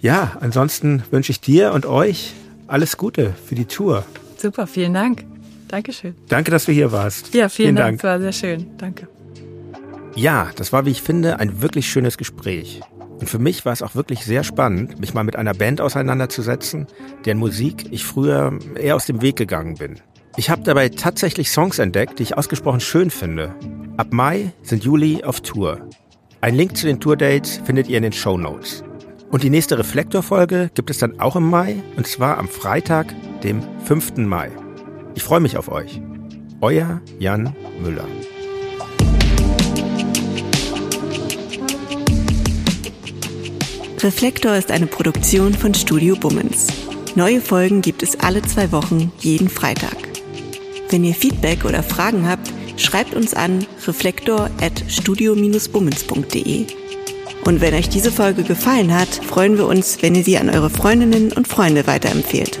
ja, 0.00 0.36
ansonsten 0.40 1.04
wünsche 1.10 1.30
ich 1.30 1.40
dir 1.40 1.72
und 1.72 1.86
euch 1.86 2.34
alles 2.66 2.96
Gute 2.96 3.34
für 3.44 3.54
die 3.54 3.66
Tour. 3.66 4.04
Super, 4.36 4.66
vielen 4.66 4.94
Dank. 4.94 5.24
Dankeschön. 5.68 6.14
Danke, 6.28 6.50
dass 6.50 6.64
du 6.66 6.72
hier 6.72 6.92
warst. 6.92 7.34
Ja, 7.34 7.48
vielen, 7.48 7.68
vielen 7.68 7.76
Dank. 7.76 8.00
Dank. 8.00 8.02
Das 8.02 8.10
war 8.10 8.20
sehr 8.20 8.32
schön. 8.32 8.66
Danke. 8.78 9.08
Ja, 10.14 10.50
das 10.56 10.72
war, 10.72 10.86
wie 10.86 10.90
ich 10.90 11.02
finde, 11.02 11.38
ein 11.38 11.60
wirklich 11.60 11.88
schönes 11.88 12.16
Gespräch. 12.16 12.80
Und 13.18 13.30
für 13.30 13.38
mich 13.38 13.64
war 13.64 13.72
es 13.72 13.82
auch 13.82 13.94
wirklich 13.94 14.24
sehr 14.24 14.44
spannend, 14.44 15.00
mich 15.00 15.14
mal 15.14 15.24
mit 15.24 15.36
einer 15.36 15.54
Band 15.54 15.80
auseinanderzusetzen, 15.80 16.86
deren 17.24 17.38
Musik 17.38 17.86
ich 17.90 18.04
früher 18.04 18.58
eher 18.74 18.96
aus 18.96 19.06
dem 19.06 19.22
Weg 19.22 19.36
gegangen 19.36 19.76
bin. 19.76 20.00
Ich 20.36 20.50
habe 20.50 20.62
dabei 20.62 20.90
tatsächlich 20.90 21.50
Songs 21.50 21.78
entdeckt, 21.78 22.18
die 22.18 22.24
ich 22.24 22.36
ausgesprochen 22.36 22.80
schön 22.80 23.10
finde. 23.10 23.54
Ab 23.96 24.08
Mai 24.10 24.52
sind 24.62 24.84
Juli 24.84 25.24
auf 25.24 25.40
Tour. 25.40 25.88
Ein 26.42 26.54
Link 26.54 26.76
zu 26.76 26.86
den 26.86 27.00
Tourdates 27.00 27.60
findet 27.64 27.88
ihr 27.88 27.96
in 27.96 28.02
den 28.02 28.12
Show 28.12 28.36
Notes. 28.36 28.84
Und 29.30 29.42
die 29.42 29.50
nächste 29.50 29.78
Reflektor-Folge 29.78 30.70
gibt 30.74 30.90
es 30.90 30.98
dann 30.98 31.18
auch 31.18 31.36
im 31.36 31.48
Mai, 31.48 31.82
und 31.96 32.06
zwar 32.06 32.36
am 32.38 32.48
Freitag, 32.48 33.14
dem 33.42 33.62
5. 33.84 34.18
Mai. 34.18 34.50
Ich 35.14 35.22
freue 35.22 35.40
mich 35.40 35.56
auf 35.56 35.70
euch. 35.70 36.00
Euer 36.60 37.00
Jan 37.18 37.54
Müller. 37.82 38.04
Reflektor 44.06 44.54
ist 44.54 44.70
eine 44.70 44.86
Produktion 44.86 45.52
von 45.52 45.74
Studio 45.74 46.14
Bummens. 46.14 46.68
Neue 47.16 47.40
Folgen 47.40 47.82
gibt 47.82 48.04
es 48.04 48.20
alle 48.20 48.40
zwei 48.40 48.70
Wochen, 48.70 49.10
jeden 49.18 49.48
Freitag. 49.48 49.96
Wenn 50.90 51.02
ihr 51.02 51.12
Feedback 51.12 51.64
oder 51.64 51.82
Fragen 51.82 52.28
habt, 52.28 52.52
schreibt 52.76 53.16
uns 53.16 53.34
an 53.34 53.66
reflektor.studio-bummens.de. 53.84 56.66
Und 57.46 57.60
wenn 57.60 57.74
euch 57.74 57.88
diese 57.88 58.12
Folge 58.12 58.44
gefallen 58.44 58.94
hat, 58.94 59.08
freuen 59.08 59.58
wir 59.58 59.66
uns, 59.66 60.00
wenn 60.02 60.14
ihr 60.14 60.22
sie 60.22 60.38
an 60.38 60.50
eure 60.50 60.70
Freundinnen 60.70 61.32
und 61.32 61.48
Freunde 61.48 61.88
weiterempfehlt. 61.88 62.60